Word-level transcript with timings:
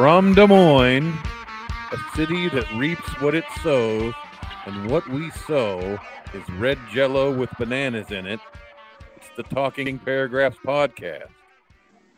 From 0.00 0.32
Des 0.32 0.46
Moines, 0.46 1.12
a 1.92 2.16
city 2.16 2.48
that 2.48 2.72
reaps 2.72 3.06
what 3.20 3.34
it 3.34 3.44
sows, 3.62 4.14
and 4.64 4.90
what 4.90 5.06
we 5.10 5.30
sow 5.30 5.98
is 6.32 6.48
red 6.52 6.78
jello 6.90 7.30
with 7.30 7.50
bananas 7.58 8.10
in 8.10 8.24
it. 8.24 8.40
It's 9.18 9.28
the 9.36 9.42
Talking 9.42 9.98
Paragraphs 9.98 10.56
podcast. 10.64 11.28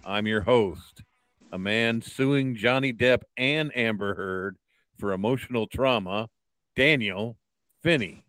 I'm 0.05 0.29
your 0.29 0.43
host, 0.43 1.03
a 1.51 1.59
man 1.59 2.03
suing 2.03 2.55
Johnny 2.55 2.93
Depp 2.93 3.23
and 3.37 3.77
Amber 3.77 4.14
Heard 4.14 4.59
for 4.96 5.12
emotional 5.12 5.67
trauma, 5.67 6.29
Daniel 6.77 7.37
Finney. 7.83 8.23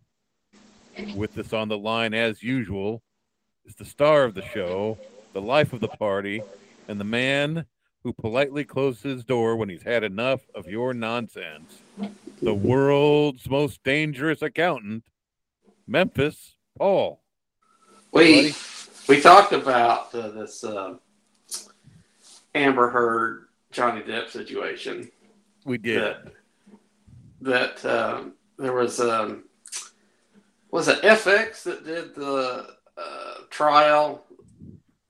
With 1.16 1.38
us 1.38 1.54
on 1.54 1.70
the 1.70 1.78
line, 1.78 2.16
as 2.16 2.42
usual, 2.42 3.04
is 3.66 3.76
the 3.76 3.86
star 3.86 4.24
of 4.24 4.34
the 4.34 4.46
show, 4.48 4.98
the 5.34 5.42
life 5.42 5.74
of 5.74 5.80
the 5.80 5.90
party, 5.90 6.42
and 6.88 7.00
the 7.00 7.06
man 7.06 7.68
who 8.04 8.14
politely 8.14 8.66
closes 8.66 9.04
his 9.04 9.24
door 9.24 9.56
when 9.56 9.70
he's 9.70 9.84
had 9.84 10.04
enough 10.04 10.42
of 10.54 10.68
your 10.68 10.94
nonsense. 10.94 11.82
The 12.42 12.54
world's 12.54 13.50
most 13.50 13.84
dangerous 13.84 14.42
accountant, 14.42 15.04
Memphis 15.88 16.56
Paul. 16.78 17.22
We 18.12 18.54
we 19.08 19.22
talked 19.22 19.54
about 19.54 20.14
uh, 20.14 20.30
this 20.30 20.64
uh, 20.64 20.96
Amber 22.54 22.90
Heard 22.90 23.48
Johnny 23.72 24.02
Depp 24.02 24.30
situation. 24.30 25.10
We 25.66 25.78
did. 25.78 26.02
That 26.02 26.24
that 27.42 27.86
um, 27.86 28.34
there 28.58 28.74
was 28.74 29.00
um, 29.00 29.46
was 30.72 30.90
it 30.90 31.02
FX 31.02 31.64
that 31.64 31.86
did 31.86 32.16
the 32.16 32.76
uh, 32.98 33.34
trial? 33.50 34.26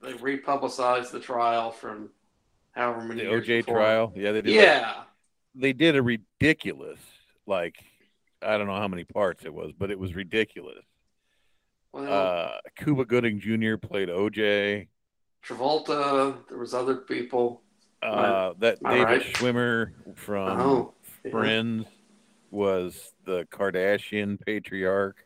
They 0.00 0.12
republicized 0.12 1.10
the 1.10 1.20
trial 1.20 1.70
from 1.70 2.10
however 2.74 3.02
many 3.04 3.22
The 3.22 3.28
OJ 3.30 3.46
before. 3.60 3.74
trial. 3.76 4.12
Yeah, 4.16 4.32
they 4.32 4.42
did. 4.42 4.56
like- 4.56 4.64
Yeah, 4.64 5.02
they 5.54 5.72
did 5.72 5.96
a 5.96 6.02
ridiculous, 6.02 6.98
like, 7.46 7.76
I 8.42 8.58
don't 8.58 8.66
know 8.66 8.74
how 8.76 8.88
many 8.88 9.04
parts 9.04 9.44
it 9.44 9.54
was, 9.54 9.72
but 9.72 9.90
it 9.90 9.98
was 9.98 10.14
ridiculous. 10.14 10.84
well, 11.92 12.12
Uh, 12.12 12.58
Cuba 12.76 13.04
Gooding 13.04 13.38
Jr. 13.40 13.76
played 13.76 14.08
OJ. 14.08 14.88
Travolta. 15.46 16.36
There 16.48 16.58
was 16.58 16.74
other 16.74 16.96
people. 16.96 17.62
Uh, 18.02 18.52
that 18.58 18.82
David 18.82 19.02
right? 19.04 19.22
Schwimmer 19.22 19.92
from 20.16 20.60
oh, 20.60 20.94
yeah. 21.24 21.30
Friends 21.30 21.86
was 22.50 23.14
the 23.24 23.46
Kardashian 23.50 24.38
patriarch 24.44 25.16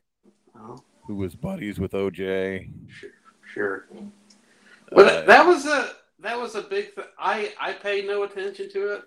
Oh, 0.56 0.78
who 1.06 1.16
was 1.16 1.34
buddies 1.34 1.78
with 1.80 1.92
OJ. 1.92 2.70
sure, 2.88 3.10
sure. 3.52 3.86
Well, 4.92 5.06
Uh, 5.06 5.10
that, 5.10 5.26
that 5.26 5.46
was 5.46 5.66
a 5.66 5.90
that 6.20 6.38
was 6.38 6.54
a 6.54 6.62
big. 6.62 6.94
Th- 6.94 7.06
I 7.18 7.52
I 7.60 7.72
paid 7.72 8.06
no 8.06 8.22
attention 8.24 8.70
to 8.70 8.94
it, 8.94 9.02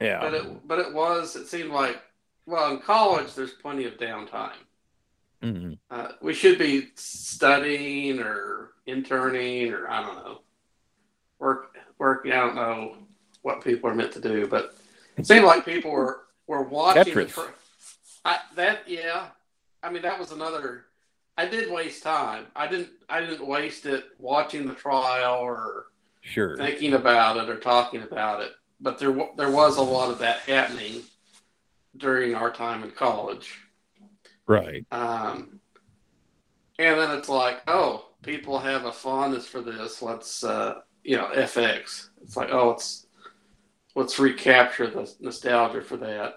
yeah, 0.00 0.20
but 0.20 0.34
it 0.34 0.66
but 0.68 0.78
it 0.78 0.92
was. 0.92 1.36
It 1.36 1.46
seemed 1.48 1.70
like 1.70 2.00
well, 2.46 2.72
in 2.72 2.78
college, 2.80 3.34
there's 3.34 3.52
plenty 3.52 3.84
of 3.84 3.94
downtime. 3.94 4.52
Mhm. 5.42 5.78
Uh, 5.90 6.08
we 6.22 6.32
should 6.32 6.58
be 6.58 6.88
studying 6.94 8.20
or 8.20 8.70
interning 8.86 9.72
or 9.72 9.88
I 9.88 10.02
don't 10.02 10.16
know, 10.16 10.40
work 11.38 11.76
working. 11.98 12.32
I 12.32 12.36
don't 12.36 12.54
know 12.54 12.96
what 13.42 13.62
people 13.62 13.90
are 13.90 13.94
meant 13.94 14.12
to 14.12 14.20
do, 14.20 14.46
but 14.46 14.74
it 15.16 15.26
seemed 15.26 15.44
like 15.44 15.64
people 15.64 15.90
were 15.90 16.22
were 16.46 16.62
watching. 16.62 17.04
Tetris. 17.14 17.32
tri- 17.32 17.48
I, 18.24 18.38
that 18.56 18.88
yeah, 18.88 19.28
I 19.82 19.90
mean 19.90 20.02
that 20.02 20.18
was 20.18 20.32
another. 20.32 20.86
I 21.38 21.44
did 21.46 21.70
waste 21.70 22.02
time. 22.02 22.46
I 22.56 22.66
didn't. 22.66 22.90
I 23.08 23.20
didn't 23.20 23.46
waste 23.46 23.84
it 23.86 24.04
watching 24.18 24.66
the 24.66 24.74
trial 24.74 25.34
or 25.40 25.86
sure. 26.26 26.56
thinking 26.56 26.94
about 26.94 27.36
it 27.36 27.48
or 27.48 27.56
talking 27.58 28.02
about 28.02 28.42
it. 28.42 28.52
But 28.80 28.98
there 28.98 29.16
there 29.36 29.50
was 29.50 29.76
a 29.78 29.82
lot 29.82 30.10
of 30.10 30.18
that 30.18 30.40
happening 30.40 31.02
during 31.96 32.34
our 32.34 32.50
time 32.50 32.82
in 32.82 32.90
college. 32.90 33.58
Right. 34.46 34.84
Um, 34.92 35.60
and 36.78 37.00
then 37.00 37.18
it's 37.18 37.28
like, 37.28 37.62
oh, 37.66 38.10
people 38.22 38.58
have 38.58 38.84
a 38.84 38.92
fondness 38.92 39.46
for 39.46 39.62
this. 39.62 40.02
Let's, 40.02 40.44
uh, 40.44 40.80
you 41.02 41.16
know, 41.16 41.30
FX. 41.34 42.10
It's 42.22 42.36
like, 42.36 42.50
oh, 42.52 42.68
let's 42.70 43.06
let's 43.94 44.18
recapture 44.18 44.88
the 44.88 45.10
nostalgia 45.20 45.80
for 45.80 45.96
that. 45.96 46.34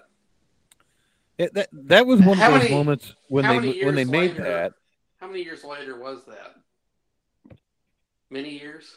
It, 1.36 1.52
that 1.54 1.68
that 1.72 2.06
was 2.06 2.20
one 2.20 2.38
How 2.38 2.46
of 2.48 2.52
those 2.54 2.62
many- 2.62 2.74
moments 2.74 3.14
when 3.28 3.44
they 3.44 3.84
when 3.84 3.94
they 3.94 4.02
years 4.04 4.10
made 4.10 4.30
later? 4.32 4.44
that. 4.44 4.72
How 5.18 5.26
many 5.26 5.42
years 5.42 5.62
later 5.62 5.98
was 5.98 6.24
that? 6.26 6.54
Many 8.30 8.58
years. 8.58 8.96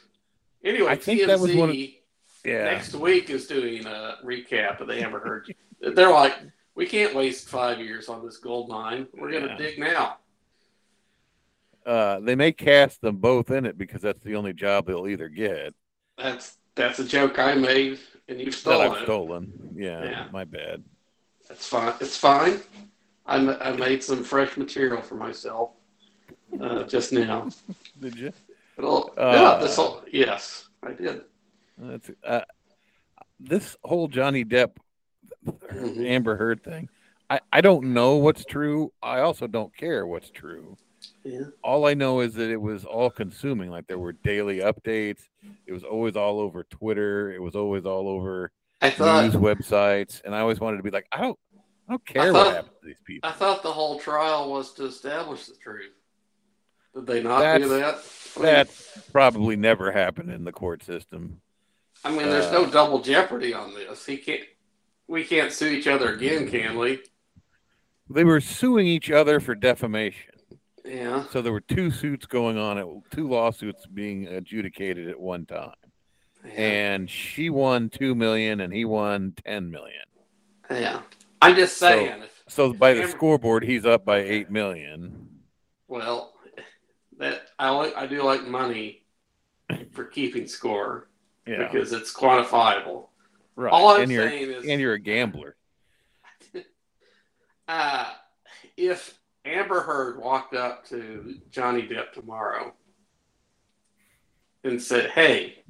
Anyway, 0.64 0.90
I 0.90 0.96
think 0.96 1.22
TMZ 1.22 1.28
that 1.28 1.40
was 1.40 1.56
one 1.56 1.70
of- 1.70 1.76
Yeah. 1.76 2.64
next 2.66 2.94
week 2.96 3.30
is 3.30 3.48
doing 3.48 3.86
a 3.86 4.18
recap 4.24 4.80
of 4.80 4.88
the 4.88 4.96
Amber 5.02 5.20
Heard. 5.20 5.54
They're 5.82 6.12
like, 6.12 6.36
we 6.76 6.86
can't 6.86 7.14
waste 7.14 7.50
five 7.50 7.80
years 7.80 8.08
on 8.10 8.26
this 8.26 8.38
gold 8.38 8.70
mine. 8.70 9.08
We're 9.14 9.32
going 9.32 9.44
to 9.44 9.50
Yeah. 9.50 9.58
dig 9.58 9.80
now. 9.80 10.18
Uh, 11.86 12.20
they 12.22 12.36
may 12.36 12.52
cast 12.54 13.02
them 13.02 13.18
both 13.18 13.52
in 13.52 13.66
it 13.66 13.78
because 13.78 14.02
that's 14.02 14.24
the 14.24 14.36
only 14.36 14.54
job 14.54 14.86
they'll 14.88 15.08
either 15.08 15.28
get. 15.28 15.74
That's 16.18 16.58
that's 16.76 16.98
a 17.00 17.04
joke 17.04 17.38
I 17.40 17.54
made, 17.56 18.00
and 18.28 18.40
you've 18.40 18.54
that 18.54 18.60
stolen 18.60 18.92
I've 18.92 19.02
it. 19.02 19.04
stolen. 19.04 19.74
Yeah, 19.76 20.04
Yeah. 20.04 20.28
my 20.32 20.44
bad. 20.46 20.84
That's 21.48 21.68
fine. 21.68 21.94
It's 22.00 22.18
fine. 22.18 22.62
I, 23.26 23.36
I 23.56 23.76
made 23.76 24.02
some 24.02 24.24
fresh 24.24 24.56
material 24.58 25.02
for 25.02 25.16
myself 25.16 25.72
uh, 26.60 26.84
just 26.84 27.12
now. 27.12 27.50
Did 28.00 28.18
you? 28.18 28.34
It'll, 28.78 29.14
Uh, 29.18 29.32
yeah, 29.34 29.58
this 29.62 29.76
whole, 29.76 30.02
yes, 30.12 30.68
I 30.82 30.94
did. 30.94 31.22
That's 31.78 32.10
uh, 32.26 32.42
this 33.40 33.76
whole 33.84 34.08
Johnny 34.08 34.44
Depp 34.46 34.72
Mhm. 35.46 36.06
Amber 36.08 36.36
Heard 36.38 36.64
thing. 36.64 36.90
I 37.30 37.40
I 37.52 37.62
don't 37.62 37.94
know 37.94 38.16
what's 38.18 38.46
true. 38.46 38.92
I 39.02 39.20
also 39.20 39.48
don't 39.48 39.76
care 39.76 40.06
what's 40.08 40.30
true. 40.30 40.78
Yeah. 41.24 41.42
All 41.64 41.86
I 41.86 41.94
know 41.96 42.22
is 42.22 42.34
that 42.36 42.50
it 42.50 42.62
was 42.62 42.86
all 42.86 43.10
consuming. 43.10 43.70
Like 43.70 43.88
there 43.88 43.98
were 44.00 44.14
daily 44.14 44.60
updates. 44.60 45.22
It 45.66 45.74
was 45.74 45.84
always 45.84 46.16
all 46.16 46.40
over 46.40 46.64
Twitter. 46.64 47.32
It 47.32 47.42
was 47.42 47.56
always 47.56 47.86
all 47.86 48.08
over 48.08 48.52
I 48.82 48.90
thought 48.90 49.24
news 49.26 49.34
websites. 49.36 50.22
And 50.24 50.34
I 50.36 50.40
always 50.40 50.60
wanted 50.60 50.78
to 50.78 50.84
be 50.84 50.92
like, 50.92 51.08
I 51.12 51.22
don't, 51.22 51.40
I 51.90 51.94
don't 51.94 52.06
care 52.06 52.32
thought- 52.32 52.46
what 52.46 52.56
happened 52.56 52.76
to 52.82 52.88
these 52.88 53.02
people. 53.06 53.30
I 53.30 53.34
thought 53.34 53.64
the 53.64 53.72
whole 53.74 54.00
trial 54.00 54.50
was 54.52 54.74
to 54.76 54.86
establish 54.86 55.46
the 55.48 55.56
truth. 55.56 55.92
Did 56.96 57.08
they 57.08 57.24
not 57.24 57.58
do 57.60 57.68
that? 57.70 57.80
That's- 57.80 58.36
That 58.36 58.70
probably 59.12 59.56
never 59.56 59.92
happened 59.92 60.32
in 60.32 60.44
the 60.44 60.52
court 60.52 60.84
system. 60.84 61.42
I 62.04 62.10
mean, 62.10 62.24
there's 62.30 62.46
uh, 62.48 62.52
no 62.52 62.66
double 62.70 63.00
jeopardy 63.02 63.54
on 63.54 63.74
this. 63.76 64.06
He 64.06 64.18
can't. 64.18 64.42
We 65.08 65.24
can't 65.24 65.52
sue 65.52 65.68
each 65.68 65.88
other 65.88 66.14
again, 66.16 66.50
can 66.50 66.78
we? 66.78 67.02
They 68.10 68.24
were 68.24 68.42
suing 68.42 68.88
each 68.88 69.12
other 69.12 69.40
for 69.40 69.54
defamation. 69.54 70.32
Yeah. 70.84 71.26
So 71.32 71.42
there 71.42 71.52
were 71.52 71.62
two 71.62 71.92
suits 71.92 72.26
going 72.26 72.58
on, 72.58 72.78
at 72.78 72.86
two 73.12 73.28
lawsuits 73.30 73.86
being 73.86 74.28
adjudicated 74.28 75.08
at 75.10 75.20
one 75.20 75.46
time, 75.46 75.74
Yeah. 76.46 76.52
and 76.54 77.10
she 77.10 77.50
won 77.50 77.90
two 77.90 78.16
million, 78.16 78.60
and 78.62 78.74
he 78.74 78.84
won 78.86 79.34
ten 79.46 79.70
million. 79.70 80.04
yeah. 80.72 81.02
I'm 81.42 81.56
just 81.56 81.78
saying. 81.78 82.24
if, 82.24 82.44
So 82.48 82.74
by 82.74 82.94
the 82.96 83.08
scoreboard, 83.08 83.64
he's 83.64 83.86
up 83.86 84.04
by 84.06 84.20
eight 84.20 84.50
million. 84.50 85.30
well, 85.88 86.33
that 87.24 87.48
I 87.58 87.70
like. 87.70 87.96
I 87.96 88.06
do 88.06 88.22
like 88.24 88.46
money 88.46 89.04
for 89.94 90.04
keeping 90.06 90.46
score 90.48 91.10
Yeah, 91.48 91.68
because 91.70 91.94
it's 91.94 92.14
quantifiable. 92.14 93.08
right. 93.56 93.72
All 93.72 93.90
I'm 93.90 94.04
and 94.04 94.12
you're 94.12 94.30
saying 94.30 94.52
is, 94.52 94.66
and 94.66 94.82
you're 94.82 94.94
a 94.94 95.00
gambler. 95.00 95.56
uh, 97.68 98.12
if 98.78 99.18
Amber 99.46 99.82
Heard 99.82 100.20
walked 100.20 100.54
up 100.54 100.86
to 100.88 101.36
Johnny 101.50 101.84
Depp 101.84 102.12
tomorrow 102.12 102.74
and 104.64 104.82
said, 104.82 105.12
"Hey, 105.12 105.64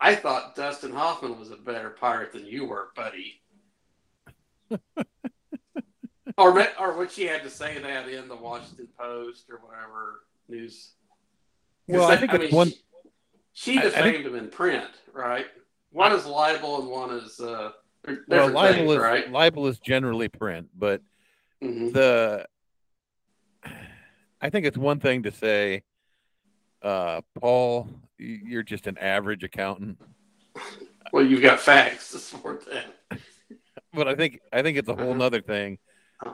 I 0.00 0.14
thought 0.14 0.54
Dustin 0.54 0.92
Hoffman 0.92 1.38
was 1.38 1.50
a 1.50 1.56
better 1.56 1.90
pirate 1.90 2.32
than 2.32 2.46
you 2.46 2.66
were, 2.66 2.90
buddy," 2.94 3.42
or 6.36 6.66
or 6.78 6.96
would 6.98 7.10
she 7.10 7.26
had 7.26 7.42
to 7.42 7.50
say 7.50 7.78
that 7.78 8.08
in 8.08 8.28
the 8.28 8.36
Washington 8.36 8.88
Post 8.98 9.48
or 9.50 9.56
whatever 9.58 10.20
news. 10.48 10.90
Well, 11.86 12.06
I 12.10 12.16
think 12.16 12.32
it's 12.34 12.44
mean, 12.44 12.54
one. 12.54 12.68
She, 13.52 13.72
she 13.74 13.78
I- 13.78 13.86
I 13.86 13.90
think- 13.90 14.24
him 14.26 14.34
in 14.36 14.48
print, 14.48 14.90
right? 15.12 15.46
One 15.92 16.12
is 16.12 16.24
libel 16.24 16.80
and 16.80 16.88
one 16.88 17.10
is 17.10 17.40
uh, 17.40 17.72
Well, 18.28 18.48
libel 18.50 18.72
things, 18.78 18.90
is 18.92 18.98
right? 18.98 19.30
libel 19.30 19.66
is 19.66 19.78
generally 19.80 20.28
print, 20.28 20.68
but 20.76 21.02
Mhm. 21.62 21.92
the 21.92 22.46
I 24.40 24.48
think 24.50 24.64
it's 24.66 24.78
one 24.78 25.00
thing 25.00 25.24
to 25.24 25.30
say, 25.32 25.82
uh, 26.82 27.20
Paul, 27.38 27.88
you're 28.18 28.62
just 28.62 28.86
an 28.86 28.96
average 28.98 29.44
accountant, 29.44 29.98
Well, 31.12 31.24
you've 31.26 31.42
got 31.42 31.60
facts 31.60 32.12
to 32.12 32.18
support 32.18 32.64
that. 32.70 33.20
but 33.92 34.08
I 34.08 34.14
think 34.14 34.40
I 34.52 34.62
think 34.62 34.78
it's 34.78 34.88
a 34.88 34.94
whole 34.94 35.10
Uh-huh. 35.10 35.18
nother 35.18 35.42
thing 35.42 35.78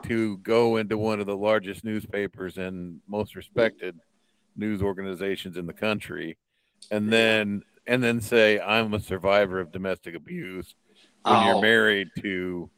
to 0.03 0.37
go 0.39 0.77
into 0.77 0.97
one 0.97 1.19
of 1.19 1.25
the 1.25 1.37
largest 1.37 1.83
newspapers 1.83 2.57
and 2.57 2.99
most 3.07 3.35
respected 3.35 3.97
news 4.55 4.81
organizations 4.81 5.57
in 5.57 5.65
the 5.65 5.73
country, 5.73 6.37
and 6.91 7.11
then 7.11 7.63
and 7.85 8.03
then 8.03 8.19
say 8.21 8.59
I'm 8.59 8.93
a 8.93 8.99
survivor 8.99 9.59
of 9.59 9.71
domestic 9.71 10.15
abuse, 10.15 10.75
when 11.23 11.35
Oh, 11.35 11.45
you're 11.45 11.61
married 11.61 12.09
to 12.19 12.69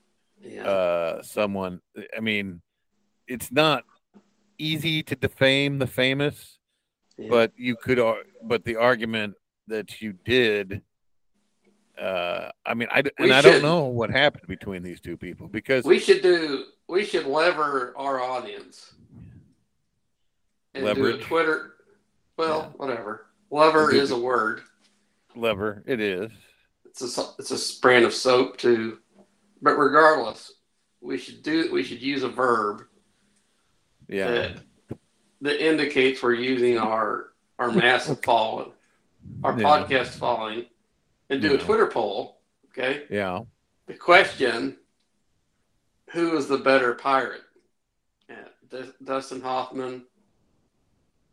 yeah. 0.42 0.64
uh, 0.64 1.22
someone. 1.24 1.82
I 2.16 2.20
mean, 2.20 2.62
it's 3.28 3.52
not 3.52 3.84
easy 4.58 5.04
to 5.04 5.16
defame 5.16 5.80
the 5.80 5.88
famous, 5.88 6.60
yeah. 7.18 7.30
but 7.30 7.52
you 7.56 7.76
could. 7.76 8.00
But 8.44 8.66
the 8.66 8.76
argument 8.76 9.36
that 9.68 10.02
you 10.02 10.14
did. 10.14 10.82
Uh, 12.00 12.50
I 12.66 12.76
mean, 12.76 12.88
I 12.92 13.02
We 13.02 13.26
and 13.26 13.34
I 13.34 13.42
don't 13.42 13.62
know 13.62 13.86
what 13.86 14.10
happened 14.10 14.48
between 14.48 14.84
these 14.84 15.02
two 15.02 15.18
people 15.18 15.50
because 15.50 15.84
we 15.84 16.00
should 16.00 16.22
do. 16.22 16.66
We 16.90 17.06
should 17.06 17.28
lever 17.28 17.94
our 17.96 18.20
audience 18.20 18.94
and 20.74 20.96
do 20.96 21.06
a 21.06 21.18
Twitter. 21.20 21.76
Well, 22.36 22.62
Yeah. 22.62 22.78
whatever. 22.78 23.28
Lever 23.52 23.92
Do- 23.92 24.00
is 24.02 24.10
a 24.12 24.18
word. 24.20 24.64
lever 25.36 25.84
it 25.86 26.00
is. 26.02 26.32
It's 26.86 27.18
a 27.20 27.26
it's 27.38 27.52
a 27.52 27.80
brand 27.82 28.06
of 28.06 28.14
soap 28.14 28.58
too. 28.58 29.00
But 29.62 29.76
regardless, 29.78 30.52
we 31.00 31.20
should 31.20 31.44
do. 31.44 31.72
We 31.72 31.84
should 31.84 32.02
use 32.02 32.24
a 32.24 32.28
verb 32.30 32.88
Yeah, 34.08 34.32
that 34.32 34.98
that 35.42 35.64
indicates 35.64 36.24
we're 36.24 36.34
using 36.34 36.80
our 36.80 37.34
our 37.60 37.72
massive 37.72 38.24
following, 38.24 38.74
our 39.44 39.56
Yeah. 39.60 39.64
podcast 39.64 40.18
following, 40.18 40.66
and 41.30 41.40
do 41.40 41.54
a 41.54 41.58
Twitter 41.60 41.86
poll. 41.86 42.42
Okay. 42.70 43.06
yeah. 43.12 43.42
The 43.86 43.94
question: 43.94 44.79
Who 46.12 46.36
is 46.38 46.48
the 46.48 46.58
better 46.58 46.94
pirate? 46.96 47.42
Yeah, 48.30 48.84
Dustin 49.04 49.42
Hoffman 49.42 50.06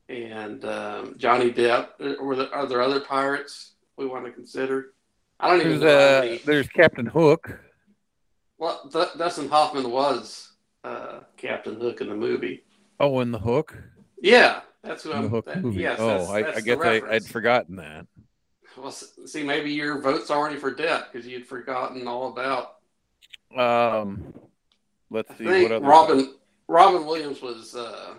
and 0.08 0.64
um, 0.64 1.14
Johnny 1.18 1.50
Depp. 1.52 1.88
Or 2.20 2.36
the, 2.36 2.50
are 2.52 2.66
there 2.66 2.80
other 2.82 3.00
pirates 3.00 3.72
we 3.96 4.06
want 4.06 4.24
to 4.26 4.32
consider? 4.32 4.92
I 5.40 5.48
don't 5.50 5.60
even 5.60 5.80
There's 5.80 6.24
know. 6.28 6.34
uh, 6.34 6.38
there's 6.44 6.68
Captain 6.68 7.06
Hook. 7.06 7.60
Well, 8.58 8.88
Dustin 8.90 9.48
Hoffman 9.48 9.90
was 9.90 10.52
uh, 10.84 11.20
Captain 11.36 11.78
Hook 11.80 12.00
in 12.00 12.08
the 12.08 12.14
movie. 12.16 12.64
Oh, 12.98 13.20
in 13.20 13.30
the 13.32 13.38
Hook. 13.38 13.76
Yeah, 14.22 14.60
that's 14.82 15.02
who 15.02 15.10
In 15.10 15.16
I'm. 15.18 15.22
the 15.24 15.28
Hook 15.28 15.46
that- 15.46 15.62
movie. 15.62 15.82
Yes, 15.82 15.98
oh, 16.00 16.06
that's, 16.08 16.30
I, 16.30 16.42
that's 16.42 16.58
I 16.58 16.60
guess 16.62 16.78
I, 16.80 17.02
I'd 17.10 17.24
forgotten 17.26 17.76
that. 17.76 18.06
Well, 18.78 18.90
see, 18.92 19.42
maybe 19.42 19.72
your 19.72 20.00
vote's 20.02 20.30
already 20.30 20.56
for 20.56 20.70
Depp 20.74 21.10
because 21.12 21.26
you'd 21.26 21.46
forgotten 21.46 22.06
all 22.06 22.28
about. 22.28 22.74
Um, 23.56 24.34
let's 25.10 25.30
I 25.32 25.36
see 25.36 25.62
what 25.62 25.72
other 25.72 25.86
Robin 25.86 26.34
Robin 26.68 27.06
Williams 27.06 27.40
was 27.42 27.74
uh, 27.76 28.14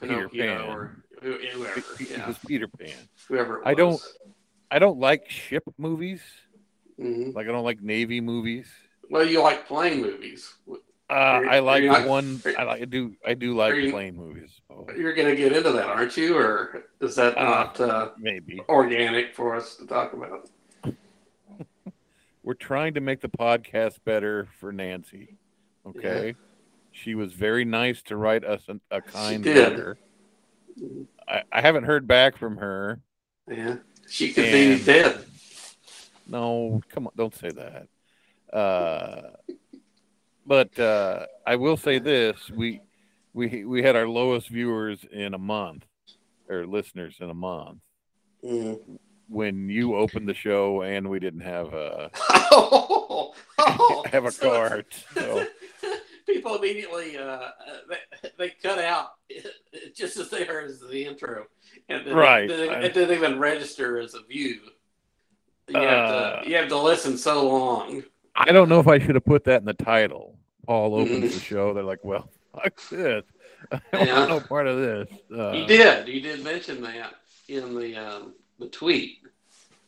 Peter 0.00 0.28
Pan. 0.28 0.60
or 0.62 1.02
who- 1.22 1.36
whoever. 1.38 1.78
It, 1.78 1.84
it 2.00 2.10
Yeah, 2.10 2.26
was 2.28 2.38
Peter 2.46 2.66
Pan. 2.68 2.94
whoever. 3.28 3.66
I 3.66 3.74
don't- 3.74 4.00
I 4.70 4.78
don't 4.78 4.98
like 5.00 5.28
ship 5.28 5.64
movies. 5.78 6.22
Mhm. 6.98 7.34
Like 7.34 7.48
I 7.48 7.50
don't 7.52 7.64
like 7.64 7.80
Navy 7.82 8.20
movies. 8.20 8.66
Well, 9.10 9.26
you 9.26 9.42
like 9.42 9.66
plane 9.66 10.00
movies. 10.00 10.54
Uh, 11.10 11.12
I 11.12 11.58
like 11.58 11.82
not- 11.82 12.06
one. 12.06 12.40
I 12.56 12.62
like. 12.62 12.82
I 12.82 12.84
do. 12.84 13.16
I 13.26 13.34
do 13.34 13.54
like 13.56 13.74
you- 13.74 13.90
plane 13.90 14.14
movies. 14.16 14.60
Oh, 14.70 14.86
You're 14.96 15.12
going 15.14 15.26
to 15.28 15.34
get 15.34 15.52
into 15.52 15.72
that, 15.72 15.86
aren't 15.88 16.16
you? 16.16 16.36
Or 16.38 16.84
is 17.00 17.16
that 17.16 17.36
Uh, 17.36 17.42
not 17.44 17.80
uh, 17.80 18.10
maybe 18.16 18.60
organic 18.68 19.34
for 19.34 19.56
us 19.56 19.74
to 19.76 19.86
talk 19.86 20.12
about? 20.12 20.48
we're 22.44 22.54
trying 22.54 22.94
to 22.94 23.00
make 23.00 23.20
the 23.20 23.28
podcast 23.28 23.98
better 24.04 24.46
for 24.60 24.72
Nancy. 24.72 25.36
Okay. 25.96 26.34
She 26.92 27.14
was 27.14 27.32
very 27.32 27.64
nice 27.64 28.02
to 28.04 28.16
write 28.16 28.44
us 28.44 28.62
a, 28.68 28.78
a 28.96 29.00
kind 29.00 29.44
letter. 29.44 29.98
I, 31.28 31.42
I 31.52 31.60
haven't 31.60 31.84
heard 31.84 32.06
back 32.06 32.36
from 32.36 32.56
her. 32.58 33.00
Yeah, 33.48 33.76
she 34.08 34.32
could 34.32 34.44
And- 34.46 34.78
be 34.78 34.84
dead. 34.84 35.24
No, 36.26 36.80
come 36.90 37.06
on, 37.06 37.12
don't 37.16 37.34
say 37.34 37.50
that. 37.50 37.88
Uh, 38.56 39.30
but 40.46 40.78
uh, 40.78 41.26
I 41.46 41.56
will 41.56 41.76
say 41.76 41.98
this: 41.98 42.50
we 42.50 42.80
we 43.32 43.64
we 43.64 43.82
had 43.82 43.96
our 43.96 44.06
lowest 44.08 44.48
viewers 44.48 45.04
in 45.10 45.34
a 45.34 45.38
month, 45.38 45.84
or 46.48 46.66
listeners 46.66 47.16
in 47.20 47.30
a 47.30 47.34
month, 47.34 47.78
Mhm. 48.44 48.78
when 49.28 49.68
you 49.68 49.94
opened 49.96 50.28
the 50.28 50.34
show 50.34 50.82
and 50.82 51.08
we 51.08 51.18
didn't 51.20 51.40
have 51.42 51.72
a 51.74 52.10
oh, 52.30 53.34
oh, 53.58 54.04
have 54.12 54.24
a 54.24 54.30
so- 54.32 54.50
card. 54.50 54.86
So 55.14 55.46
People 56.32 56.56
immediately 56.56 57.16
uh, 57.18 57.22
uh, 57.22 57.50
they, 57.88 58.28
they 58.38 58.48
cut 58.62 58.78
out 58.78 59.08
just 59.94 60.16
as 60.16 60.30
they 60.30 60.44
heard 60.44 60.70
the 60.90 61.04
intro, 61.04 61.46
and 61.88 62.06
then, 62.06 62.14
Right. 62.14 62.48
it 62.50 62.94
didn't 62.94 63.16
even 63.16 63.38
register 63.38 63.98
as 63.98 64.14
a 64.14 64.22
view. 64.22 64.60
You 65.68 65.76
have, 65.80 66.10
Uh, 66.10 66.42
to, 66.42 66.48
you 66.48 66.56
have 66.56 66.68
to 66.68 66.78
listen 66.78 67.16
so 67.16 67.46
long. 67.48 68.02
I 68.34 68.52
don't 68.52 68.68
know 68.68 68.80
if 68.80 68.88
I 68.88 68.98
should 68.98 69.14
have 69.16 69.24
put 69.24 69.44
that 69.44 69.60
in 69.60 69.64
the 69.66 69.74
title. 69.74 70.38
Paul 70.66 70.94
opens 70.94 71.34
the 71.34 71.40
show. 71.50 71.74
They're 71.74 71.82
like, 71.82 72.04
"Well, 72.04 72.28
fuck 72.54 72.80
this. 72.90 73.24
I 73.72 73.80
don't 73.92 74.06
Yeah. 74.06 74.18
want 74.18 74.30
no 74.30 74.40
part 74.40 74.66
of 74.66 74.78
this." 74.78 75.08
Uh, 75.36 75.52
you 75.52 75.66
did, 75.66 76.08
you 76.08 76.20
did 76.20 76.42
mention 76.44 76.80
that 76.82 77.14
in 77.48 77.74
the 77.78 77.96
um, 77.96 78.34
the 78.58 78.68
tweet, 78.68 79.18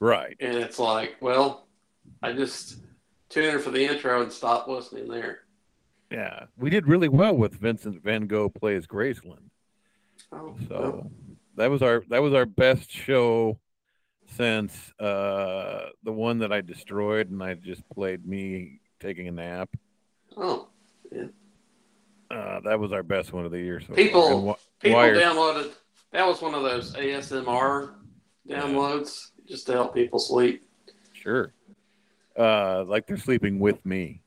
right? 0.01 0.37
and 0.41 0.57
it's 0.57 0.79
like, 0.79 1.17
well, 1.21 1.67
I 2.23 2.33
just 2.33 2.77
tuned 3.29 3.55
in 3.57 3.59
for 3.61 3.71
the 3.71 3.85
intro 3.87 4.23
and 4.23 4.33
stopped 4.33 4.69
listening 4.69 5.09
there. 5.09 5.42
Yeah, 6.13 6.45
we 6.59 6.69
did 6.71 6.87
really 6.87 7.09
well 7.09 7.35
with 7.35 7.55
Vincent 7.55 8.03
Van 8.03 8.27
Gogh 8.27 8.51
plays 8.51 8.87
Graceland. 8.87 9.49
Oh, 10.31 10.55
So 10.69 10.81
well, 10.81 11.11
that 11.57 11.71
was 11.71 11.83
our 11.83 12.03
that 12.09 12.21
was 12.23 12.35
our 12.35 12.47
best 12.47 12.91
show 12.91 13.59
since 14.37 14.93
uh 15.01 15.87
the 16.05 16.13
one 16.13 16.39
that 16.39 16.53
I 16.53 16.61
destroyed 16.61 17.31
and 17.31 17.43
I 17.43 17.55
just 17.55 17.89
played 17.91 18.27
me 18.27 18.81
taking 19.01 19.29
a 19.29 19.33
nap. 19.33 19.71
oh, 20.37 20.69
Uh 22.31 22.61
that 22.61 22.79
was 22.79 22.93
our 22.93 23.03
best 23.03 23.33
one 23.33 23.45
of 23.45 23.51
the 23.51 23.59
year 23.61 23.81
so. 23.81 23.95
People- 23.95 24.59
People 24.81 24.97
Wired- 24.99 25.19
downloaded. 25.19 25.73
That 26.13 26.27
was 26.27 26.43
one 26.43 26.55
of 26.55 26.63
those 26.63 26.95
ASMR 26.95 27.95
downloads 28.49 29.31
just 29.47 29.67
to 29.67 29.73
help 29.73 29.95
people 29.95 30.19
sleep. 30.19 30.63
sure. 31.13 31.53
Uh 32.39 32.85
like 32.87 33.07
they're 33.07 33.17
sleeping 33.17 33.59
with 33.59 33.85
me. 33.85 34.22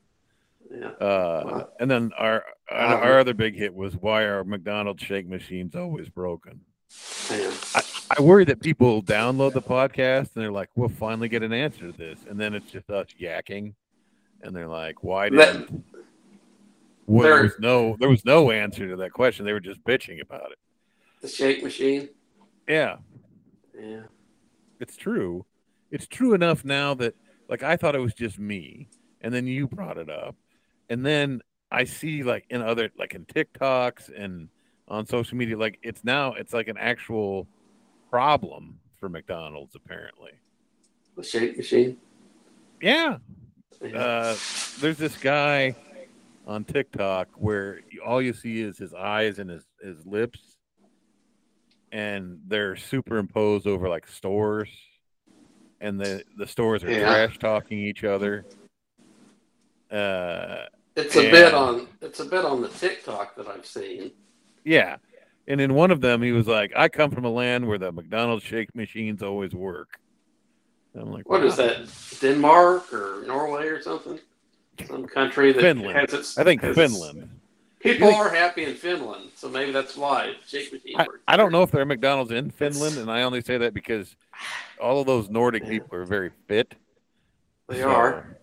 Yeah. 0.70 0.88
Uh 1.00 1.42
Wow. 1.44 1.68
and 1.80 1.90
then 1.90 2.12
our 2.18 2.44
our, 2.70 2.88
Wow. 2.96 3.00
our 3.02 3.18
other 3.20 3.34
big 3.34 3.54
hit 3.54 3.74
was 3.74 3.94
why 3.96 4.22
are 4.22 4.42
McDonald's 4.44 5.02
shake 5.02 5.28
machines 5.28 5.74
always 5.76 6.08
broken? 6.08 6.60
Man. 7.30 7.52
I 8.18 8.22
worry 8.22 8.44
that 8.44 8.60
people 8.60 9.02
download 9.02 9.52
the 9.52 9.62
podcast 9.62 10.34
and 10.34 10.42
they're 10.44 10.52
like, 10.52 10.70
"We'll 10.76 10.88
finally 10.88 11.28
get 11.28 11.42
an 11.42 11.52
answer 11.52 11.90
to 11.90 11.92
this," 11.92 12.20
and 12.28 12.38
then 12.40 12.54
it's 12.54 12.70
just 12.70 12.88
us 12.90 13.08
yakking, 13.20 13.74
and 14.42 14.54
they're 14.54 14.68
like, 14.68 15.02
"Why 15.02 15.28
didn't?" 15.28 15.84
Well, 17.06 17.22
there 17.24 17.42
was 17.42 17.58
no, 17.60 17.96
there 18.00 18.08
was 18.08 18.24
no 18.24 18.50
answer 18.50 18.88
to 18.88 18.96
that 18.96 19.12
question. 19.12 19.44
They 19.44 19.52
were 19.52 19.60
just 19.60 19.82
bitching 19.84 20.20
about 20.20 20.50
it. 20.52 20.58
The 21.20 21.28
shake 21.28 21.62
machine. 21.62 22.08
Yeah, 22.68 22.96
Yeah. 23.78 24.02
it's 24.80 24.96
true. 24.96 25.44
It's 25.90 26.06
true 26.08 26.34
enough 26.34 26.64
now 26.64 26.94
that, 26.94 27.14
like, 27.48 27.62
I 27.62 27.76
thought 27.76 27.94
it 27.94 28.00
was 28.00 28.14
just 28.14 28.38
me, 28.40 28.88
and 29.20 29.32
then 29.32 29.46
you 29.46 29.66
brought 29.68 29.98
it 29.98 30.10
up, 30.10 30.34
and 30.88 31.04
then 31.04 31.40
I 31.70 31.84
see 31.84 32.22
like 32.22 32.46
in 32.50 32.62
other, 32.62 32.90
like 32.98 33.14
in 33.14 33.24
TikToks 33.26 34.10
and 34.16 34.48
on 34.88 35.06
social 35.06 35.36
media, 35.36 35.58
like 35.58 35.78
it's 35.82 36.04
now 36.04 36.34
it's 36.34 36.52
like 36.52 36.68
an 36.68 36.78
actual 36.78 37.48
problem 38.10 38.78
for 38.98 39.08
McDonald's 39.08 39.74
apparently. 39.74 40.32
The 41.16 41.22
shake 41.22 41.56
machine. 41.56 41.96
Yeah, 42.80 43.18
uh, 43.94 44.36
there's 44.80 44.98
this 44.98 45.16
guy 45.16 45.74
on 46.46 46.64
TikTok 46.64 47.28
where 47.36 47.80
all 48.04 48.22
you 48.22 48.32
see 48.32 48.60
is 48.60 48.78
his 48.78 48.94
eyes 48.94 49.38
and 49.38 49.50
his, 49.50 49.64
his 49.82 50.06
lips, 50.06 50.56
and 51.90 52.38
they're 52.46 52.76
superimposed 52.76 53.66
over 53.66 53.88
like 53.88 54.06
stores, 54.06 54.68
and 55.80 56.00
the 56.00 56.22
the 56.36 56.46
stores 56.46 56.84
are 56.84 56.90
Yeah. 56.90 57.00
trash 57.00 57.38
talking 57.38 57.78
each 57.78 58.04
other. 58.04 58.44
Uh, 59.90 60.66
it's 60.96 61.16
a 61.16 61.30
bit 61.30 61.54
on. 61.54 61.86
It's 62.00 62.20
a 62.20 62.24
bit 62.24 62.44
on 62.44 62.62
the 62.62 62.68
TikTok 62.68 63.36
that 63.36 63.46
I've 63.46 63.66
seen. 63.66 64.10
yeah, 64.64 64.96
and 65.46 65.60
in 65.60 65.74
one 65.74 65.90
of 65.90 66.00
them 66.00 66.22
he 66.22 66.32
was 66.32 66.46
like, 66.46 66.72
"I 66.76 66.88
come 66.88 67.10
from 67.10 67.24
a 67.24 67.30
land 67.30 67.66
where 67.66 67.78
the 67.78 67.92
McDonald's 67.92 68.44
shake 68.44 68.74
machines 68.74 69.22
always 69.22 69.54
work." 69.54 69.98
And 70.94 71.02
I'm 71.02 71.12
like, 71.12 71.28
What 71.28 71.44
is 71.44 71.58
"Wow." 71.58 71.66
that? 71.66 72.18
Denmark 72.20 72.92
or 72.92 73.24
Norway 73.26 73.66
or 73.66 73.82
something? 73.82 74.18
Some 74.86 75.06
country 75.06 75.52
that 75.52 75.60
Finland. 75.60 75.96
has 75.98 76.12
its. 76.12 76.38
I 76.38 76.44
think 76.44 76.62
its- 76.62 76.74
Finland. 76.76 77.30
People 77.80 78.12
are 78.12 78.30
happy 78.30 78.64
in 78.64 78.74
Finland, 78.74 79.30
so 79.36 79.48
maybe 79.48 79.70
that's 79.70 79.96
why 79.96 80.32
shake 80.46 80.72
machine 80.72 80.96
I. 80.98 81.06
I 81.28 81.36
don't 81.36 81.52
know 81.52 81.62
if 81.62 81.70
there 81.70 81.82
are 81.82 81.86
McDonald's 81.86 82.32
in 82.32 82.50
Finland, 82.50 82.96
and 82.98 83.08
I 83.10 83.22
only 83.22 83.42
say 83.42 83.58
that 83.58 83.74
because 83.74 84.16
all 84.80 85.00
of 85.00 85.06
those 85.06 85.28
Nordic 85.30 85.68
people 85.68 85.96
are 85.96 86.04
very 86.04 86.30
fit. 86.48 86.74
They 87.68 87.80
So, 87.82 87.88
are. 87.90 88.38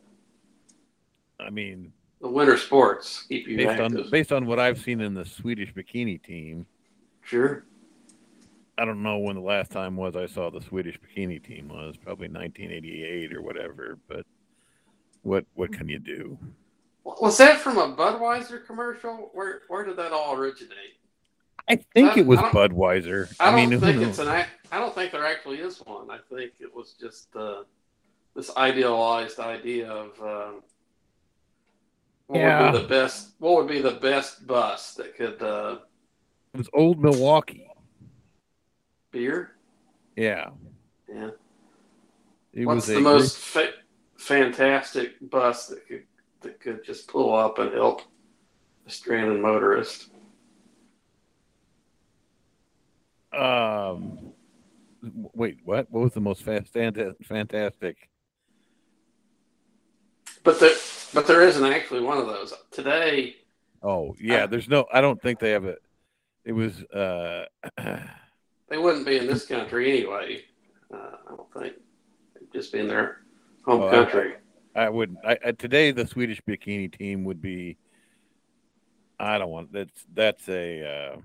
I 1.40 1.50
mean, 1.50 1.92
The 2.24 2.30
winter 2.30 2.58
sports 2.58 3.26
keep 3.28 3.50
you 3.50 3.58
based 3.58 3.82
active. 3.82 4.06
on 4.06 4.10
based 4.10 4.32
on 4.32 4.46
what 4.46 4.58
I've 4.58 4.80
seen 4.80 5.02
in 5.02 5.14
the 5.14 5.26
Swedish 5.26 5.74
bikini 5.74 6.24
team, 6.24 6.66
Sure. 7.22 7.66
I 8.78 8.86
don't 8.86 9.04
know 9.04 9.18
when 9.18 9.36
the 9.36 9.42
last 9.42 9.72
time 9.72 9.98
was 9.98 10.16
I 10.16 10.28
saw 10.28 10.50
the 10.50 10.62
Swedish 10.62 10.98
bikini 11.00 11.44
team 11.44 11.68
was. 11.68 11.98
Probably 11.98 12.30
1988 12.30 13.34
or 13.34 13.42
whatever. 13.42 14.00
But 14.08 14.26
what 15.24 15.46
what 15.56 15.74
can 15.74 15.90
you 15.90 16.00
do? 16.00 16.38
Was 17.04 17.38
that 17.40 17.60
from 17.60 17.78
a 17.78 17.94
Budweiser 17.94 18.66
commercial? 18.66 19.30
Where 19.34 19.64
where 19.68 19.84
did 19.84 19.98
that 19.98 20.14
all 20.14 20.34
originate? 20.34 20.96
I 21.68 21.76
think 21.94 22.12
I- 22.12 22.20
it 22.22 22.26
was 22.26 22.40
I 22.40 22.52
Budweiser. 22.52 23.36
I, 23.38 23.50
I, 23.50 23.56
mean, 23.56 23.70
don't 23.70 23.82
think 23.82 24.02
it's 24.02 24.20
an. 24.20 24.30
I 24.30 24.48
don't 24.72 24.96
think 24.96 25.12
there 25.12 25.26
actually 25.26 25.58
is 25.58 25.80
one. 25.80 26.10
I 26.10 26.20
think 26.34 26.54
it 26.62 26.74
was 26.74 26.94
just 26.94 27.36
uh, 27.36 27.64
this 28.34 28.56
idealized 28.56 29.42
idea 29.42 29.92
of 29.92 30.22
uh, 30.22 30.60
what 32.28 32.40
Yeah. 32.40 32.72
would 32.72 32.74
be 32.74 32.82
the 32.84 32.88
best. 32.88 33.36
What 33.40 33.56
would 33.56 33.68
be 33.68 33.82
the 33.82 33.92
best 34.00 34.46
bus 34.48 34.94
that 34.96 35.16
could 35.16 35.42
uh, 35.42 35.80
It 36.54 36.58
was 36.58 36.70
Old 36.74 37.00
Milwaukee. 37.00 37.68
beer? 39.12 39.52
Yeah, 40.16 40.52
Yeah. 41.08 41.32
it 42.54 42.66
What's 42.66 42.88
the 42.88 43.00
most 43.00 43.38
fa- 43.38 43.74
fantastic 44.18 45.14
bus 45.30 45.68
that 45.68 45.88
could 45.88 46.06
that 46.42 46.60
could 46.60 46.84
just 46.84 47.08
pull 47.08 47.34
up 47.34 47.58
and 47.60 47.74
help 47.74 48.02
a 48.86 48.90
stranded 48.90 49.42
motorist? 49.42 50.10
Um, 53.32 54.34
wait, 55.34 55.58
what? 55.64 55.90
What 55.90 56.04
was 56.04 56.14
the 56.14 56.22
most 56.22 56.44
fast, 56.44 56.76
and 56.76 57.16
fantastic? 57.24 57.98
But 60.44 60.60
there, 60.60 60.76
but 61.14 61.26
there 61.28 61.42
isn't 61.42 61.64
actually 61.64 62.02
one 62.02 62.18
of 62.18 62.28
those 62.28 62.54
today. 62.72 63.36
Oh, 63.82 64.16
yeah. 64.20 64.44
I- 64.44 64.48
There's 64.48 64.70
no. 64.70 64.86
I 64.92 65.02
don't 65.02 65.22
think 65.22 65.40
they 65.40 65.52
have 65.52 65.66
it. 65.66 65.80
It 66.46 66.52
was. 66.54 66.84
uh 66.86 67.46
They 68.70 68.78
wouldn't 68.80 69.06
be 69.06 69.18
in 69.18 69.28
this 69.28 69.46
country 69.46 69.92
anyway. 69.92 70.42
Uh, 70.92 70.98
I 71.28 71.36
don't 71.36 71.54
think. 71.54 71.74
They'd 72.34 72.52
just 72.52 72.72
be 72.74 72.80
in 72.80 72.88
their 72.88 73.18
home 73.66 73.82
Oh, 73.84 73.90
country. 73.90 74.34
I 74.76 74.90
would. 74.90 75.16
I, 75.24 75.38
I 75.46 75.52
today 75.52 75.92
the 75.92 76.08
Swedish 76.08 76.42
bikini 76.42 76.92
team 76.92 77.24
would 77.26 77.42
be. 77.42 77.78
I 79.20 79.38
don't 79.38 79.50
want 79.52 79.72
that's 79.72 80.06
that's 80.14 80.50
a 80.50 81.16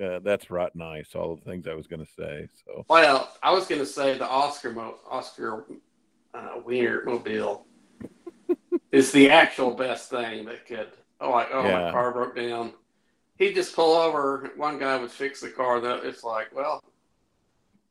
uh, 0.00 0.02
uh, 0.04 0.18
that's 0.20 0.50
rotten 0.50 0.82
ice. 0.82 1.14
All 1.14 1.36
the 1.36 1.42
things 1.42 1.68
I 1.68 1.74
was 1.74 1.86
going 1.86 2.04
to 2.04 2.10
say. 2.18 2.48
So 2.66 2.84
Well, 2.88 3.30
I 3.42 3.52
was 3.52 3.66
going 3.66 3.80
to 3.80 3.86
say 3.86 4.18
the 4.18 4.26
Oscar 4.28 4.72
Mo- 4.72 4.96
Oscar 5.08 5.64
uh, 6.34 6.54
Wiener 6.64 7.02
mobile 7.04 7.66
is 8.90 9.12
the 9.12 9.30
actual 9.30 9.72
best 9.74 10.10
thing 10.10 10.44
that 10.46 10.66
could. 10.66 10.88
Oh, 11.20 11.30
like 11.30 11.48
oh 11.52 11.64
Yeah. 11.64 11.84
my 11.86 11.90
car 11.92 12.12
broke 12.12 12.36
down. 12.36 12.72
He'd 13.36 13.54
just 13.54 13.74
pull 13.74 13.94
over. 13.96 14.50
One 14.56 14.78
guy 14.78 14.96
would 14.98 15.10
fix 15.10 15.40
the 15.40 15.48
car. 15.50 15.80
That 15.80 16.04
it's 16.04 16.22
like, 16.24 16.54
well, 16.54 16.82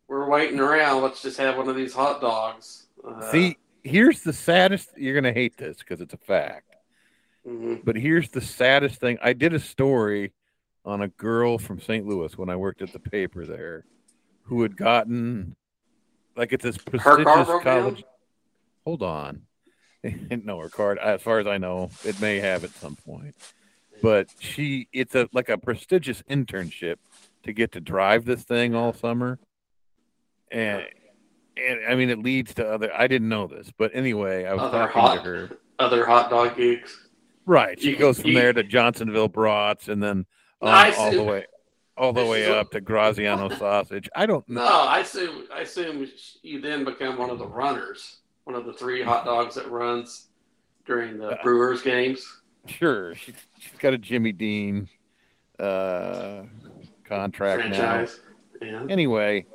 we're 0.07 0.29
waiting 0.29 0.59
around. 0.59 1.01
Let's 1.01 1.21
just 1.21 1.37
have 1.37 1.57
one 1.57 1.67
of 1.69 1.75
these 1.75 1.93
hot 1.93 2.21
dogs. 2.21 2.87
Uh, 3.05 3.31
see, 3.31 3.57
here's 3.83 4.21
the 4.21 4.33
saddest. 4.33 4.89
You're 4.97 5.19
going 5.19 5.33
to 5.33 5.39
hate 5.39 5.57
this 5.57 5.77
because 5.77 6.01
it's 6.01 6.13
a 6.13 6.17
fact. 6.17 6.75
mhm. 7.47 7.83
But 7.83 7.95
here's 7.95 8.29
the 8.29 8.41
saddest 8.41 8.99
thing. 9.01 9.17
I 9.21 9.33
did 9.33 9.53
a 9.53 9.59
story 9.59 10.33
on 10.85 11.01
a 11.01 11.07
girl 11.07 11.57
from 11.57 11.79
St. 11.79 12.05
Louis 12.05 12.37
when 12.37 12.49
I 12.49 12.55
worked 12.55 12.81
at 12.81 12.91
the 12.93 12.99
paper 12.99 13.45
there, 13.45 13.85
who 14.43 14.61
had 14.61 14.75
gotten 14.77 15.55
like 16.35 16.53
it's 16.53 16.63
this 16.63 16.77
prestigious 16.77 17.23
broke 17.23 17.63
down? 17.63 17.81
college. 17.81 18.03
Hold 18.85 19.03
on. 19.03 19.41
no, 20.43 20.59
her 20.59 20.69
card. 20.69 20.97
As 20.99 21.21
far 21.21 21.39
as 21.39 21.47
I 21.47 21.57
know, 21.57 21.89
it 22.03 22.19
may 22.21 22.37
have 22.39 22.63
at 22.63 22.71
some 22.71 22.95
point. 22.95 23.35
But 24.01 24.27
she, 24.39 24.87
it's 24.91 25.13
a 25.15 25.29
like 25.31 25.49
a 25.49 25.57
prestigious 25.57 26.23
internship 26.29 26.95
to 27.43 27.53
get 27.53 27.71
to 27.73 27.79
drive 27.79 28.25
this 28.25 28.43
thing 28.43 28.73
all 28.73 28.93
summer, 28.93 29.37
and 30.51 30.83
and 31.57 31.79
I 31.87 31.95
mean 31.95 32.09
it 32.09 32.19
leads 32.19 32.53
to 32.55 32.67
other. 32.67 32.91
I 32.93 33.07
didn't 33.07 33.29
know 33.29 33.47
this, 33.47 33.71
but 33.77 33.91
anyway, 33.93 34.45
I 34.45 34.53
was 34.53 34.63
Other 34.63 34.77
talking 34.79 35.01
hot 35.01 35.15
to 35.17 35.29
her. 35.29 35.49
other 35.79 36.05
hot 36.05 36.29
dog 36.29 36.57
gigs. 36.57 37.09
Right. 37.45 37.79
She 37.79 37.91
You- 37.91 37.97
goes 37.97 38.19
from 38.21 38.31
you- 38.31 38.35
there 38.39 38.53
to 38.53 38.63
Johnsonville 38.63 39.27
Brats 39.29 39.87
and 39.87 40.01
then 40.01 40.25
um, 40.61 40.69
I 40.69 40.91
all 40.93 41.11
the 41.11 41.23
way 41.23 41.45
all 41.97 42.13
the 42.13 42.25
way 42.25 42.47
up 42.51 42.71
to 42.71 42.81
Graziano 42.81 43.49
sausage. 43.49 44.09
I 44.15 44.25
don't 44.25 44.47
know. 44.49 44.61
No. 44.63 44.81
I 44.81 44.99
assume 44.99 45.45
I 45.53 45.61
assume 45.61 46.07
you 46.41 46.59
then 46.61 46.85
become 46.85 47.17
one 47.17 47.29
of 47.29 47.37
the 47.37 47.45
runners, 47.47 48.20
one 48.43 48.55
of 48.55 48.65
the 48.65 48.73
three 48.73 49.01
hot 49.03 49.25
dogs 49.25 49.55
that 49.55 49.69
runs 49.69 50.27
during 50.85 51.17
the 51.17 51.29
Uh, 51.39 51.43
Brewers 51.43 51.81
games. 51.81 52.41
Sure. 52.67 53.15
She, 53.15 53.33
she's 53.59 53.77
got 53.79 53.93
a 53.93 53.97
Jimmy 53.97 54.31
Dean 54.31 54.87
uh, 55.59 56.43
contract 57.05 57.69
now. 57.69 57.75
franchise. 57.75 58.19
Yeah. 58.61 58.85
Anyway, 58.89 59.45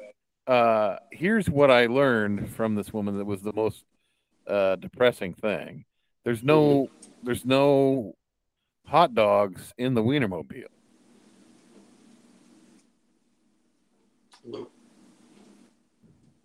uh, 0.47 0.97
here's 1.12 1.49
what 1.49 1.71
I 1.71 1.87
learned 1.87 2.50
from 2.50 2.75
this 2.75 2.93
woman 2.93 3.19
that 3.19 3.25
was 3.25 3.43
the 3.43 3.52
most 3.52 3.85
uh, 4.47 4.76
depressing 4.76 5.35
thing. 5.35 5.85
There's 6.25 6.43
no 6.43 6.88
there's 7.23 7.45
no 7.45 8.14
hot 8.87 9.14
dogs 9.14 9.73
in 9.78 9.95
the 9.95 10.02
Wienermobile. 10.02 10.64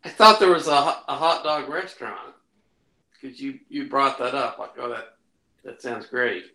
I 0.04 0.10
thought 0.10 0.40
there 0.40 0.52
was 0.52 0.68
a, 0.68 0.72
a 0.72 1.16
hot 1.16 1.44
dog 1.44 1.70
restaurant 1.70 2.34
because 3.14 3.40
you 3.40 3.60
you 3.70 3.88
brought 3.88 4.18
that 4.20 4.34
up. 4.34 4.58
Like, 4.60 4.72
oh, 4.78 4.90
that 4.90 5.16
that 5.64 5.82
sounds 5.82 6.08
great. 6.08 6.46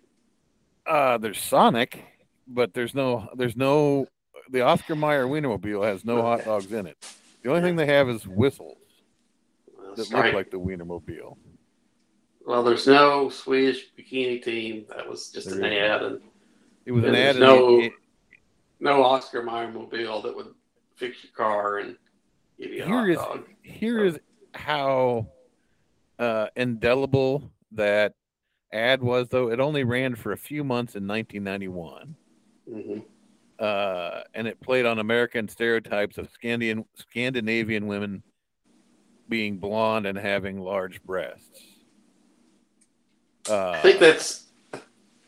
Uh, 0.87 1.19
there's 1.19 1.41
Sonic, 1.41 2.05
but 2.49 2.75
there's 2.75 2.95
no 2.95 3.29
there's 3.37 3.57
no 3.57 4.07
the 4.51 4.63
Oscar 4.63 4.95
Mayer 4.97 5.27
Wienermobile 5.27 5.85
has 5.85 6.05
no 6.05 6.23
hot 6.23 6.45
dogs 6.45 6.73
in 6.73 6.87
it. 6.87 6.97
The 7.43 7.51
only 7.51 7.63
thing 7.63 7.77
they 7.77 7.87
have 7.87 8.09
is 8.09 8.27
whistles 8.27 8.79
Well, 9.77 9.95
that 9.95 10.11
look 10.11 10.33
like 10.35 10.51
the 10.51 10.59
Wienermobile. 10.59 11.37
well, 12.45 12.63
there's 12.65 12.87
no 12.87 13.29
Swedish 13.29 13.87
bikini 13.97 14.43
team. 14.43 14.87
That 14.89 15.09
was 15.09 15.31
just 15.31 15.49
an 15.49 15.61
There 15.61 15.73
is. 15.73 15.91
ad, 15.91 16.03
and 16.03 16.21
It 16.85 16.93
was 16.93 17.05
an 17.05 17.15
ad. 17.15 17.37
no- 17.37 17.81
the- 17.81 17.93
no 18.81 19.03
Oscar 19.05 19.43
Mayer 19.43 19.71
mobile 19.71 20.21
that 20.23 20.35
would 20.37 20.53
fix 20.97 21.23
your 21.25 21.33
car 21.33 21.79
and 21.79 21.89
give 21.89 21.97
you 21.97 21.97
a 21.97 22.06
Here 22.59 23.09
is- 23.11 23.17
dog. 23.17 23.45
here 23.63 24.05
is 24.05 24.19
how 24.55 25.29
uh, 26.19 26.49
indelible 26.57 27.51
that 27.73 28.15
ad 28.73 29.03
was, 29.03 29.29
though. 29.29 29.51
It 29.51 29.61
only 29.61 29.85
ran 29.85 30.15
for 30.15 30.33
a 30.33 30.37
few 30.39 30.65
months 30.65 30.95
in 30.97 31.07
1991. 31.07 32.17
hmm 32.69 32.99
uh, 33.59 34.23
and 34.35 34.47
it 34.47 34.61
played 34.61 34.85
on 34.85 34.99
American 34.99 35.49
stereotypes 35.49 36.19
of 36.19 36.29
Scandinavian 36.31 36.85
Scandinavian 36.95 37.87
women 37.87 38.23
being 39.29 39.57
blonde 39.57 40.07
and 40.07 40.19
having 40.19 40.61
large 40.61 41.03
breasts. 41.03 41.63
Uh, 43.49 43.71
I 43.71 43.81
think 43.81 43.99
that's 43.99 44.45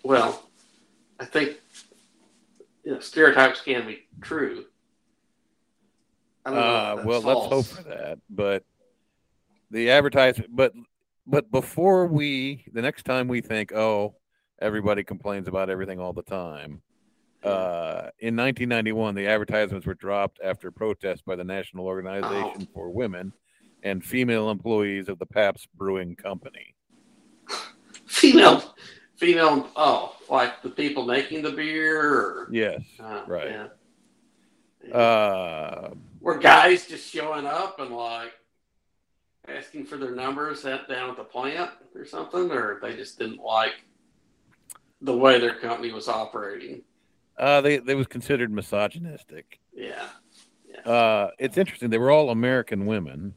well. 0.02 0.42
I 1.18 1.24
think 1.24 1.56
you 2.84 2.92
know, 2.92 3.00
stereotypes 3.00 3.60
can 3.62 3.86
be 3.86 4.06
true. 4.20 4.42
I 4.44 4.52
don't 4.52 4.64
know. 6.24 6.37
if 6.37 6.37
uh, 6.54 7.02
well, 7.04 7.20
let's 7.20 7.46
hope 7.46 7.66
for 7.66 7.82
that. 7.82 8.18
But 8.30 8.64
the 9.70 9.90
advertisement, 9.90 10.54
but 10.54 10.72
but 11.26 11.50
before 11.50 12.06
we, 12.06 12.64
the 12.72 12.82
next 12.82 13.04
time 13.04 13.28
we 13.28 13.40
think, 13.40 13.72
oh, 13.72 14.14
everybody 14.60 15.04
complains 15.04 15.46
about 15.46 15.70
everything 15.70 16.00
all 16.00 16.12
the 16.12 16.22
time. 16.22 16.82
Uh, 17.44 18.10
in 18.18 18.34
1991, 18.34 19.14
the 19.14 19.26
advertisements 19.26 19.86
were 19.86 19.94
dropped 19.94 20.40
after 20.42 20.70
protests 20.72 21.22
by 21.22 21.36
the 21.36 21.44
National 21.44 21.86
Organization 21.86 22.66
for 22.74 22.90
Women 22.90 23.32
and 23.84 24.04
female 24.04 24.50
employees 24.50 25.08
of 25.08 25.18
the 25.18 25.26
Pabst 25.26 25.68
Brewing 25.76 26.16
Company. 26.16 26.74
female, 28.06 28.74
female. 29.16 29.68
Oh, 29.76 30.16
like 30.28 30.62
the 30.62 30.70
people 30.70 31.06
making 31.06 31.42
the 31.42 31.52
beer. 31.52 32.00
Or, 32.00 32.48
Yes, 32.50 32.80
uh, 32.98 33.22
right. 33.28 33.68
Yeah. 34.84 34.94
uh, 34.96 35.94
Were 36.20 36.38
guys 36.38 36.86
just 36.86 37.10
showing 37.12 37.46
up 37.46 37.78
and 37.80 37.90
like 37.90 38.32
asking 39.46 39.86
for 39.86 39.96
their 39.96 40.14
numbers 40.14 40.64
at, 40.64 40.88
down 40.88 41.10
at 41.10 41.16
the 41.16 41.24
plant 41.24 41.70
or 41.94 42.04
something, 42.04 42.50
or 42.50 42.78
they 42.82 42.96
just 42.96 43.18
didn't 43.18 43.40
like 43.40 43.74
the 45.00 45.16
way 45.16 45.38
their 45.40 45.54
company 45.54 45.92
was 45.92 46.08
operating? 46.08 46.82
uh, 47.38 47.60
they 47.60 47.78
they 47.78 47.94
was 47.94 48.06
considered 48.08 48.50
misogynistic. 48.52 49.60
Yeah. 49.72 50.08
Uh, 50.84 51.30
it's 51.38 51.56
interesting. 51.56 51.90
They 51.90 51.98
were 51.98 52.10
all 52.10 52.30
American 52.30 52.86
women 52.86 53.34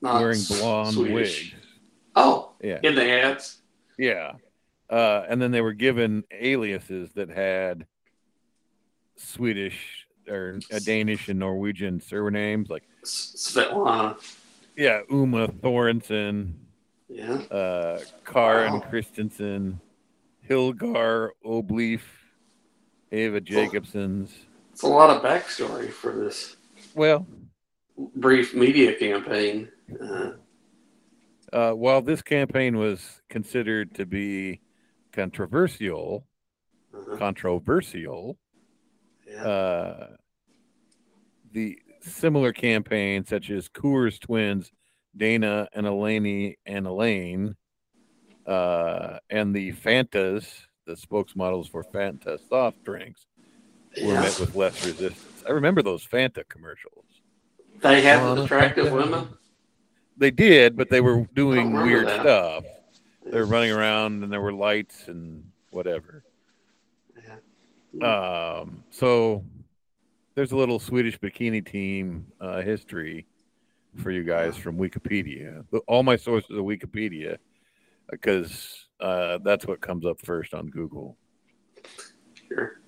Not 0.00 0.20
wearing 0.20 0.40
blonde 0.48 0.94
Swedish. 0.94 1.52
wigs. 1.54 1.64
Oh, 2.16 2.52
Yeah, 2.62 2.80
in 2.82 2.94
the 2.94 3.10
ads. 3.10 3.62
yeah. 3.98 4.32
Uh, 4.90 5.24
and 5.28 5.40
then 5.40 5.50
they 5.52 5.60
were 5.62 5.72
given 5.72 6.24
aliases 6.30 7.12
that 7.14 7.28
had 7.30 7.86
Swedish 9.16 10.06
or 10.28 10.58
a 10.70 10.80
Danish 10.80 11.28
and 11.28 11.38
Norwegian 11.38 12.00
surnames, 12.00 12.68
like 12.70 12.84
Svetlana. 13.04 14.16
yeah, 14.76 15.00
Uma 15.10 15.48
Thorensen, 15.48 16.54
Yeah. 17.08 17.40
uh, 17.50 18.00
Karen 18.24 18.74
Wow. 18.74 18.80
Christensen, 18.90 19.80
Hilgar 20.48 21.30
Obleaf, 21.44 22.02
Ava 23.12 23.40
Jacobsons. 23.40 24.30
It's 24.72 24.82
a 24.82 24.88
lot 24.88 25.10
of 25.10 25.22
backstory 25.22 25.90
for 25.90 26.12
this 26.12 26.56
Well, 26.94 27.26
brief 28.16 28.54
media 28.54 28.94
campaign. 28.94 29.68
Uh, 30.00 30.32
uh, 31.52 31.72
while 31.72 32.02
this 32.02 32.22
campaign 32.22 32.76
was 32.76 33.22
considered 33.28 33.94
to 33.94 34.06
be 34.06 34.60
controversial, 35.12 36.26
Uh-huh. 36.92 37.16
controversial, 37.16 38.38
Yeah. 39.34 39.46
uh, 39.46 40.06
the 41.52 41.78
similar 42.00 42.52
campaigns 42.52 43.28
such 43.28 43.50
as 43.50 43.68
Coors 43.68 44.20
twins, 44.20 44.70
Dana 45.16 45.68
and 45.72 45.86
Elaine 45.86 46.54
and 46.66 46.86
Elaine, 46.86 47.56
uh, 48.46 49.18
and 49.30 49.54
the 49.54 49.72
Fantas, 49.72 50.46
the 50.86 50.94
spokesmodels 50.94 51.70
for 51.70 51.82
Fanta 51.84 52.38
soft 52.48 52.84
drinks, 52.84 53.26
were 54.02 54.12
yeah. 54.12 54.20
met 54.20 54.38
with 54.38 54.54
less 54.54 54.84
resistance. 54.84 55.44
I 55.46 55.52
remember 55.52 55.82
those 55.82 56.06
Fanta 56.06 56.46
commercials. 56.48 57.04
They 57.80 58.02
had 58.02 58.22
Wanna 58.22 58.42
attractive 58.42 58.92
women. 58.92 59.28
They 60.16 60.30
did, 60.30 60.76
but 60.76 60.90
they 60.90 61.00
were 61.00 61.26
doing 61.34 61.72
weird 61.72 62.06
that. 62.06 62.20
stuff. 62.20 62.64
They 63.24 63.38
were 63.38 63.46
running 63.46 63.72
around 63.72 64.22
and 64.22 64.32
there 64.32 64.40
were 64.40 64.52
lights 64.52 65.08
and 65.08 65.44
whatever. 65.70 66.24
Um, 68.02 68.82
so 68.90 69.44
there's 70.34 70.52
a 70.52 70.56
little 70.56 70.78
Swedish 70.78 71.18
bikini 71.18 71.64
team 71.64 72.26
uh, 72.40 72.60
history 72.60 73.26
for 73.96 74.10
you 74.10 74.24
guys 74.24 74.56
from 74.56 74.76
Wikipedia. 74.76 75.64
All 75.86 76.02
my 76.02 76.16
sources 76.16 76.50
are 76.50 76.62
Wikipedia 76.62 77.38
because 78.10 78.88
uh, 79.00 79.38
that's 79.44 79.66
what 79.66 79.80
comes 79.80 80.04
up 80.04 80.20
first 80.20 80.54
on 80.54 80.66
Google. 80.68 81.16
Sure. 82.48 82.80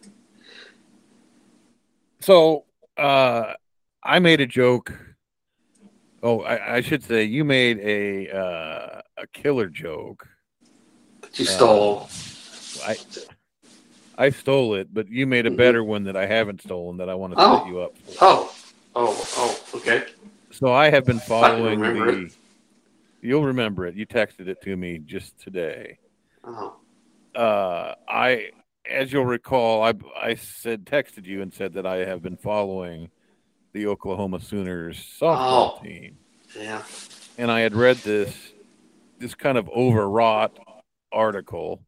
So 2.20 2.64
uh, 2.96 3.54
I 4.02 4.18
made 4.18 4.40
a 4.40 4.46
joke. 4.46 4.92
Oh, 6.22 6.40
I, 6.40 6.76
I 6.76 6.80
should 6.80 7.04
say 7.04 7.24
you 7.24 7.44
made 7.44 7.78
a 7.78 8.36
uh, 8.36 9.00
a 9.18 9.26
killer 9.32 9.68
joke. 9.68 10.26
That 11.20 11.38
you 11.38 11.44
Uh, 11.44 11.48
stole. 11.48 12.08
I 12.84 12.96
I 14.18 14.30
stole 14.30 14.74
it, 14.74 14.92
but 14.94 15.08
you 15.08 15.26
made 15.26 15.46
a 15.46 15.50
Mhm. 15.50 15.56
better 15.56 15.84
one 15.84 16.04
that 16.04 16.16
I 16.16 16.26
haven't 16.26 16.62
stolen 16.62 16.96
that 16.98 17.08
I 17.10 17.14
want 17.14 17.34
to 17.34 17.38
Oh. 17.40 17.58
set 17.58 17.66
you 17.68 17.80
up 17.80 17.96
for. 17.98 18.12
Oh. 18.20 18.54
Oh. 18.94 19.28
Oh. 19.36 19.78
Okay. 19.78 20.04
So 20.50 20.72
I 20.72 20.88
have 20.90 21.04
been 21.04 21.18
following 21.20 21.78
remember 21.80 22.12
the. 22.12 22.34
You'll 23.20 23.44
remember 23.44 23.86
it. 23.86 23.94
You 23.94 24.06
texted 24.06 24.48
it 24.48 24.60
to 24.62 24.76
me 24.76 24.98
just 24.98 25.38
today. 25.40 25.98
Oh. 26.44 26.76
Uh, 27.34 27.94
I, 28.08 28.52
as 28.88 29.12
you'll 29.12 29.26
recall, 29.26 29.82
I 29.82 29.92
I 30.18 30.34
said 30.34 30.86
texted 30.86 31.26
you 31.26 31.42
and 31.42 31.52
said 31.52 31.74
that 31.74 31.84
I 31.84 31.96
have 32.06 32.22
been 32.22 32.36
following 32.38 33.10
the 33.72 33.86
Oklahoma 33.88 34.40
Sooners 34.40 34.96
softball 35.20 35.78
Oh. 35.78 35.80
team, 35.82 36.16
Yeah. 36.58 36.82
and 37.36 37.50
I 37.50 37.60
had 37.60 37.74
read 37.74 37.96
this 37.98 38.52
this 39.18 39.34
kind 39.34 39.56
of 39.58 39.68
overwrought 39.70 40.58
article 41.12 41.80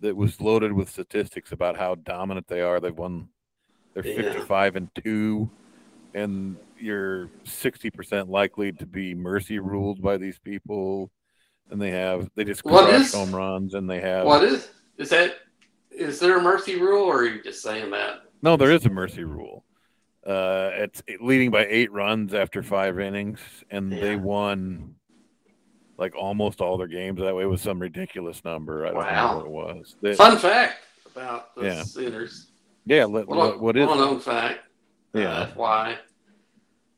that 0.00 0.16
was 0.16 0.40
loaded 0.40 0.72
with 0.72 0.90
statistics 0.90 1.52
about 1.52 1.76
how 1.76 1.94
dominant 1.94 2.46
they 2.48 2.60
are. 2.60 2.80
They've 2.80 2.96
won. 2.96 3.28
They're 3.94 4.06
Yeah. 4.06 4.16
55 4.32 4.76
and 4.76 4.94
two, 4.94 5.50
and 6.14 6.56
you're 6.78 7.30
60 7.44 7.90
percent 7.90 8.28
likely 8.28 8.72
to 8.72 8.86
be 8.86 9.14
mercy 9.14 9.58
ruled 9.58 10.02
by 10.02 10.18
these 10.18 10.38
people. 10.38 11.10
And 11.70 11.80
they 11.80 11.90
have 11.90 12.30
they 12.34 12.44
just 12.44 12.64
What 12.64 12.88
crush 12.88 13.00
is- 13.06 13.14
home 13.14 13.34
runs, 13.34 13.74
and 13.74 13.88
they 13.88 14.00
have 14.00 14.26
What 14.26 14.44
is 14.44 14.70
is 14.98 15.08
that? 15.10 15.36
Is 15.90 16.20
there 16.20 16.38
a 16.38 16.42
mercy 16.42 16.78
rule, 16.78 17.04
or 17.04 17.20
are 17.20 17.24
you 17.24 17.42
just 17.42 17.62
saying 17.62 17.90
that? 17.92 18.20
no. 18.42 18.56
There 18.56 18.70
is 18.70 18.84
a 18.86 18.90
mercy 18.90 19.24
rule. 19.24 19.64
Uh, 20.26 20.70
it's 20.74 21.02
leading 21.20 21.50
by 21.50 21.64
eight 21.66 21.90
runs 21.92 22.34
after 22.34 22.62
five 22.62 22.98
innings, 23.00 23.38
and 23.70 23.90
they 23.92 24.16
won 24.16 24.94
like 25.98 26.14
almost 26.14 26.60
all 26.60 26.76
their 26.76 26.86
games 26.86 27.20
that 27.20 27.34
way. 27.34 27.46
with 27.46 27.60
some 27.60 27.78
ridiculous 27.78 28.44
number. 28.44 28.86
I 28.86 28.90
don't 28.90 28.96
Wow. 28.98 29.32
know 29.40 29.48
what 29.50 29.70
it 29.70 29.76
was. 29.76 29.96
They- 30.02 30.14
Fun 30.14 30.38
fact 30.38 30.78
about 31.14 31.54
the 31.54 31.64
Yeah. 31.66 31.82
Sooners. 31.82 32.50
yeah, 32.84 33.04
let, 33.04 33.26
Well, 33.26 33.38
what, 33.38 33.60
what 33.60 33.76
is 33.76 33.86
well 33.86 33.96
known 33.96 34.20
fact? 34.20 34.60
Yeah. 35.14 35.30
Uh, 35.32 35.50
why 35.54 35.98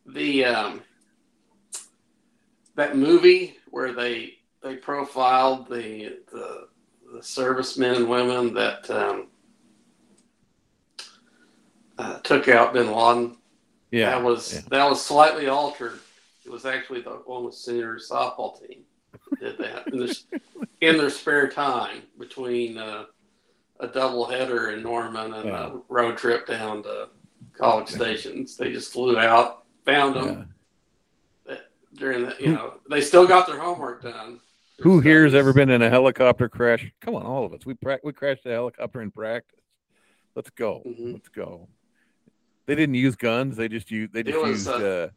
the 0.06 0.44
um, 0.46 0.82
that 2.74 2.96
movie 2.96 3.56
where 3.70 3.92
they 3.92 4.34
they 4.62 4.76
profiled 4.76 5.68
the 5.68 6.18
the, 6.32 6.68
the 7.14 7.22
servicemen 7.22 7.94
and 7.94 8.08
women 8.08 8.52
that 8.54 8.90
um, 8.90 9.28
uh, 11.98 12.18
took 12.20 12.48
out 12.48 12.72
Bin 12.72 12.90
Laden. 12.92 13.36
Yeah, 13.90 14.10
that 14.10 14.22
was 14.22 14.54
yeah. 14.54 14.60
that 14.70 14.88
was 14.90 15.04
slightly 15.04 15.46
altered. 15.48 15.98
It 16.44 16.50
was 16.50 16.64
actually 16.64 17.02
the 17.02 17.10
Oklahoma 17.10 17.52
Sooners 17.52 18.08
softball 18.10 18.58
team 18.58 18.84
did 19.40 19.58
that 19.58 19.86
in 19.92 19.98
their, 19.98 20.14
in 20.80 20.96
their 20.96 21.10
spare 21.10 21.48
time 21.48 22.02
between 22.18 22.78
uh, 22.78 23.04
a 23.80 23.86
double 23.88 24.24
header 24.26 24.70
in 24.70 24.82
Norman 24.82 25.34
and 25.34 25.48
Yeah. 25.48 25.66
a 25.68 25.76
road 25.88 26.16
trip 26.18 26.46
down 26.46 26.82
to 26.84 27.08
College 27.56 27.88
Stations. 27.88 28.56
They 28.56 28.72
just 28.72 28.92
flew 28.92 29.18
out, 29.18 29.64
found 29.84 30.14
them 30.16 30.54
Yeah. 31.48 31.56
during 31.94 32.24
the 32.26 32.36
you 32.38 32.52
know 32.52 32.74
they 32.90 33.00
still 33.00 33.26
got 33.26 33.46
their 33.46 33.58
homework 33.58 34.02
done. 34.02 34.40
Who 34.80 35.00
here 35.00 35.24
has 35.24 35.34
ever 35.34 35.52
been 35.52 35.70
in 35.70 35.82
a 35.82 35.90
helicopter 35.90 36.48
crash? 36.48 36.90
Come 37.00 37.16
on, 37.16 37.26
all 37.26 37.44
of 37.44 37.52
us. 37.52 37.66
We 37.66 37.74
pra- 37.74 37.98
we 38.04 38.12
crashed 38.12 38.46
a 38.46 38.50
helicopter 38.50 39.02
in 39.02 39.10
practice. 39.10 39.58
Let's 40.36 40.50
go. 40.50 40.82
Mhm. 40.86 41.14
Let's 41.14 41.28
go. 41.28 41.68
They 42.66 42.74
didn't 42.76 42.94
use 42.94 43.16
guns. 43.16 43.56
They 43.56 43.68
just 43.68 43.90
used 43.90 44.12
they 44.12 44.22
just 44.22 44.38
was, 44.38 44.50
used 44.50 44.68
uh, 44.68 44.72
uh, 44.72 45.08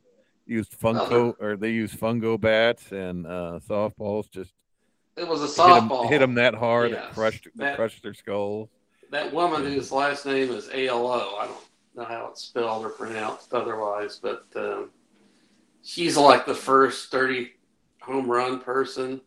used 0.46 0.80
fungo 0.80 1.34
or 1.40 1.56
they 1.56 1.70
used 1.72 2.00
fungo 2.00 2.40
bats 2.40 2.92
and 2.92 3.26
uh, 3.26 3.60
softballs. 3.68 4.30
Just 4.30 4.54
It 5.16 5.28
was 5.28 5.42
a 5.42 5.46
hit 5.48 5.76
'em- 5.78 5.90
softball. 5.90 6.10
hit 6.10 6.20
them 6.20 6.34
that 6.36 6.56
hard 6.56 6.92
that 6.94 7.04
Yes. 7.06 7.14
crushed 7.14 7.44
that 7.46 7.58
That- 7.58 7.76
crushed 7.76 8.04
their 8.04 8.14
skulls. 8.14 8.70
That 9.12 9.34
woman 9.34 9.64
whose 9.66 9.92
last 9.92 10.26
name 10.26 10.52
is 10.52 10.70
ALO, 10.74 11.36
I 11.36 11.46
don't 11.48 11.58
know 11.96 12.04
how 12.06 12.28
it's 12.32 12.44
spelled 12.44 12.86
or 12.86 12.90
pronounced 12.90 13.54
otherwise, 13.54 14.20
but 14.22 14.46
um, 14.56 14.90
she's 15.84 16.16
like 16.16 16.46
the 16.46 16.56
first 16.56 17.12
30 17.12 17.52
home 18.02 18.30
run 18.32 18.60
person. 18.62 19.20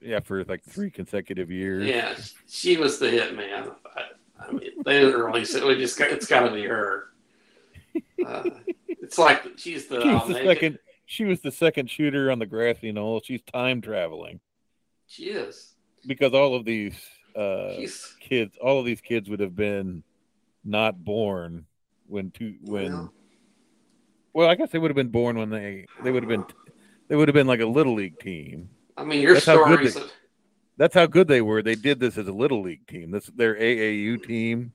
Yeah, 0.00 0.20
for 0.20 0.44
like 0.44 0.62
three 0.62 0.90
consecutive 0.90 1.50
years. 1.50 1.84
Yeah, 1.86 2.14
she 2.48 2.76
was 2.76 2.98
the 3.00 3.10
hit 3.10 3.34
man. 3.34 3.72
I, 3.96 4.02
I 4.48 4.52
mean, 4.52 4.70
they 4.84 5.00
didn't 5.00 5.20
release 5.20 5.54
it. 5.54 5.64
We 5.66 5.76
just 5.78 5.98
got, 5.98 6.10
it's 6.10 6.26
got 6.26 6.46
to 6.48 6.52
be 6.52 6.64
her. 6.64 7.10
Uh, 8.26 8.42
it's 9.04 9.18
like 9.18 9.44
she's 9.56 9.86
the, 9.86 10.00
She 10.00 10.08
was 10.08 10.20
I'll 10.22 10.28
the 10.28 10.34
second. 10.44 10.78
She 11.06 11.24
was 11.24 11.40
the 11.40 11.50
second 11.50 11.90
shooter 11.90 12.30
on 12.30 12.38
the 12.38 12.46
grassy 12.46 12.90
knoll. 12.92 13.20
She's 13.22 13.42
time 13.42 13.80
traveling 13.82 14.40
She 15.06 15.24
is. 15.24 15.74
because 16.06 16.32
all 16.32 16.54
of 16.54 16.64
these 16.64 16.94
uh, 17.36 17.74
She's 17.76 18.16
kids, 18.20 18.56
all 18.60 18.78
of 18.80 18.86
these 18.86 19.00
kids 19.00 19.28
would 19.28 19.40
have 19.40 19.54
been 19.54 20.02
not 20.64 21.04
born 21.04 21.66
when 22.06 22.30
two 22.30 22.54
when. 22.62 22.92
Well. 22.92 23.12
Well, 24.32 24.48
I 24.50 24.54
guess 24.56 24.70
they 24.70 24.78
would 24.78 24.90
have 24.90 24.96
been 24.96 25.08
born 25.10 25.38
when 25.38 25.50
they 25.50 25.86
they 26.02 26.10
would 26.10 26.22
have 26.22 26.28
been 26.28 26.44
they 27.08 27.16
would 27.16 27.28
have 27.28 27.34
been 27.34 27.46
like 27.46 27.60
a 27.60 27.66
little 27.66 27.94
league 27.94 28.18
team. 28.18 28.70
I 28.96 29.04
mean, 29.04 29.20
your 29.20 29.34
That's 29.34 29.46
how 29.46 29.64
good 29.64 29.90
stories. 29.90 29.94
they- 29.94 30.12
That's 30.76 30.94
how 30.94 31.06
good 31.06 31.28
they 31.28 31.40
were. 31.42 31.62
They 31.62 31.74
did 31.76 32.00
this 32.00 32.16
as 32.18 32.26
a 32.28 32.32
little 32.32 32.62
league 32.62 32.86
team. 32.86 33.10
This 33.10 33.26
their 33.26 33.54
AAU 33.54 34.22
team 34.24 34.72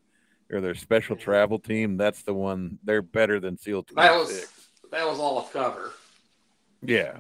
or 0.52 0.62
their 0.62 0.76
special 0.76 1.16
travel 1.16 1.60
team. 1.60 1.98
That's 1.98 2.24
the 2.24 2.34
one. 2.34 2.80
They're 2.84 3.02
better 3.02 3.40
than 3.40 3.58
SEAL 3.58 3.84
Team 3.84 3.96
That 3.96 4.16
was- 4.18 4.48
that 4.92 5.06
was 5.08 5.20
all 5.20 5.40
a 5.40 5.44
cover. 5.54 5.92
Yeah, 6.82 7.18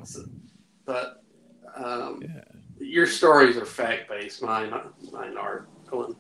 But 0.86 1.22
um, 1.76 2.22
yeah. 2.24 2.42
your 2.80 3.06
stories 3.06 3.58
are 3.58 3.66
fact 3.66 4.10
based. 4.10 4.42
Mine, 4.42 4.72
mine 5.12 5.38
are 5.38 5.68
going 5.88 6.16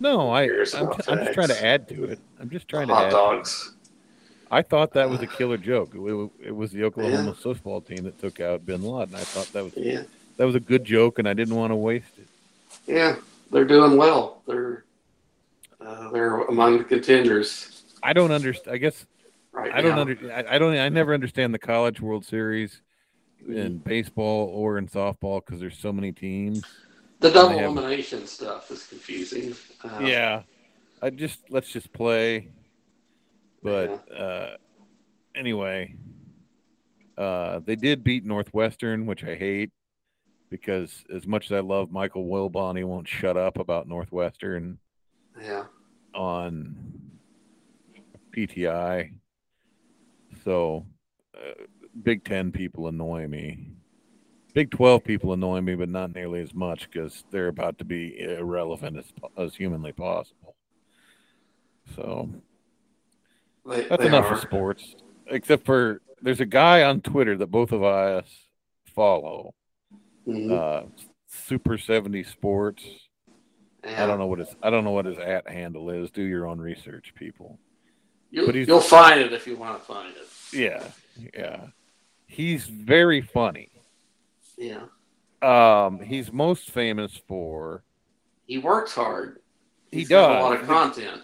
No, 0.00 0.30
I. 0.30 0.42
I'm, 0.42 0.48
Curious 0.48 0.74
I'm 0.74 0.92
just 0.94 1.32
trying 1.34 1.48
to 1.48 1.64
add 1.64 1.88
to 1.88 2.04
it. 2.04 2.18
I'm 2.40 2.48
just 2.48 2.68
trying 2.68 2.88
to 2.88 2.94
hot 2.94 3.06
add. 3.06 3.10
dogs. 3.10 3.74
I 4.50 4.62
thought 4.62 4.92
that 4.92 5.10
was 5.10 5.20
a 5.20 5.26
killer 5.26 5.56
joke. 5.58 5.94
It, 5.94 6.30
it 6.46 6.52
was 6.54 6.70
the 6.70 6.84
Oklahoma 6.84 7.32
softball 7.32 7.84
team 7.84 8.04
that 8.04 8.18
took 8.20 8.40
out 8.40 8.64
Bin 8.64 8.82
Laden. 8.82 9.14
I 9.16 9.18
thought 9.20 9.52
that 9.52 9.64
was 9.64 9.76
Yeah, 9.76 10.04
that 10.36 10.46
was 10.46 10.54
a 10.54 10.60
good 10.60 10.84
joke, 10.84 11.18
and 11.18 11.28
I 11.28 11.34
didn't 11.34 11.56
want 11.56 11.72
to 11.72 11.76
waste 11.76 12.16
it. 12.18 12.28
yeah, 12.86 13.16
they're 13.50 13.64
doing 13.64 13.96
well. 13.98 14.42
They're 14.46 14.84
uh, 15.84 16.10
they're 16.10 16.40
among 16.42 16.78
the 16.78 16.84
contenders 16.84 17.74
I 18.04 18.12
don't 18.12 18.30
understand. 18.30 18.74
I 18.74 18.78
guess 18.78 19.06
right 19.52 19.72
I 19.72 19.80
don't 19.80 19.94
now. 19.94 20.02
under. 20.02 20.32
I, 20.32 20.56
I 20.56 20.58
don't. 20.58 20.76
I 20.76 20.88
never 20.90 21.14
understand 21.14 21.54
the 21.54 21.58
college 21.58 22.00
World 22.00 22.24
Series 22.24 22.82
in 23.48 23.78
baseball 23.78 24.48
or 24.48 24.76
in 24.78 24.88
softball 24.88 25.44
because 25.44 25.58
there's 25.58 25.78
so 25.78 25.92
many 25.92 26.12
teams. 26.12 26.62
The 27.20 27.30
double 27.30 27.50
they 27.56 27.62
have- 27.62 27.70
elimination 27.70 28.26
stuff 28.26 28.70
is 28.70 28.86
confusing. 28.86 29.54
Uh, 29.82 30.04
yeah, 30.04 30.42
I 31.00 31.10
just 31.10 31.40
let's 31.48 31.72
just 31.72 31.92
play. 31.94 32.50
But 33.62 34.06
uh, 34.14 34.56
anyway, 35.34 35.96
uh, 37.16 37.60
they 37.64 37.76
did 37.76 38.04
beat 38.04 38.26
Northwestern, 38.26 39.06
which 39.06 39.24
I 39.24 39.34
hate 39.34 39.70
because 40.50 41.04
as 41.12 41.26
much 41.26 41.46
as 41.46 41.52
I 41.52 41.60
love 41.60 41.90
Michael 41.90 42.26
Wilbon, 42.26 42.76
he 42.76 42.84
won't 42.84 43.08
shut 43.08 43.38
up 43.38 43.58
about 43.58 43.88
Northwestern 43.88 44.78
yeah. 45.40 45.64
on 46.14 46.76
PTI. 48.36 49.12
So, 50.44 50.84
uh, 51.36 51.64
Big 52.02 52.24
Ten 52.24 52.52
people 52.52 52.88
annoy 52.88 53.26
me. 53.28 53.58
Big 54.52 54.70
12 54.70 55.02
people 55.02 55.32
annoy 55.32 55.60
me, 55.60 55.74
but 55.74 55.88
not 55.88 56.14
nearly 56.14 56.40
as 56.40 56.54
much 56.54 56.88
because 56.90 57.24
they're 57.32 57.48
about 57.48 57.78
to 57.78 57.84
be 57.84 58.20
irrelevant 58.20 58.98
as, 58.98 59.12
as 59.36 59.54
humanly 59.56 59.90
possible. 59.92 60.54
So 61.96 62.28
They, 63.68 63.82
that's 63.88 64.02
they 64.02 64.08
enough 64.08 64.26
are. 64.26 64.34
of 64.34 64.40
sports. 64.40 64.94
Except 65.26 65.64
for 65.66 66.02
there's 66.22 66.40
a 66.40 66.46
guy 66.46 66.82
on 66.84 67.00
Twitter 67.00 67.36
that 67.36 67.50
both 67.50 67.72
of 67.72 67.82
us 67.82 68.26
follow, 68.94 69.54
Mhm. 70.26 70.50
uh, 70.52 70.86
Super 71.26 71.76
70s 71.76 72.28
Sports. 72.28 73.03
Yeah. 73.86 74.02
I 74.02 74.06
don't 74.06 74.18
know 74.18 74.26
what 74.26 74.38
his 74.38 74.54
I 74.62 74.70
don't 74.70 74.84
know 74.84 74.90
what 74.92 75.04
his 75.06 75.18
at 75.18 75.48
handle 75.48 75.90
is. 75.90 76.10
Do 76.10 76.22
your 76.22 76.46
own 76.46 76.58
research, 76.60 77.12
people. 77.14 77.58
You'll, 78.30 78.54
you'll 78.56 78.80
find 78.80 79.20
it 79.20 79.32
if 79.32 79.46
you 79.46 79.56
want 79.56 79.78
to 79.78 79.84
find 79.84 80.12
it. 80.16 80.26
Yeah, 80.52 80.82
yeah. 81.34 81.66
He's 82.26 82.64
very 82.66 83.20
funny. 83.20 83.70
Yeah. 84.56 84.84
Um, 85.42 86.00
he's 86.00 86.32
most 86.32 86.70
famous 86.70 87.20
for 87.28 87.84
He 88.46 88.58
works 88.58 88.92
hard. 88.94 89.38
He 89.92 89.98
He's 90.00 90.08
got 90.08 90.28
does. 90.32 90.40
a 90.40 90.42
lot 90.42 90.60
of 90.60 90.66
content. 90.66 91.22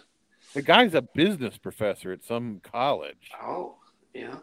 the 0.55 0.63
guy's 0.63 0.95
a 0.95 1.03
business 1.03 1.57
professor 1.59 2.13
at 2.13 2.23
some 2.23 2.61
college. 2.63 3.31
Oh, 3.43 3.77
yeah. 4.15 4.37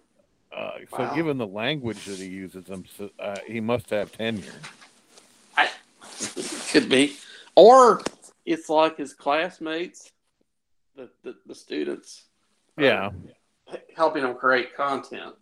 Uh, 0.51 0.71
so, 0.89 0.97
Wow. 0.99 1.15
given 1.15 1.37
the 1.37 1.47
language 1.47 2.03
that 2.05 2.17
he 2.17 2.25
uses, 2.27 2.65
uh, 3.19 3.35
he 3.45 3.61
must 3.61 3.89
have 3.91 4.11
tenure. 4.11 4.51
I 5.55 5.69
Could 6.71 6.89
be. 6.89 7.15
Or 7.57 8.01
it's 8.45 8.69
like 8.69 8.97
his 8.97 9.13
classmates, 9.15 10.11
the, 10.95 11.09
the, 11.23 11.35
the 11.47 11.55
students. 11.55 12.25
Yeah, 12.77 13.09
h- 13.73 13.81
Helping 13.95 14.23
him 14.23 14.35
create 14.35 14.75
content. 14.75 15.33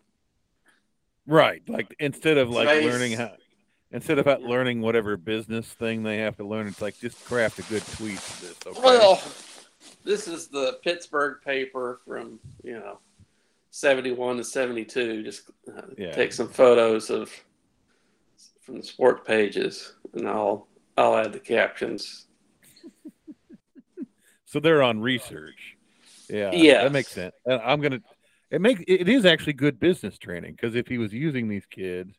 right. 1.27 1.61
Like 1.67 1.93
instead 1.99 2.37
of 2.37 2.49
like 2.49 2.69
Today's- 2.69 2.85
learning 2.91 3.11
how, 3.17 3.31
instead 3.91 4.17
of 4.19 4.41
learning 4.41 4.79
whatever 4.79 5.17
business 5.17 5.67
thing 5.67 6.03
they 6.03 6.19
have 6.19 6.37
to 6.37 6.45
learn, 6.45 6.67
it's 6.67 6.81
like 6.81 6.97
just 6.99 7.23
craft 7.25 7.59
a 7.59 7.63
good 7.63 7.83
tweet 7.97 8.17
for 8.17 8.45
this. 8.45 8.55
Okay? 8.65 8.79
Well, 8.81 9.21
this 10.05 10.29
is 10.29 10.47
the 10.47 10.79
Pittsburgh 10.81 11.41
paper 11.43 11.99
from, 12.07 12.39
you 12.63 12.75
know, 12.79 12.99
71 13.71 14.37
to 14.37 14.43
72. 14.45 15.21
Just 15.23 15.49
uh, 15.67 15.81
Yeah. 15.97 16.13
take 16.13 16.31
some 16.31 16.47
photos 16.47 17.09
of 17.09 17.29
from 18.61 18.77
the 18.77 18.83
sports 18.83 19.21
pages 19.27 19.93
and 20.13 20.27
I'll 20.29 20.67
I'll 20.97 21.17
add 21.17 21.33
the 21.33 21.39
captions. 21.39 22.27
so 24.45 24.59
they're 24.59 24.83
on 24.83 24.99
research. 25.01 25.75
Yeah, 26.29 26.51
yeah, 26.53 26.83
that 26.83 26.91
makes 26.91 27.11
sense. 27.11 27.33
And 27.45 27.61
I'm 27.61 27.81
gonna. 27.81 27.99
It 28.51 28.61
makes 28.61 28.81
it 28.87 29.09
is 29.09 29.25
actually 29.25 29.53
good 29.53 29.79
business 29.79 30.17
training 30.17 30.53
because 30.53 30.75
if 30.75 30.87
he 30.87 30.97
was 30.97 31.13
using 31.13 31.47
these 31.47 31.65
kids 31.65 32.15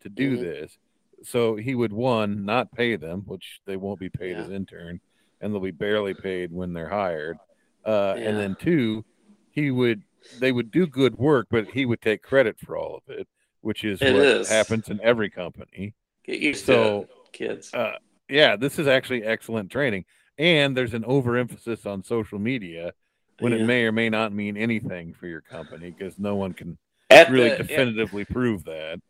to 0.00 0.08
do 0.08 0.36
Mhm. 0.36 0.40
this, 0.40 0.78
so 1.22 1.56
he 1.56 1.74
would 1.74 1.92
one 1.92 2.44
not 2.44 2.72
pay 2.72 2.96
them, 2.96 3.22
which 3.26 3.60
they 3.66 3.76
won't 3.76 4.00
be 4.00 4.08
paid 4.08 4.36
Yeah. 4.36 4.44
as 4.44 4.50
intern, 4.50 5.00
and 5.40 5.52
they'll 5.52 5.60
be 5.60 5.70
barely 5.70 6.14
paid 6.14 6.50
when 6.52 6.72
they're 6.72 6.88
hired. 6.88 7.38
Uh, 7.84 8.14
Yeah. 8.16 8.28
And 8.30 8.38
then 8.38 8.54
two, 8.56 9.04
he 9.50 9.70
would 9.70 10.02
they 10.40 10.52
would 10.52 10.70
do 10.70 10.86
good 10.86 11.16
work, 11.16 11.46
but 11.50 11.68
he 11.68 11.84
would 11.86 12.00
take 12.00 12.22
credit 12.22 12.58
for 12.58 12.76
all 12.76 12.96
of 12.96 13.02
it, 13.08 13.28
which 13.60 13.84
is 13.84 14.00
It 14.00 14.12
what 14.14 14.22
is. 14.26 14.48
happens 14.48 14.88
in 14.88 14.98
every 15.02 15.28
company. 15.30 15.94
Get 16.24 16.40
used 16.40 16.64
So, 16.64 17.02
to 17.02 17.02
it, 17.02 17.32
kids. 17.32 17.74
uh, 17.74 17.98
yeah, 18.28 18.56
this 18.56 18.78
is 18.78 18.86
actually 18.86 19.22
excellent 19.24 19.70
training. 19.70 20.04
And 20.38 20.76
there's 20.76 20.94
an 20.94 21.04
overemphasis 21.04 21.86
on 21.86 22.02
social 22.02 22.38
media 22.38 22.92
when 23.38 23.52
Yeah. 23.52 23.58
it 23.60 23.66
may 23.66 23.84
or 23.84 23.92
may 23.92 24.08
not 24.10 24.32
mean 24.32 24.56
anything 24.56 25.12
for 25.14 25.26
your 25.26 25.40
company 25.40 25.90
because 25.90 26.18
no 26.18 26.34
one 26.36 26.52
can 26.52 26.76
at 27.10 27.30
really 27.30 27.50
the, 27.50 27.56
definitively 27.58 28.24
prove 28.24 28.64
that. 28.64 29.00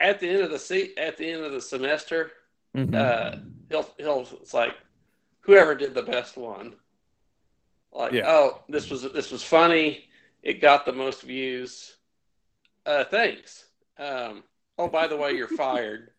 at 0.00 0.20
the 0.20 0.28
end 0.28 0.42
of 0.42 0.50
the 0.50 0.58
se- 0.58 0.94
at 0.96 1.16
the 1.16 1.28
end 1.30 1.42
of 1.44 1.52
the 1.52 1.60
semester, 1.60 2.30
Mhm. 2.76 2.94
uh, 2.94 3.38
he'll 3.68 3.90
he'll 3.98 4.20
it's 4.40 4.54
like 4.54 4.74
whoever 5.40 5.74
did 5.74 5.92
the 5.94 6.02
best 6.02 6.36
one. 6.36 6.76
Like, 7.92 8.12
Yeah. 8.12 8.30
oh, 8.30 8.62
this 8.68 8.90
was 8.90 9.02
this 9.12 9.30
was 9.30 9.42
funny. 9.42 10.08
It 10.42 10.60
got 10.60 10.86
the 10.86 10.92
most 10.92 11.22
views. 11.22 11.96
Uh, 12.86 13.04
thanks. 13.04 13.66
Um, 13.98 14.44
oh, 14.78 14.88
by 14.88 15.06
the 15.08 15.16
way, 15.16 15.32
you're 15.32 15.48
fired. 15.58 16.12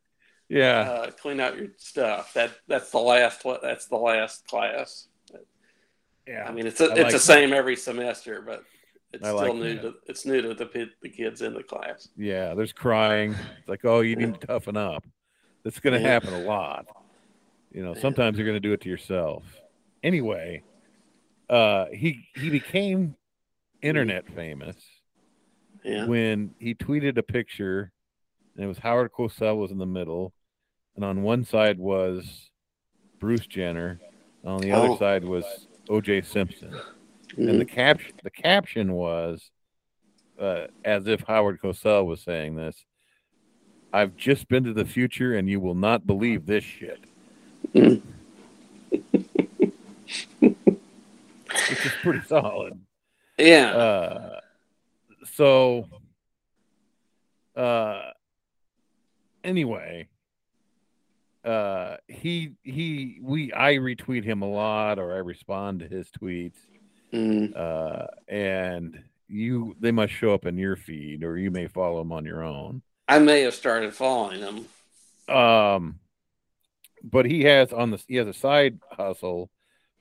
Yeah, 0.49 0.79
Uh, 0.81 1.12
clean 1.12 1.39
out 1.39 1.57
your 1.57 1.67
stuff. 1.77 2.33
That 2.33 2.51
that's 2.67 2.91
the 2.91 2.99
last. 2.99 3.43
That's 3.62 3.85
the 3.88 3.97
last 3.97 4.47
class. 4.47 5.07
yeah. 6.27 6.45
I 6.47 6.51
mean, 6.51 6.67
it's 6.67 6.81
a, 6.81 6.85
I 6.85 6.91
it's 6.93 6.99
like 7.03 7.12
the 7.13 7.19
same 7.19 7.53
every 7.53 7.75
semester, 7.75 8.41
but 8.45 8.63
it's 9.13 9.23
I 9.23 9.27
still 9.29 9.38
like 9.38 9.55
new 9.55 9.75
that. 9.75 9.81
to 9.81 9.93
it's 10.07 10.25
new 10.25 10.41
to 10.41 10.53
the 10.53 10.89
the 11.01 11.09
kids 11.09 11.41
in 11.41 11.53
the 11.53 11.63
class. 11.63 12.09
yeah, 12.17 12.53
there's 12.55 12.73
crying. 12.73 13.31
It's 13.59 13.69
like, 13.69 13.85
oh, 13.85 14.01
you 14.01 14.15
need 14.15 14.39
to 14.39 14.47
toughen 14.47 14.75
up. 14.77 15.05
That's 15.63 15.79
going 15.79 15.93
to 15.93 15.99
Yeah. 16.01 16.07
happen 16.13 16.33
a 16.33 16.41
lot. 16.41 16.85
You 17.71 17.83
know, 17.83 17.93
sometimes 17.93 18.38
you're 18.38 18.47
going 18.47 18.55
to 18.55 18.59
do 18.67 18.73
it 18.73 18.81
to 18.81 18.89
yourself. 18.89 19.43
Anyway, 20.03 20.63
uh, 21.49 21.85
he 21.93 22.27
he 22.35 22.49
became 22.49 23.15
internet 23.81 24.27
famous 24.33 24.75
Yeah. 25.83 26.05
when 26.05 26.55
he 26.59 26.73
tweeted 26.73 27.17
a 27.17 27.23
picture, 27.23 27.91
and 28.55 28.63
it 28.63 28.67
was 28.67 28.77
Howard 28.79 29.12
Cosell 29.12 29.57
was 29.57 29.71
in 29.71 29.77
the 29.77 29.85
middle, 29.85 30.33
and 30.99 31.05
on 31.05 31.23
one 31.23 31.45
side 31.45 31.79
was 31.79 32.49
Bruce 33.19 33.47
Jenner, 33.47 34.01
and 34.43 34.51
on 34.51 34.59
the 34.59 34.73
Oh. 34.73 34.83
other 34.83 34.97
side 34.97 35.23
was 35.23 35.45
O.J. 35.88 36.23
Simpson, 36.23 36.71
Mhm. 37.38 37.49
and 37.51 37.62
the 37.62 37.65
cap 37.65 38.01
the 38.21 38.29
caption 38.29 38.91
was, 38.91 39.49
uh, 40.38 40.67
as 40.83 41.07
if 41.07 41.21
Howard 41.21 41.62
Cosell 41.62 42.05
was 42.05 42.21
saying 42.21 42.55
this. 42.55 42.83
I've 43.93 44.17
just 44.17 44.49
been 44.49 44.65
to 44.65 44.73
the 44.73 44.83
future, 44.83 45.38
and 45.38 45.49
you 45.49 45.62
will 45.62 45.73
not 45.73 46.05
believe 46.05 46.45
this 46.45 46.65
shit. 46.65 46.99
Mm. 47.73 48.01
Which 50.41 51.85
is 51.85 51.93
pretty 52.01 52.25
solid. 52.27 52.77
yeah. 53.38 53.71
uh 53.71 54.39
so 55.33 55.88
uh 57.55 58.12
anyway 59.45 60.07
uh 61.49 61.97
he 62.07 62.51
he 62.63 63.19
we 63.23 63.51
i 63.53 63.73
retweet 63.75 64.23
him 64.23 64.41
a 64.43 64.49
lot 64.49 64.99
or 64.99 65.13
i 65.13 65.17
respond 65.17 65.79
to 65.79 65.88
his 65.88 66.07
tweets 66.12 66.57
Mm. 67.12 67.57
uh 67.57 68.05
and 68.27 69.01
you 69.27 69.75
they 69.79 69.91
must 69.91 70.13
show 70.13 70.31
up 70.31 70.45
in 70.45 70.59
your 70.59 70.75
feed 70.75 71.23
or 71.23 71.39
you 71.39 71.49
may 71.49 71.65
follow 71.67 71.97
them 71.99 72.12
on 72.12 72.23
your 72.23 72.43
own 72.43 72.83
I 73.07 73.17
may 73.17 73.41
have 73.41 73.55
started 73.55 73.95
following 73.95 74.41
them. 74.41 75.35
um 75.35 75.99
but 77.03 77.25
he 77.25 77.41
has 77.45 77.73
on 77.73 77.89
the 77.89 78.03
he 78.07 78.17
has 78.17 78.27
a 78.27 78.33
side 78.33 78.77
hustle 78.91 79.49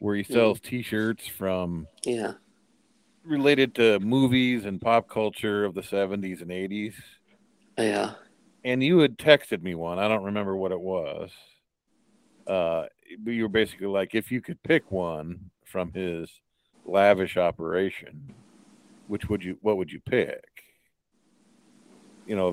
where 0.01 0.17
he 0.17 0.23
sells 0.23 0.61
t-shirts 0.61 1.27
from 1.27 1.87
Yeah. 2.05 2.33
related 3.25 3.75
to 3.77 3.99
movies 4.01 4.67
and 4.67 4.81
pop 4.81 5.09
culture 5.09 5.65
of 5.65 5.75
the 5.75 5.83
70s 5.83 6.43
and 6.43 6.51
80s 6.51 6.95
Yeah. 7.79 8.13
And 8.69 8.85
you 8.85 8.99
had 8.99 9.17
texted 9.17 9.63
me 9.63 9.75
one. 9.75 9.99
I 9.99 10.09
don't 10.09 10.25
remember 10.25 10.55
what 10.55 10.73
it 10.73 10.81
was. 10.81 11.31
Uh, 12.47 12.85
but 13.21 13.31
you 13.31 13.43
were 13.45 13.49
basically 13.49 13.87
like, 13.87 14.15
if 14.15 14.31
you 14.31 14.43
could 14.43 14.63
pick 14.63 14.91
one 14.93 15.51
from 15.65 15.93
his 15.93 16.31
lavish 16.85 17.39
operation, 17.39 18.35
which 19.07 19.27
would 19.29 19.43
you? 19.43 19.57
What 19.63 19.79
would 19.79 19.91
you 19.91 20.01
pick? 20.01 20.45
You 22.27 22.37
know, 22.37 22.53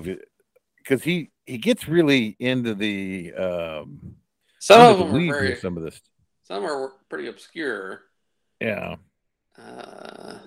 because 0.78 1.02
he 1.02 1.30
he 1.44 1.58
gets 1.58 1.86
really 1.86 2.34
into 2.38 2.74
the 2.74 3.34
um, 3.34 4.16
Some 4.58 4.80
of 4.92 4.98
the 4.98 5.04
them 5.04 5.14
are 5.14 5.32
very. 5.32 5.56
some 5.56 5.76
of 5.76 5.82
this. 5.82 6.00
Some 6.44 6.64
are 6.64 6.92
pretty 7.10 7.28
obscure. 7.28 8.02
Yeah, 8.60 8.96
Uh, 9.58 10.38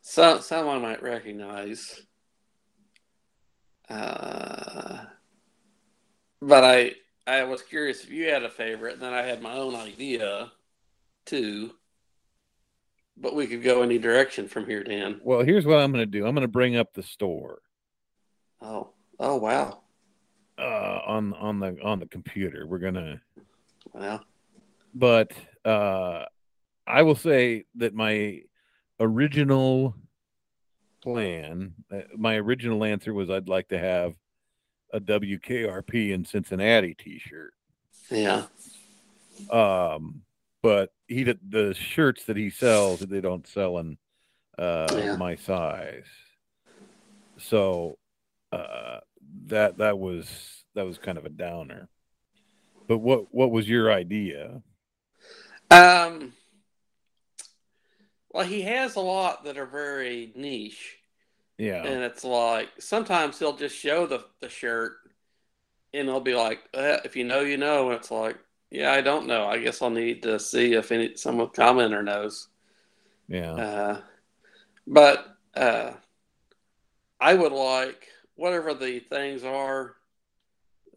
some 0.00 0.40
some 0.42 0.68
I 0.68 0.78
might 0.78 1.02
recognize. 1.02 2.02
Uh, 3.88 5.04
but 6.40 6.64
I 6.64 6.92
I 7.26 7.44
was 7.44 7.62
curious 7.62 8.02
if 8.04 8.10
you 8.10 8.28
had 8.28 8.42
a 8.42 8.50
favorite, 8.50 8.94
and 8.94 9.02
then 9.02 9.12
I 9.14 9.22
had 9.22 9.42
my 9.42 9.54
own 9.54 9.74
idea 9.74 10.52
too. 11.26 11.72
But 13.16 13.34
we 13.34 13.46
could 13.46 13.62
go 13.62 13.82
any 13.82 13.98
direction 13.98 14.48
from 14.48 14.66
here, 14.66 14.82
Dan. 14.82 15.20
well, 15.22 15.42
here's 15.42 15.64
what 15.66 15.78
I'm 15.78 15.92
going 15.92 16.02
to 16.02 16.06
do. 16.06 16.26
I'm 16.26 16.34
going 16.34 16.42
to 16.42 16.48
bring 16.48 16.76
up 16.76 16.92
the 16.94 17.02
store 17.02 17.60
Oh, 18.64 18.90
oh 19.20 19.36
wow, 19.36 19.80
uh, 20.58 21.00
on 21.06 21.34
on 21.34 21.60
the 21.60 21.76
on 21.82 21.98
the 22.00 22.06
computer. 22.06 22.66
We're 22.66 22.78
gonna 22.78 23.20
wow. 23.92 24.20
but 24.94 25.32
uh, 25.66 26.24
I 26.86 27.02
will 27.02 27.14
say 27.14 27.64
that 27.74 27.94
my 27.94 28.40
original 29.00 29.94
plan, 31.04 31.74
uh, 31.92 32.00
my 32.16 32.36
original 32.36 32.82
answer 32.82 33.12
was 33.12 33.28
I'd 33.30 33.48
like 33.48 33.68
to 33.68 33.78
have 33.78 34.14
a 34.92 34.98
WKRP 35.00 36.12
in 36.12 36.24
Cincinnati 36.24 36.94
T-shirt. 36.94 37.52
Yeah, 38.10 38.46
Um, 39.50 40.22
but 40.62 40.92
he 41.06 41.24
did 41.24 41.38
the 41.50 41.74
shirts 41.74 42.24
that 42.24 42.36
he 42.36 42.48
sells 42.48 43.00
they 43.00 43.20
don't 43.20 43.46
sell 43.46 43.78
in 43.78 43.98
uh, 44.58 44.86
Yeah. 44.98 45.16
my 45.16 45.36
size. 45.36 46.06
So 47.38 47.98
uh, 48.52 49.00
that 49.46 49.78
that 49.78 49.98
was 49.98 50.64
that 50.74 50.86
was 50.86 50.98
kind 50.98 51.18
of 51.18 51.26
a 51.26 51.30
downer. 51.30 51.88
But 52.88 52.98
what 52.98 53.26
what 53.34 53.50
was 53.50 53.68
your 53.68 53.92
idea? 53.92 54.62
Um, 55.70 56.32
well, 58.34 58.44
he 58.44 58.62
has 58.62 58.96
a 58.96 59.00
lot 59.00 59.44
that 59.44 59.56
are 59.56 59.64
very 59.64 60.32
niche. 60.34 60.98
Yeah. 61.56 61.84
And 61.84 62.02
it's 62.02 62.24
like 62.24 62.68
sometimes 62.80 63.38
he'll 63.38 63.56
just 63.56 63.76
show 63.76 64.06
the, 64.08 64.24
the 64.40 64.48
shirt 64.48 64.94
and 65.94 66.08
they'll 66.08 66.18
be 66.18 66.34
like, 66.34 66.58
eh, 66.74 66.98
if 67.04 67.14
you 67.14 67.22
know, 67.22 67.40
you 67.40 67.56
know. 67.56 67.86
And 67.90 67.96
it's 67.96 68.10
like, 68.10 68.36
yeah, 68.72 68.92
I 68.92 69.02
don't 69.02 69.28
know. 69.28 69.46
I 69.46 69.58
guess 69.58 69.80
I'll 69.80 69.88
need 69.88 70.24
to 70.24 70.40
see 70.40 70.74
if 70.74 70.90
any 70.90 71.14
someone 71.14 71.46
commenter 71.50 72.02
knows. 72.02 72.48
Yeah. 73.28 73.52
Uh, 73.52 74.00
but 74.84 75.36
uh, 75.54 75.92
I 77.20 77.34
would 77.34 77.52
like 77.52 78.08
whatever 78.34 78.74
the 78.74 78.98
things 78.98 79.44
are, 79.44 79.94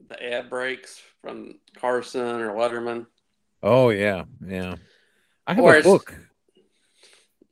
the 0.10 0.34
ad 0.34 0.50
breaks 0.50 1.00
from 1.22 1.60
Carson 1.80 2.42
or 2.42 2.56
Letterman. 2.56 3.06
Oh 3.62 3.90
yeah, 3.90 4.24
yeah. 4.44 4.78
I 5.46 5.54
have 5.54 5.64
Or 5.64 5.78
a 5.78 5.84
book. 5.84 6.16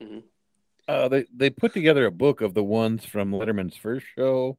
Mhm. 0.00 0.22
Uh, 0.88 1.08
they 1.08 1.26
they 1.34 1.50
put 1.50 1.72
together 1.72 2.06
a 2.06 2.10
book 2.10 2.40
of 2.40 2.54
the 2.54 2.62
ones 2.62 3.04
from 3.04 3.32
Letterman's 3.32 3.76
first 3.76 4.06
show, 4.14 4.58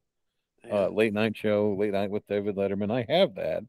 uh, 0.70 0.88
late 0.88 1.12
night 1.14 1.36
show, 1.36 1.74
late 1.78 1.92
night 1.92 2.10
with 2.10 2.26
David 2.26 2.56
Letterman. 2.56 2.90
I 2.90 3.06
have 3.10 3.34
that 3.36 3.64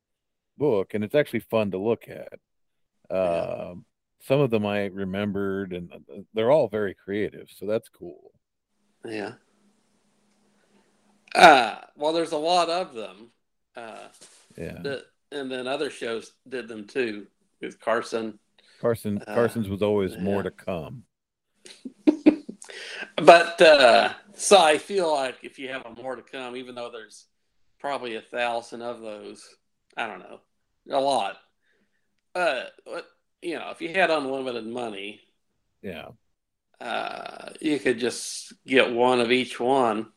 book, 0.58 0.93
and 0.93 1.03
it's 1.03 1.15
actually 1.15 1.39
fun 1.39 1.71
to 1.71 1.77
look 1.77 2.10
at. 2.10 2.39
Yeah. 3.10 3.69
Um, 3.71 3.86
some 4.21 4.41
of 4.41 4.49
them 4.49 4.65
I 4.65 4.88
remembered, 4.88 5.71
and 5.71 5.93
uh, 5.93 6.21
they're 6.34 6.51
all 6.51 6.67
very 6.67 6.93
creative, 6.93 7.49
so 7.49 7.65
that's 7.65 7.88
cool. 7.88 8.34
Yeah. 9.05 9.34
Uh, 11.34 11.77
well, 11.95 12.12
there's 12.12 12.34
a 12.34 12.38
lot 12.38 12.69
of 12.69 12.93
them. 12.93 13.32
Uh, 13.75 14.10
Yeah, 14.58 14.82
that, 14.82 15.05
and 15.32 15.49
then 15.49 15.67
other 15.67 15.89
shows 15.89 16.34
did 16.49 16.67
them 16.67 16.86
too 16.86 17.27
with 17.62 17.79
Carson. 17.79 18.39
Carson 18.82 19.21
uh, 19.25 19.34
Carson's 19.34 19.69
was 19.69 19.82
always 19.82 20.17
more 20.17 20.43
to 20.43 20.51
come. 20.51 21.03
But 23.17 23.62
uh, 23.62 24.13
so 24.34 24.58
I 24.60 24.77
feel 24.77 25.12
like 25.13 25.39
if 25.43 25.60
you 25.60 25.69
have 25.69 25.86
a 25.86 25.91
more 26.01 26.15
to 26.15 26.21
come, 26.21 26.55
even 26.55 26.75
though 26.75 26.89
there's 26.91 27.27
probably 27.79 28.15
a 28.15 28.21
thousand 28.21 28.82
of 28.82 29.01
those, 29.01 29.47
I 29.97 30.08
don't 30.08 30.19
know, 30.19 30.39
a 30.91 30.99
lot. 30.99 31.38
Uh, 32.36 32.63
you 33.41 33.55
know, 33.55 33.69
if 33.71 33.82
you 33.82 33.89
had 33.89 34.12
unlimited 34.12 34.65
money, 34.67 35.21
Yeah, 35.82 36.10
uh, 36.82 37.51
you 37.62 37.79
could 37.79 37.99
just 37.99 38.53
get 38.65 38.91
one 38.91 39.19
of 39.21 39.32
each 39.32 39.60
one. 39.60 40.12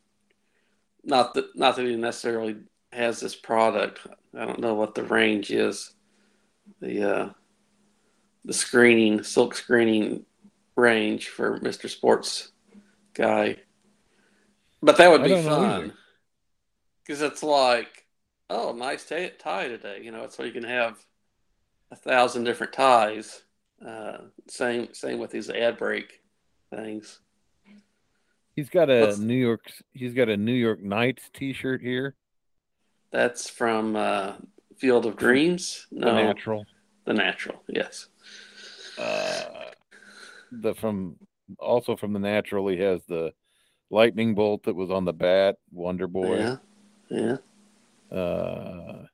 Not 1.03 1.33
that 1.33 1.55
not 1.55 1.75
that 1.75 1.85
he 1.85 1.95
necessarily 1.95 2.57
has 2.91 3.19
this 3.19 3.35
product. 3.35 3.99
I 4.37 4.45
don't 4.45 4.59
know 4.59 4.73
what 4.75 4.95
the 4.95 5.03
range 5.03 5.51
is. 5.51 5.93
The 6.81 7.11
uh, 7.11 7.29
the 8.45 8.53
screening 8.53 9.23
silk 9.23 9.55
screening 9.55 10.25
range 10.75 11.29
for 11.29 11.59
Mister 11.61 11.87
Sports 11.87 12.51
guy, 13.13 13.57
but 14.81 14.97
that 14.97 15.09
would 15.11 15.23
be 15.23 15.41
fun 15.41 15.93
because 17.05 17.21
it's 17.21 17.43
like, 17.43 18.05
oh, 18.49 18.73
nice 18.73 19.05
tie, 19.05 19.31
tie 19.37 19.67
today. 19.67 19.99
You 20.01 20.11
know, 20.11 20.27
so 20.29 20.43
you 20.43 20.51
can 20.51 20.63
have 20.63 20.97
a 21.91 21.95
thousand 21.95 22.43
different 22.45 22.73
ties. 22.73 23.43
Uh, 23.85 24.17
same 24.47 24.93
same 24.93 25.19
with 25.19 25.31
these 25.31 25.49
ad 25.49 25.77
break 25.77 26.21
things. 26.73 27.19
he's 28.55 28.69
got 28.69 28.89
a 28.89 29.01
What's- 29.01 29.19
New 29.19 29.35
York. 29.35 29.71
He's 29.93 30.13
got 30.13 30.29
a 30.29 30.37
New 30.37 30.53
York 30.53 30.81
Knights 30.81 31.29
T-shirt 31.33 31.81
here. 31.81 32.15
That's 33.11 33.47
from 33.49 33.95
uh, 33.95 34.33
Field 34.77 35.05
of 35.05 35.17
Dreams. 35.17 35.85
The 35.91 35.99
No, 36.05 36.13
natural. 36.15 36.65
The 37.05 37.13
natural. 37.13 37.61
Yes. 37.67 38.07
uh 38.97 39.43
the 40.61 40.73
from 40.75 41.17
also 41.59 41.95
from 41.95 42.13
the 42.13 42.19
natural 42.19 42.67
he 42.67 42.77
has 42.79 43.01
the 43.07 43.33
lightning 43.89 44.33
bolt 44.35 44.63
that 44.63 44.75
was 44.75 44.89
on 44.89 45.05
the 45.05 45.13
bat 45.13 45.55
wonder 45.71 46.07
boy 46.07 46.55
Yeah. 47.09 47.37
Yeah. 48.11 48.17
uh 48.17 49.05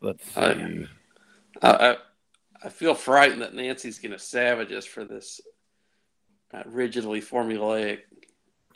let's 0.00 0.24
see 0.26 0.40
I- 0.40 0.88
I, 1.62 1.96
I, 2.64 2.68
feel 2.68 2.94
frightened 2.94 3.40
that 3.40 3.54
Nancy's 3.54 3.98
going 3.98 4.12
to 4.12 4.18
savage 4.18 4.72
us 4.72 4.84
for 4.84 5.04
this 5.06 5.40
uh, 6.52 6.62
rigidly 6.66 7.22
formulaic 7.22 8.00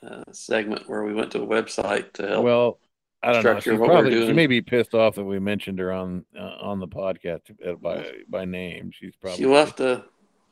uh, 0.03 0.25
segment 0.33 0.89
where 0.89 1.05
we 1.05 1.13
went 1.13 1.31
to 1.33 1.43
a 1.43 1.47
website 1.47 2.15
to 2.15 2.27
help. 2.27 2.45
well 2.45 2.79
i 3.23 3.33
don't 3.33 3.37
know. 3.37 3.41
structure 3.51 3.71
she's 3.73 3.79
what 3.81 3.89
we're 3.89 3.95
probably 4.03 4.27
she 4.27 4.33
may 4.33 4.47
be 4.47 4.61
pissed 4.63 4.95
off 4.95 5.15
that 5.15 5.25
we 5.25 5.39
mentioned 5.39 5.79
her 5.79 5.93
on 5.93 6.25
uh, 6.39 6.57
on 6.61 6.79
the 6.81 6.89
podcast 6.89 7.41
uh, 7.67 7.75
by 7.75 8.11
by 8.29 8.45
name. 8.45 8.91
She's 8.93 9.15
probably 9.17 9.39
she 9.39 9.47
left 9.47 9.81
a 9.81 10.05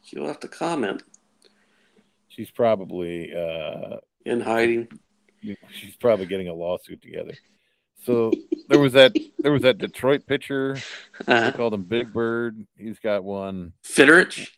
she 0.02 0.18
left 0.18 0.44
a 0.44 0.48
comment. 0.48 1.02
She's 2.28 2.50
probably 2.50 3.32
uh 3.34 3.96
in 4.24 4.40
hiding. 4.40 4.88
she's 5.70 5.96
probably 5.96 6.26
getting 6.26 6.48
a 6.48 6.54
lawsuit 6.54 7.00
together. 7.02 7.32
So 8.04 8.30
there 8.68 8.78
was 8.78 8.92
that 8.92 9.12
there 9.38 9.52
was 9.52 9.62
that 9.62 9.78
detroit 9.78 10.26
pitcher. 10.26 10.76
They 11.26 11.32
Uh, 11.32 11.52
called 11.52 11.74
him 11.74 11.82
big 11.82 12.12
bird. 12.12 12.64
He's 12.76 12.98
got 13.00 13.24
one. 13.24 13.72
Fidrych. 13.84 14.48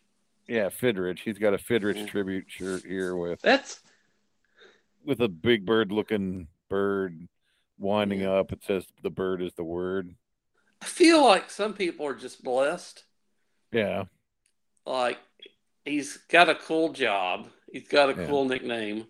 Yeah, 0.47 0.69
Fidrych. 0.69 1.19
He's 1.19 1.37
got 1.39 1.53
a 1.53 1.57
Fidrych 1.57 1.95
Yeah. 1.95 2.05
tribute 2.05 2.45
shirt 2.47 2.83
here 2.85 3.15
with 3.15 3.41
That's 3.41 3.81
with 5.03 5.21
a 5.21 5.27
big 5.27 5.65
bird 5.65 5.91
looking 5.91 6.47
bird 6.69 7.27
winding 7.81 8.21
Yeah. 8.21 8.33
up. 8.33 8.51
It 8.53 8.63
says 8.63 8.85
the 9.01 9.09
bird 9.09 9.41
is 9.41 9.53
the 9.53 9.63
word. 9.63 10.15
I 10.81 10.85
feel 10.85 11.23
like 11.23 11.49
some 11.49 11.73
people 11.73 12.05
are 12.07 12.15
just 12.15 12.43
blessed. 12.43 13.03
Yeah. 13.71 14.05
Like 14.85 15.19
he's 15.85 16.17
got 16.29 16.49
a 16.49 16.55
cool 16.55 16.93
job. 16.93 17.49
He's 17.71 17.87
got 17.87 18.09
a 18.17 18.21
Yeah. 18.21 18.27
cool 18.27 18.45
nickname. 18.45 19.07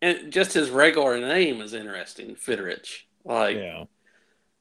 And 0.00 0.32
just 0.32 0.52
his 0.52 0.70
regular 0.70 1.18
name 1.18 1.60
is 1.60 1.74
interesting, 1.74 2.34
Fidrych. 2.36 3.02
Like 3.24 3.56
Yeah. 3.56 3.84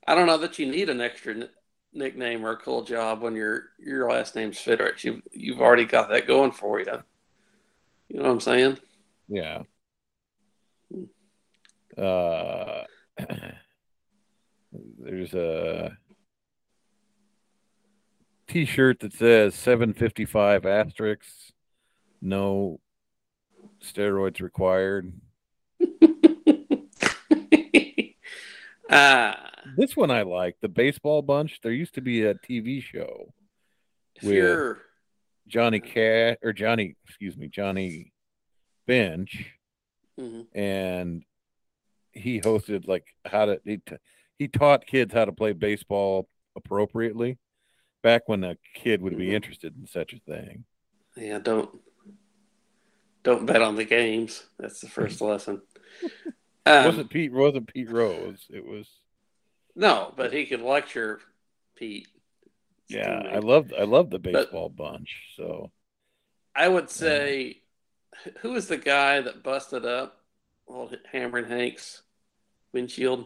I 0.07 0.15
don't 0.15 0.27
know 0.27 0.38
that 0.38 0.57
you 0.60 0.65
need 0.65 0.89
an 0.89 1.01
extra 1.01 1.33
n- 1.36 1.49
nickname 1.93 2.45
or 2.45 2.51
a 2.51 2.57
cool 2.57 2.83
job 2.83 3.21
when 3.21 3.36
your 3.36 3.71
your 3.77 4.10
last 4.10 4.36
name's 4.36 4.57
Fidrych. 4.57 5.03
You've 5.03 5.21
you've 5.31 5.62
already 5.62 5.86
got 5.86 6.10
that 6.10 6.27
going 6.27 6.51
for 6.51 6.79
you. 6.79 7.03
You 8.10 8.17
know 8.17 8.23
what 8.23 8.31
I'm 8.31 8.39
saying? 8.39 8.79
Yeah. 9.27 9.63
Uh 11.97 12.83
there's 14.99 15.34
a 15.34 15.97
t-shirt 18.47 18.99
that 18.99 19.13
says 19.13 19.56
755 19.56 20.65
asterisks 20.65 21.51
no 22.21 22.80
steroids 23.84 24.41
required 24.41 25.13
Ah, 28.89 29.49
this 29.77 29.95
one 29.97 30.12
i 30.12 30.21
like 30.21 30.56
the 30.62 30.69
baseball 30.69 31.21
bunch 31.21 31.60
there 31.62 31.71
used 31.73 31.95
to 31.95 32.01
be 32.01 32.23
a 32.23 32.36
tv 32.36 32.82
show 32.82 33.34
With- 34.23 34.34
you're 34.34 34.82
Johnny 35.47 35.80
Cat 35.80 36.39
or 36.43 36.51
Johnny, 36.51 36.97
excuse 37.06 37.38
me, 37.38 37.47
Johnny 37.47 38.12
Bench, 38.86 39.45
Mhm. 40.19 40.45
and 40.53 41.23
he 42.17 42.41
hosted 42.41 42.88
like 42.88 43.06
how 43.25 43.45
to 43.45 43.62
he, 43.65 43.77
t- 43.77 43.95
he 44.39 44.47
taught 44.47 44.86
kids 44.88 45.13
how 45.13 45.25
to 45.25 45.32
play 45.32 45.53
baseball 45.53 46.27
appropriately 46.56 47.38
back 48.03 48.23
when 48.27 48.43
a 48.43 48.58
kid 48.73 49.01
would 49.01 49.17
be 49.17 49.27
Mhm. 49.27 49.34
interested 49.34 49.75
in 49.80 49.86
such 49.88 50.13
a 50.13 50.19
thing. 50.19 50.65
yeah, 51.15 51.39
don't 51.39 51.69
don't 53.23 53.45
bet 53.45 53.62
on 53.62 53.75
the 53.75 53.84
games. 53.86 54.45
That's 54.58 54.80
the 54.80 54.89
first 54.89 55.19
lesson. 55.21 55.62
Um, 56.65 56.86
wasn't 56.86 57.10
Pete 57.10 57.32
wasn't 57.34 57.67
Pete 57.73 57.89
Rose? 57.91 58.45
It 58.49 58.65
was 58.65 58.88
no, 59.75 60.13
but 60.15 60.34
he 60.34 60.45
could 60.45 60.62
lecture 60.62 61.19
Pete. 61.75 62.08
yeah. 62.88 63.21
I 63.32 63.39
loved 63.39 63.73
I 63.77 63.84
loved 63.84 64.12
the 64.12 64.19
baseball 64.19 64.69
bunch. 64.69 65.34
So 65.36 65.71
I 66.56 66.67
would 66.67 66.89
say, 66.89 67.62
who 68.39 68.51
was 68.53 68.67
the 68.67 68.77
guy 68.77 69.21
that 69.21 69.43
busted 69.43 69.86
up 69.86 70.21
old 70.67 70.97
Hammerin' 71.12 71.45
Hank's 71.45 72.01
windshield? 72.78 73.26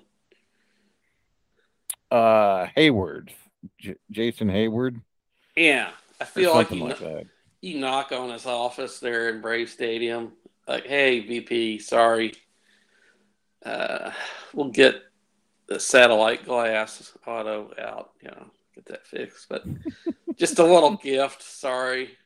uh 2.09 2.67
Heyward, 2.77 3.31
J- 3.77 3.95
Jason 4.09 4.47
Heyward, 4.49 5.01
Yeah, 5.57 5.91
I 6.21 6.25
feel 6.25 6.53
like 6.53 6.71
you, 6.71 6.83
like 6.85 6.99
kn- 6.99 7.29
you 7.61 7.79
knock 7.79 8.13
on 8.13 8.29
his 8.29 8.45
office 8.45 8.99
there 8.99 9.29
in 9.29 9.41
Brave 9.41 9.69
Stadium, 9.69 10.31
like, 10.67 10.85
"Hey, 10.85 11.19
VP, 11.19 11.79
sorry, 11.79 12.33
uh, 13.65 14.11
we'll 14.53 14.69
get 14.69 15.03
the 15.67 15.79
satellite 15.79 16.45
glass 16.45 17.13
auto 17.27 17.73
out, 17.77 18.11
you 18.21 18.29
know, 18.29 18.51
get 18.75 18.85
that 18.85 19.05
fixed, 19.05 19.47
but 19.49 19.63
just 20.37 20.59
a 20.59 20.63
little 20.63 20.95
gift, 20.95 21.43
sorry." 21.43 22.17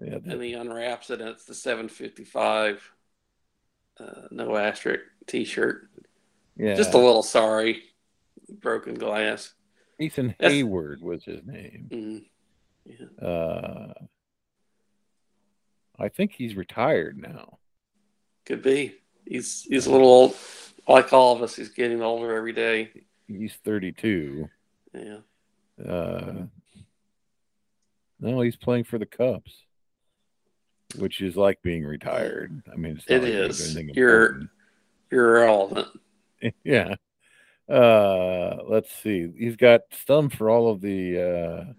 Yeah, 0.00 0.18
and 0.24 0.40
he 0.40 0.52
unwraps 0.52 1.10
it, 1.10 1.20
and 1.20 1.30
it's 1.30 1.44
the 1.44 1.54
755, 1.54 2.92
uh, 3.98 4.28
no 4.30 4.56
asterisk 4.56 5.02
T-shirt. 5.26 5.88
Yeah, 6.58 6.74
Just 6.74 6.94
a 6.94 6.98
little 6.98 7.22
sorry. 7.22 7.82
Broken 8.60 8.94
glass. 8.94 9.54
Ethan 10.00 10.34
That's- 10.38 10.52
Heyward 10.52 11.00
was 11.02 11.24
his 11.24 11.44
name. 11.44 11.88
Mm. 11.90 13.22
Uh, 13.22 13.92
I 15.98 16.08
think 16.08 16.32
he's 16.32 16.56
retired 16.56 17.18
now. 17.18 17.58
Could 18.46 18.62
be. 18.62 18.94
He's 19.26 19.62
he's 19.64 19.86
a 19.86 19.92
little 19.92 20.06
old. 20.08 20.36
Like 20.86 21.12
all 21.12 21.36
of 21.36 21.42
us, 21.42 21.54
he's 21.54 21.68
getting 21.68 22.00
older 22.00 22.34
every 22.34 22.52
day. 22.54 22.90
He's 23.26 23.54
32. 23.62 24.48
Yeah. 24.94 25.18
Uh, 25.86 26.44
no, 28.20 28.40
he's 28.40 28.56
playing 28.56 28.84
for 28.84 28.98
the 28.98 29.04
Cubs, 29.04 29.52
which 30.96 31.20
is 31.20 31.36
like 31.36 31.60
being 31.62 31.84
retired. 31.84 32.62
I 32.72 32.76
mean, 32.76 32.96
it's 32.96 33.04
It 33.06 33.22
like 33.22 33.32
is. 33.32 33.74
You're- 33.94 34.24
important. 34.24 34.50
You're 35.10 35.36
irrelevant. 35.36 35.88
yeah. 36.64 36.94
Uh, 37.68 38.56
let's 38.66 38.90
see. 39.02 39.28
He's 39.36 39.56
got 39.56 39.82
some 40.06 40.30
for 40.30 40.48
all 40.50 40.70
of 40.70 40.80
the. 40.80 41.74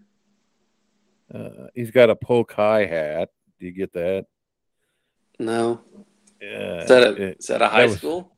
Uh, 1.33 1.37
uh, 1.37 1.67
he's 1.75 1.91
got 1.91 2.09
a 2.09 2.15
polk 2.15 2.51
high 2.53 2.85
hat. 2.85 3.29
Do 3.59 3.65
you 3.65 3.71
get 3.71 3.93
that? 3.93 4.25
No. 5.39 5.81
Yeah. 6.41 6.81
Is 6.81 6.87
that 6.89 7.03
a, 7.03 7.11
it- 7.29 7.37
is 7.39 7.47
that 7.47 7.61
a 7.61 7.67
high 7.67 7.85
was- 7.85 7.97
school? 7.97 8.35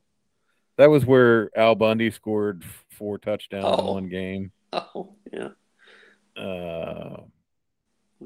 that 0.78 0.86
was 0.90 1.04
where 1.04 1.50
Al 1.56 1.74
Bundy 1.74 2.10
scored 2.10 2.64
four 2.90 3.18
touchdowns 3.18 3.64
in 3.78 3.84
Oh. 3.86 3.92
one 3.92 4.08
game. 4.08 4.52
Oh, 4.72 5.14
yeah. 5.30 5.48
Uh, 6.42 7.24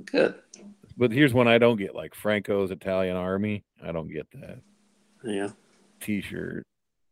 Good. 0.04 0.36
but 0.96 1.10
here's 1.10 1.34
one 1.34 1.48
I 1.48 1.58
don't 1.58 1.76
get, 1.76 1.92
like 1.92 2.14
Franco's 2.14 2.70
Italian 2.70 3.16
Army. 3.16 3.64
I 3.82 3.90
don't 3.90 4.06
get 4.12 4.28
that 4.32 4.60
Yeah. 5.24 5.48
T-shirt. 6.00 6.64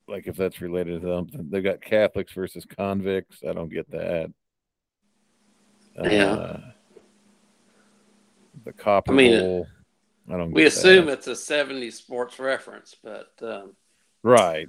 Like 0.06 0.26
if 0.26 0.36
that's 0.36 0.60
related 0.60 1.02
to 1.02 1.08
something, 1.08 1.48
they 1.50 1.62
got 1.62 1.80
Catholics 1.80 2.32
versus 2.32 2.66
convicts. 2.66 3.42
I 3.48 3.52
don't 3.52 3.72
get 3.72 3.90
that. 3.90 4.32
Yeah. 6.02 6.24
Uh, 6.26 6.60
the 8.64 8.72
Copper 8.72 9.12
I 9.12 9.16
mean, 9.16 9.40
Bowl. 9.40 9.66
I 10.30 10.36
don't. 10.36 10.52
We 10.52 10.64
assume 10.64 11.06
that. 11.06 11.24
it's 11.24 11.26
a 11.26 11.32
70s 11.32 11.94
sports 11.94 12.38
reference, 12.38 12.94
but 13.02 13.30
um, 13.42 13.74
right. 14.22 14.68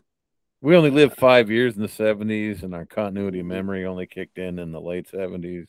We 0.61 0.75
only 0.75 0.89
lived 0.89 1.17
five 1.17 1.51
years 1.51 1.75
in 1.75 1.81
the 1.81 1.87
'70s, 1.87 2.63
and 2.63 2.73
our 2.73 2.85
continuity 2.85 3.41
of 3.41 3.45
memory 3.45 3.85
only 3.85 4.07
kicked 4.07 4.37
in 4.37 4.57
in 4.57 4.71
the 4.71 4.81
late 4.81 5.07
'70s. 5.11 5.67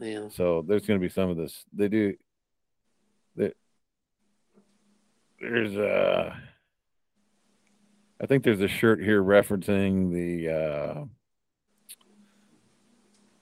yeah. 0.00 0.28
So 0.30 0.64
there's 0.66 0.86
going 0.86 0.98
to 0.98 1.06
be 1.06 1.12
some 1.12 1.28
of 1.28 1.36
this. 1.36 1.64
They 1.72 1.88
do. 1.88 2.14
There's 5.40 5.76
a. 5.76 6.40
I 8.20 8.26
think 8.26 8.44
there's 8.44 8.60
a 8.60 8.68
shirt 8.68 9.02
here 9.02 9.22
referencing 9.22 10.12
the. 10.12 10.50
uh 10.50 11.04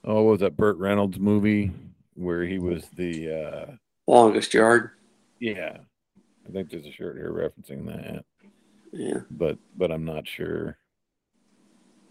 Oh, 0.04 0.24
was 0.24 0.40
that 0.40 0.56
Burt 0.56 0.76
Reynolds 0.78 1.18
movie 1.20 1.70
where 2.14 2.44
he 2.44 2.58
was 2.58 2.84
the? 2.96 3.30
uh 3.30 3.72
Longest 4.06 4.52
yard. 4.52 4.90
Yeah, 5.38 5.78
I 6.48 6.52
think 6.52 6.70
there's 6.70 6.86
a 6.86 6.92
shirt 6.92 7.16
here 7.16 7.30
referencing 7.32 7.86
that, 7.86 8.24
Yeah. 8.92 9.20
but 9.30 9.58
but 9.76 9.92
I'm 9.92 10.04
not 10.04 10.26
sure. 10.26 10.76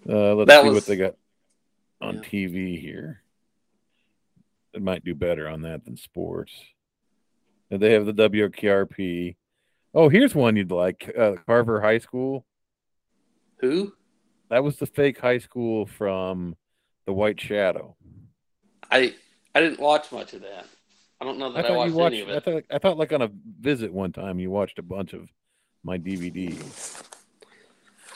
Uh 0.08 0.36
Let's 0.36 0.48
That 0.50 0.62
see 0.64 0.70
was- 0.70 0.76
what 0.76 0.86
they 0.86 0.96
got 0.96 1.16
on 2.00 2.16
Yeah. 2.16 2.22
TV 2.22 2.80
here. 2.80 3.22
It 4.74 4.82
might 4.82 5.04
do 5.04 5.14
better 5.14 5.50
on 5.50 5.64
that 5.64 5.84
than 5.84 5.98
sports. 5.98 6.54
And 7.70 7.82
they 7.82 7.92
have 7.92 8.06
the 8.06 8.14
WKRP. 8.14 9.36
Oh, 9.94 10.08
here's 10.08 10.34
one 10.34 10.56
you'd 10.56 10.72
like. 10.72 11.12
Uh, 11.18 11.36
Carver 11.46 11.82
High 11.82 11.98
School. 11.98 12.46
Who? 13.62 13.94
That 14.50 14.64
was 14.64 14.78
the 14.78 14.86
fake 14.86 15.20
high 15.20 15.38
school 15.38 15.86
from 15.86 16.56
The 17.06 17.14
White 17.14 17.40
Shadow. 17.40 17.96
I 18.92 19.14
I 19.56 19.62
didn't 19.62 19.80
watch 19.80 20.12
much 20.12 20.34
of 20.34 20.42
that. 20.42 20.66
I 21.22 21.26
don't 21.26 21.38
know 21.38 21.50
I 21.50 21.62
that 21.62 21.66
I, 21.66 21.68
thought 21.70 21.78
watched, 21.78 21.94
watched. 21.94 22.14
any 22.14 22.22
of 22.24 22.30
I 22.30 22.34
it. 22.34 22.44
thought. 22.44 22.64
I 22.72 22.78
thought 22.80 22.98
like 22.98 23.14
on 23.14 23.22
a 23.22 23.30
visit 23.60 23.94
one 23.94 24.12
time 24.12 24.40
you 24.40 24.50
watched 24.52 24.80
a 24.80 24.84
bunch 24.84 25.14
of 25.14 25.30
my 25.84 25.98
DVDs. 25.98 27.04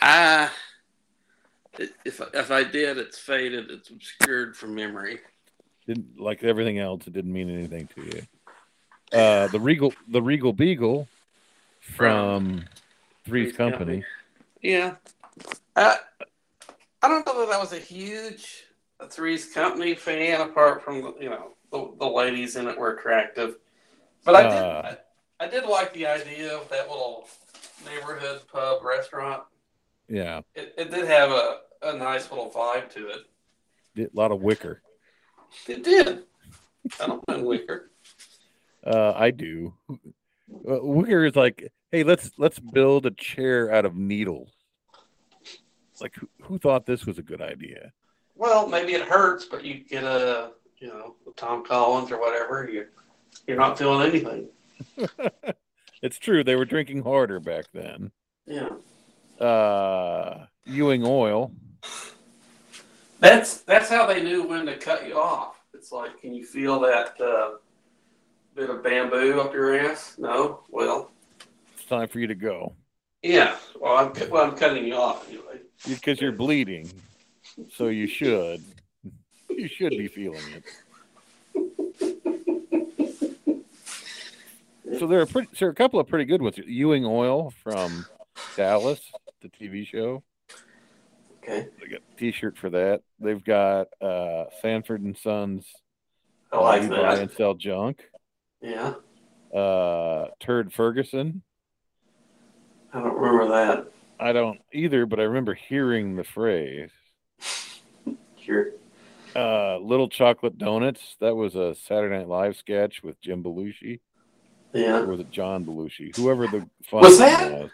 I, 0.02 0.50
if 2.04 2.22
if 2.34 2.52
I 2.52 2.64
did, 2.64 2.98
it's 2.98 3.18
faded. 3.18 3.70
It's 3.72 3.90
obscured 3.90 4.58
from 4.58 4.76
memory. 4.76 5.20
Didn't 5.88 6.20
like 6.20 6.44
everything 6.44 6.80
else. 6.80 7.06
It 7.08 7.14
didn't 7.14 7.32
mean 7.32 7.50
anything 7.50 7.88
to 7.96 8.02
you. 8.04 8.22
Uh, 9.18 9.48
the 9.48 9.60
Regal, 9.60 9.94
the 10.08 10.22
Regal 10.22 10.52
Beagle 10.52 11.08
from 11.80 12.66
Three's 13.24 13.46
Three's 13.54 13.56
Company. 13.56 13.78
Company. 13.78 14.06
Yeah. 14.62 14.96
I 15.76 15.98
I 17.02 17.08
don't 17.08 17.26
know 17.26 17.46
that 17.46 17.54
I 17.54 17.60
was 17.60 17.74
a 17.74 17.78
huge 17.80 18.64
Three's 19.10 19.54
Company 19.54 19.96
fan, 19.96 20.42
apart 20.42 20.84
from 20.84 21.16
you 21.20 21.30
know 21.30 21.52
the, 21.72 21.92
the 22.00 22.06
ladies 22.08 22.56
in 22.56 22.68
it 22.68 22.78
were 22.78 22.94
attractive, 22.94 23.58
but 24.24 24.36
I 24.36 24.44
did 24.44 24.52
Uh. 24.52 24.96
I, 25.40 25.46
I 25.46 25.48
did 25.50 25.66
like 25.66 25.94
the 25.94 26.08
idea 26.08 26.56
of 26.56 26.70
that 26.70 26.90
little 26.90 27.28
neighborhood 27.86 28.42
pub 28.52 28.84
restaurant. 28.84 29.44
Yeah, 30.08 30.42
It, 30.54 30.74
it 30.78 30.92
did 30.92 31.06
have 31.08 31.32
a, 31.32 31.58
a 31.82 31.98
nice 31.98 32.30
little 32.32 32.50
vibe 32.52 32.90
to 32.94 33.08
it. 33.10 33.20
did 33.96 34.14
a 34.14 34.18
lot 34.18 34.32
of 34.32 34.42
wicker. 34.42 34.82
It 35.68 35.84
did. 35.84 36.24
I 37.02 37.08
don't 37.08 37.28
mind 37.28 37.46
Wicker. 37.46 37.90
Uh, 38.86 39.14
I 39.16 39.32
do. 39.32 39.74
Uh, 39.90 39.98
wicker 40.82 41.26
is 41.26 41.36
like, 41.36 41.72
hey, 41.92 42.04
let's 42.04 42.32
let's 42.38 42.60
build 42.60 43.06
a 43.08 43.12
chair 43.12 43.72
out 43.74 43.84
of 43.86 43.96
needles. 43.96 44.52
Like, 46.02 46.16
who, 46.16 46.30
who 46.42 46.58
thought 46.58 46.86
this 46.86 47.06
was 47.06 47.18
a 47.18 47.24
good 47.24 47.42
idea? 47.42 47.92
Well, 48.36 48.68
maybe 48.68 48.94
it 48.94 49.04
hurts, 49.04 49.46
but 49.46 49.64
you 49.64 49.76
get 49.76 50.04
a 50.04 50.52
you 50.80 50.88
know 50.88 51.16
Tom 51.36 51.66
Collins 51.66 52.12
or 52.12 52.20
whatever. 52.20 52.70
You 52.70 52.88
you're 53.48 53.58
not 53.58 53.78
feeling 53.78 54.10
anything. 54.10 54.50
it's 56.02 56.20
true. 56.20 56.44
They 56.44 56.56
were 56.56 56.66
drinking 56.66 57.04
harder 57.04 57.40
back 57.40 57.66
then. 57.74 58.12
Yeah. 58.46 58.70
Uh, 59.44 60.46
Ewing 60.66 61.04
Oil. 61.06 61.52
That's 63.20 63.62
that's 63.62 63.90
how 63.90 64.06
they 64.06 64.22
knew 64.22 64.48
when 64.48 64.66
to 64.66 64.78
cut 64.78 65.08
you 65.08 65.18
off. 65.18 65.62
It's 65.74 65.92
like, 65.92 66.20
can 66.20 66.34
you 66.34 66.46
feel 66.46 66.80
that 66.82 67.20
uh, 67.22 67.58
bit 68.54 68.70
of 68.70 68.84
bamboo 68.84 69.40
up 69.40 69.54
your 69.54 69.78
ass? 69.78 70.16
No. 70.18 70.64
Well, 70.70 71.12
It's 71.74 71.86
time 71.86 72.08
for 72.08 72.20
you 72.20 72.28
to 72.28 72.36
go 72.36 72.76
yeah. 73.26 73.56
Well, 73.80 73.98
I'm 73.98 74.30
well, 74.30 74.44
I'm 74.50 74.56
cutting 74.58 74.86
you 74.86 74.96
off 74.96 75.28
anyway. 75.28 75.60
because 75.88 76.22
you're 76.22 76.32
bleeding. 76.32 76.92
So 77.74 77.88
you 77.88 78.08
should. 78.08 78.64
You 79.50 79.68
should 79.68 79.92
be 79.92 80.08
feeling 80.08 80.42
it. 80.54 80.64
So 85.00 85.08
there 85.08 85.20
are 85.22 85.26
pretty, 85.26 85.50
so 85.54 85.60
there 85.60 85.70
are 85.70 85.72
a 85.72 85.76
couple 85.76 86.00
of 86.00 86.08
pretty 86.08 86.26
good 86.26 86.42
ones. 86.42 86.58
Ewing 86.58 87.06
Oil 87.06 87.52
from 87.64 88.06
Dallas, 88.56 89.02
the 89.42 89.50
TV 89.50 89.86
show. 89.86 90.24
Okay. 91.44 91.68
They 91.82 91.88
got 91.88 92.00
a 92.00 92.20
T-shirt 92.20 92.58
for 92.58 92.70
that. 92.72 93.02
They've 93.20 93.44
got 93.44 93.88
uh, 94.02 94.46
Sanford 94.62 95.02
and 95.02 95.18
Sons. 95.18 95.66
I 96.52 96.58
like 96.60 96.84
You 96.84 96.90
Buy 96.90 97.16
that. 97.16 97.20
and 97.20 97.32
sell 97.32 97.54
junk. 97.56 98.04
Yeah. 98.62 98.94
Uh, 99.56 100.28
Turd 100.40 100.72
Ferguson. 100.74 101.42
I 102.96 103.00
don't 103.02 103.18
remember 103.18 103.48
that. 103.50 103.92
I 104.20 104.32
don't 104.32 104.62
either, 104.72 105.06
but 105.06 105.20
I 105.20 105.24
remember 105.24 105.54
hearing 105.54 106.16
the 106.16 106.24
phrase. 106.24 106.92
Sure. 108.42 108.68
Uh, 109.36 109.78
Little 109.80 110.08
Chocolate 110.08 110.58
Donuts. 110.58 111.18
That 111.20 111.36
was 111.36 111.56
a 111.56 111.76
Saturday 111.76 112.18
Night 112.18 112.30
Live 112.30 112.56
sketch 112.56 113.04
with 113.04 113.20
Jim 113.20 113.44
Belushi, 113.44 114.00
Yeah. 114.74 115.00
or 115.00 115.08
was 115.08 115.20
it 115.20 115.32
John 115.32 115.66
Belushi? 115.66 116.16
Whoever 116.16 116.48
the 116.48 116.70
fun 116.90 117.02
Was 117.02 117.18
that? 117.20 117.52
was. 117.52 117.72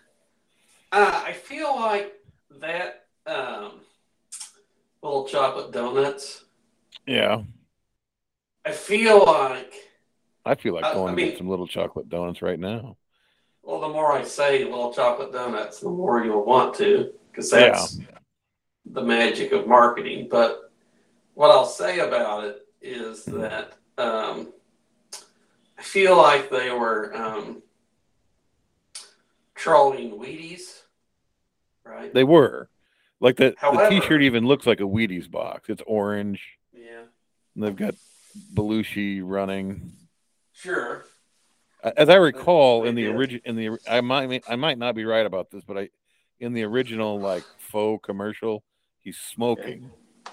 Uh, 0.92 1.22
I 1.26 1.34
feel 1.34 1.76
like 1.76 2.14
that 2.60 3.06
um, 3.28 3.82
little 5.04 5.26
chocolate 5.28 5.72
donuts. 5.72 6.46
Yeah, 7.06 7.44
I 8.66 8.72
feel 8.72 9.24
like 9.26 9.74
I 10.46 10.56
feel 10.56 10.74
like 10.74 10.92
going 10.94 11.08
I 11.10 11.12
to 11.12 11.16
mean- 11.16 11.30
get 11.30 11.38
some 11.38 11.48
Little 11.50 11.68
Chocolate 11.68 12.10
Donuts 12.10 12.42
right 12.42 12.60
now. 12.60 12.98
Well, 13.64 13.80
the 13.82 13.90
more 13.90 14.12
I 14.12 14.24
say 14.24 14.64
little 14.64 14.94
chocolate 14.94 15.32
donuts, 15.32 15.80
the 15.80 15.90
more 15.90 16.24
you'll 16.24 16.46
want 16.46 16.76
to, 16.76 17.14
because 17.32 17.50
that's 17.50 18.00
the 18.86 19.02
magic 19.04 19.52
of 19.52 19.68
marketing. 19.68 20.28
But 20.30 20.72
what 21.36 21.52
I'll 21.52 21.66
say 21.66 22.00
about 22.00 22.44
it 22.46 22.68
is 22.82 23.26
Mhm. 23.26 23.42
that 23.42 23.74
um, 24.04 24.52
I 25.78 25.84
feel 25.84 26.18
like 26.18 26.50
they 26.50 26.72
were 26.72 27.16
um, 27.16 27.62
trolling 29.56 30.12
Wheaties, 30.20 30.82
right? 31.86 32.14
They 32.14 32.24
were 32.24 32.70
like 33.20 33.38
the 33.38 33.54
However- 33.58 33.94
the 33.94 34.02
T-shirt 34.02 34.22
even 34.24 34.46
looks 34.46 34.66
like 34.66 34.80
a 34.80 34.84
Wheaties 34.84 35.30
box. 35.30 35.70
It's 35.70 35.84
orange. 35.86 36.58
yeah, 36.74 37.04
And 37.56 37.64
they've 37.64 37.76
got 37.76 37.96
Belushi 38.56 39.22
running. 39.24 39.92
sure. 40.54 41.06
As 41.84 42.10
I 42.10 42.16
recall, 42.16 42.86
in 42.86 42.96
the 42.96 43.08
original, 43.08 43.42
in 43.46 43.56
the 43.56 43.80
I 43.90 44.02
might 44.02 44.44
I 44.48 44.56
might 44.56 44.78
not 44.78 44.96
be 44.96 45.06
right 45.06 45.26
about 45.26 45.50
this, 45.50 45.64
but 45.64 45.78
I, 45.78 45.90
in 46.40 46.54
the 46.54 46.64
original 46.64 47.20
like 47.20 47.44
faux 47.58 48.06
commercial, 48.06 48.64
he's 49.00 49.18
smoking 49.18 49.92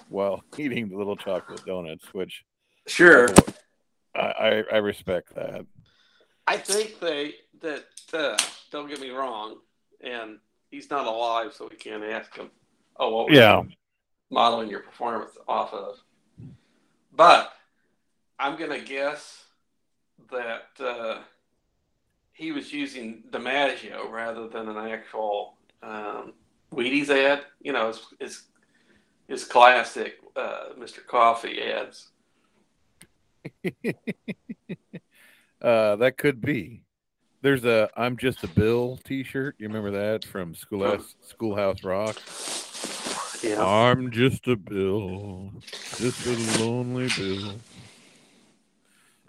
while 0.09 0.43
eating 0.57 0.89
the 0.89 0.97
little 0.97 1.15
chocolate 1.15 1.65
donuts, 1.65 2.13
which 2.13 2.43
Sure. 2.87 3.27
I, 4.15 4.19
I, 4.19 4.63
I 4.73 4.77
respect 4.77 5.35
that. 5.35 5.65
I 6.47 6.57
think 6.57 6.99
they 6.99 7.35
that 7.61 7.85
uh, 8.13 8.37
don't 8.71 8.89
get 8.89 8.99
me 8.99 9.11
wrong, 9.11 9.57
and 10.01 10.39
he's 10.71 10.89
not 10.89 11.05
alive, 11.05 11.53
so 11.53 11.67
we 11.69 11.77
can't 11.77 12.03
ask 12.03 12.35
him. 12.35 12.49
Oh, 12.99 13.29
Yeah. 13.29 13.63
modeling 14.31 14.69
your 14.69 14.79
performance 14.81 15.37
off 15.47 15.73
of? 15.73 15.97
But 17.11 17.53
I'm 18.39 18.57
gonna 18.57 18.79
guess 18.79 19.43
that 20.31 20.67
uh, 20.79 21.19
he 22.39 22.53
was 22.53 22.71
using 22.71 23.21
DiMaggio 23.31 24.09
rather 24.09 24.47
than 24.47 24.69
an 24.69 24.77
actual 24.77 25.57
um, 25.83 26.31
Wheaties 26.71 27.09
ad. 27.09 27.41
You 27.61 27.73
know, 27.73 27.87
his 27.87 28.01
his, 28.17 28.43
his 29.27 29.43
classic 29.43 30.19
uh, 30.37 30.69
Mr. 30.79 31.05
Coffee 31.05 31.61
ads. 31.61 32.11
Uh, 35.61 35.97
that 35.97 36.17
could 36.17 36.39
be. 36.39 36.83
There's 37.41 37.65
a 37.65 37.89
"I'm 37.97 38.15
Just 38.15 38.45
a 38.45 38.47
Bill" 38.47 38.97
T-shirt. 39.03 39.55
You 39.57 39.67
remember 39.67 39.91
that 39.91 40.23
from 40.23 40.55
Schoolhouse 40.55 41.15
Schoolhouse 41.19 41.83
Rock? 41.83 42.15
Yeah. 43.43 43.61
I'm 43.61 44.09
just 44.09 44.47
a 44.47 44.55
bill, 44.55 45.51
just 45.97 46.25
a 46.25 46.63
lonely 46.63 47.09
bill, 47.17 47.55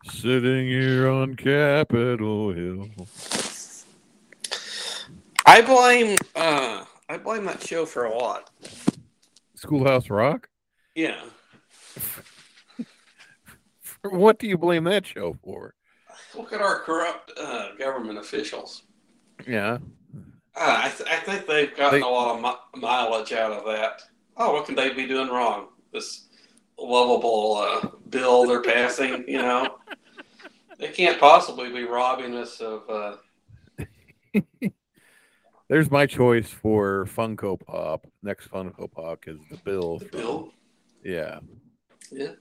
sitting 0.05 0.67
here 0.69 1.09
on 1.09 1.35
Capitol 1.37 2.53
Hill. 2.53 2.89
I 5.47 5.63
blame 5.63 6.17
uh, 6.37 6.85
I 7.09 7.19
blame 7.19 7.45
that 7.47 7.63
show 7.67 7.85
for 7.87 8.05
a 8.05 8.17
lot. 8.17 8.51
Schoolhouse 9.55 10.11
Rock. 10.11 10.49
Yeah. 10.95 11.21
What 14.03 14.39
do 14.39 14.47
you 14.47 14.57
blame 14.57 14.85
that 14.85 15.05
show 15.05 15.37
for? 15.45 15.75
Look 16.35 16.55
at 16.55 16.63
our 16.63 16.79
corrupt 16.79 17.33
uh, 17.39 17.75
government 17.79 18.19
officials. 18.19 18.85
Yeah, 19.47 19.77
Uh, 20.57 20.81
I, 20.85 20.89
th- 20.89 21.07
I 21.11 21.17
think 21.17 21.47
they've 21.47 21.77
gotten 21.77 22.01
They- 22.01 22.07
a 22.07 22.09
lot 22.09 22.35
of 22.37 22.41
mi- 22.41 22.81
mileage 22.81 23.35
out 23.35 23.53
of 23.53 23.67
that. 23.67 24.01
Oh, 24.39 24.55
what 24.55 24.65
can 24.65 24.75
they 24.75 24.95
be 24.95 25.07
doing 25.07 25.29
wrong? 25.29 25.67
This 25.93 26.29
lovable 26.79 27.57
uh, 27.59 27.89
bill 28.09 28.47
they're 28.47 28.63
passing, 28.63 29.23
you 29.29 29.43
know? 29.43 29.77
They 30.81 30.89
can't 30.89 31.21
possibly 31.21 31.71
be 31.71 31.85
robbing 31.85 32.35
us 32.37 32.61
of. 32.61 32.89
Uh, 32.89 33.17
there's 35.69 35.91
my 35.91 36.07
choice 36.07 36.49
for 36.49 37.07
Funko 37.07 37.61
Pop. 37.61 38.07
Next 38.23 38.51
Funko 38.51 38.91
Pop 38.91 39.21
is 39.29 39.39
the 39.51 39.57
Bill. 39.59 39.99
the 39.99 40.05
from- 40.07 40.19
bill. 40.21 40.53
Yeah, 41.05 41.41
Yeah. 42.11 42.33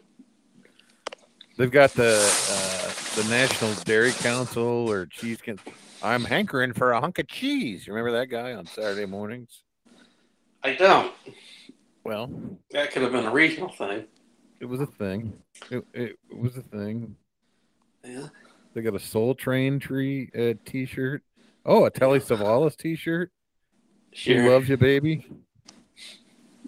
they've 1.58 1.72
got 1.72 1.92
the 1.92 2.14
uh, 2.52 2.92
the 3.22 3.28
National 3.30 3.74
Dairy 3.86 4.12
Council 4.12 4.90
or 4.90 5.06
Cheese. 5.06 5.42
Can- 5.42 5.60
I'm 6.04 6.24
hankering 6.26 6.74
for 6.74 6.92
a 6.92 7.00
hunk 7.02 7.20
of 7.20 7.28
cheese. 7.28 7.86
You 7.88 7.94
remember 7.94 8.18
that 8.20 8.28
guy 8.28 8.54
on 8.54 8.66
Saturday 8.66 9.06
mornings? 9.06 9.64
I 10.64 10.74
don't. 10.76 11.14
Well, 12.06 12.30
That 12.72 12.92
could 12.92 13.02
have 13.02 13.12
been 13.12 13.26
a 13.26 13.32
regional 13.32 13.70
thing. 13.70 14.06
it 14.60 14.66
was 14.66 14.80
a 14.82 14.86
thing. 14.86 15.34
It, 15.70 15.86
it 15.94 16.16
was 16.34 16.58
a 16.58 16.62
thing. 16.62 17.16
Yeah. 18.04 18.28
They 18.74 18.82
got 18.82 18.96
a 18.96 19.00
Soul 19.00 19.36
Train 19.36 19.80
tree 19.80 20.30
uh, 20.38 20.54
T-shirt. 20.66 21.24
Oh, 21.66 21.86
a 21.86 21.90
Telly 21.90 22.20
Savalas 22.20 22.76
T-shirt. 22.78 23.32
She 24.14 24.34
Sure. 24.34 24.50
loves 24.50 24.70
you, 24.70 24.78
baby. 24.78 25.26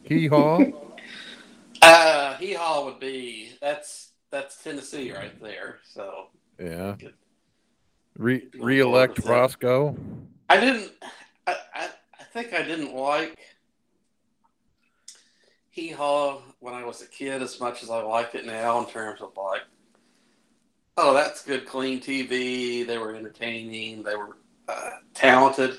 Hee 0.03 0.27
haw. 0.27 0.59
Uh, 1.83 2.35
hee 2.35 2.53
haw 2.53 2.85
would 2.85 2.99
be 2.99 3.53
that's 3.59 4.11
that's 4.29 4.61
Tennessee 4.63 5.11
right 5.11 5.41
there. 5.41 5.79
So 5.83 6.27
Yeah. 6.59 6.95
Re 8.19 8.47
re-elect. 8.53 9.17
Roscoe. 9.25 9.97
I 10.47 10.59
didn't. 10.59 10.91
I, 11.47 11.55
I, 11.73 11.89
I 12.19 12.23
think 12.33 12.53
I 12.53 12.61
didn't 12.61 12.93
like 12.93 13.35
Hee 15.71 15.89
Haw 15.89 16.41
when 16.59 16.75
I 16.75 16.83
was 16.85 17.01
a 17.01 17.07
kid 17.07 17.41
as 17.41 17.59
much 17.59 17.81
as 17.81 17.89
I 17.89 18.03
like 18.03 18.35
it 18.35 18.45
now 18.45 18.79
in 18.79 18.85
terms 18.85 19.21
of 19.21 19.31
like, 19.35 19.61
oh, 20.97 21.13
that's 21.13 21.43
good, 21.43 21.65
clean 21.65 21.99
TV. 21.99 22.85
They 22.85 22.97
were 22.97 23.15
entertaining. 23.15 24.03
They 24.03 24.15
were 24.15 24.37
uh, 24.67 24.89
talented, 25.13 25.77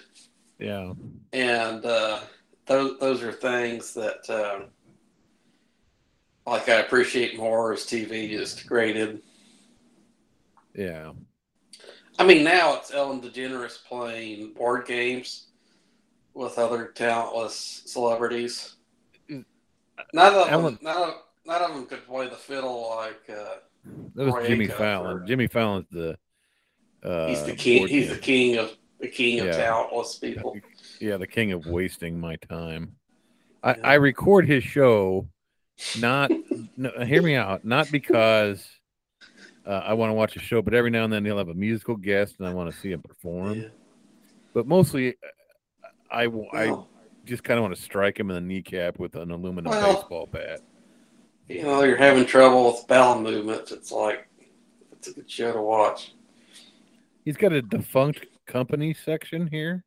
Yeah. 0.59 0.93
and 1.33 1.85
uh, 1.85 2.21
those 2.67 2.99
those 2.99 3.23
are 3.23 3.33
things 3.33 3.95
that 3.95 4.29
um, 4.31 4.65
like 6.47 6.69
I 6.69 6.81
appreciate 6.81 7.37
more 7.37 7.73
as 7.73 7.81
TV 7.85 8.31
is 8.31 8.55
degraded. 8.55 9.23
Yeah. 10.75 11.13
I 12.19 12.25
mean, 12.27 12.45
now 12.45 12.75
it's 12.77 12.93
Ellen 12.93 13.21
DeGeneres 13.21 13.85
playing 13.85 14.53
board 14.55 14.87
games 14.87 15.47
with 16.35 16.59
other 16.59 16.87
talentless 16.95 17.83
celebrities. 17.87 18.77
Mm. 19.31 19.45
None 20.13 20.35
of 20.35 20.49
Ellen- 20.49 20.65
them, 20.75 20.79
none 20.83 20.97
of, 21.09 21.15
none 21.47 21.63
of 21.63 21.75
them 21.75 21.87
could 21.87 22.07
play 22.07 22.29
the 22.29 22.37
fiddle 22.37 22.95
like 22.97 23.23
uh, 23.31 23.57
That 24.15 24.25
was 24.27 24.35
Roy 24.35 24.47
Jimmy 24.47 24.69
Acuff 24.69 24.77
Fallon. 24.77 25.17
or- 25.19 25.27
Jimmy 25.27 25.47
Fallon's 25.49 25.87
the 25.91 26.17
uh 27.03 27.27
he's 27.29 27.43
the 27.45 27.57
king. 27.57 27.89
He's 27.89 28.09
the 28.11 28.19
king 28.19 28.57
of 28.59 28.77
the 29.01 29.09
king 29.09 29.41
of 29.41 29.47
Yeah. 29.47 29.57
talentless 29.57 30.19
people. 30.19 30.57
Yeah, 31.01 31.17
the 31.17 31.27
king 31.27 31.51
of 31.51 31.67
wasting 31.67 32.21
my 32.21 32.37
time. 32.37 32.95
I, 33.65 33.75
Yeah. 33.75 33.81
I 33.89 33.95
record 33.95 34.47
his 34.47 34.63
show 34.63 35.27
not 35.99 36.31
no, 36.77 36.91
hear 37.05 37.23
me 37.23 37.35
out, 37.35 37.65
not 37.65 37.91
because 37.91 38.65
uh, 39.67 39.71
I 39.85 39.95
want 39.95 40.11
to 40.11 40.15
watch 40.15 40.37
a 40.37 40.39
show, 40.39 40.63
but 40.63 40.75
every 40.75 40.91
now 40.91 41.03
and 41.03 41.13
then 41.13 41.25
he'll 41.25 41.39
have 41.39 41.49
a 41.49 41.55
musical 41.55 41.97
guest 41.97 42.37
and 42.39 42.47
I 42.47 42.53
want 42.55 42.73
to 42.73 42.79
see 42.81 42.93
him 42.93 43.03
perform. 43.03 43.63
Yeah. 43.63 43.69
But 44.55 44.69
mostly 44.69 45.17
I 46.09 46.23
I, 46.25 46.27
Well, 46.29 46.89
just 47.25 47.43
kind 47.43 47.59
of 47.59 47.63
want 47.63 47.75
to 47.75 47.83
strike 47.83 48.21
him 48.21 48.31
in 48.31 48.37
the 48.37 48.41
kneecap 48.41 49.01
with 49.01 49.17
an 49.17 49.33
aluminum 49.33 49.71
Well- 49.73 49.95
baseball 49.95 50.27
bat. 50.31 50.61
You 51.53 51.63
know, 51.63 51.83
you're 51.83 51.97
having 51.97 52.25
trouble 52.25 52.73
with 52.73 52.87
bowel 52.87 53.21
movements. 53.21 53.73
It's 53.73 53.93
like 53.93 54.27
it's 54.93 55.09
a 55.09 55.13
good 55.13 55.31
show 55.31 55.53
to 55.53 55.61
watch. 55.61 56.15
He's 57.25 57.37
got 57.37 57.53
a 57.53 57.63
defunct 57.63 58.27
company 58.47 58.95
section 58.95 59.47
here. 59.47 59.85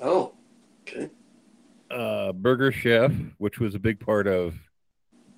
Oh, 0.00 0.34
okay. 0.82 1.10
Uh, 1.90 2.32
Burger 2.32 2.70
Chef, 2.72 3.12
which 3.38 3.58
was 3.58 3.74
a 3.74 3.78
big 3.78 3.98
part 4.00 4.26
of 4.26 4.54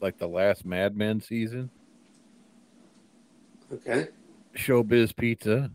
like 0.01 0.19
the 0.19 0.29
last 0.29 0.65
Mad 0.65 0.97
Men 0.97 1.21
season. 1.21 1.71
Okay. 3.73 4.09
Showbiz 4.57 5.17
Pizza. 5.17 5.71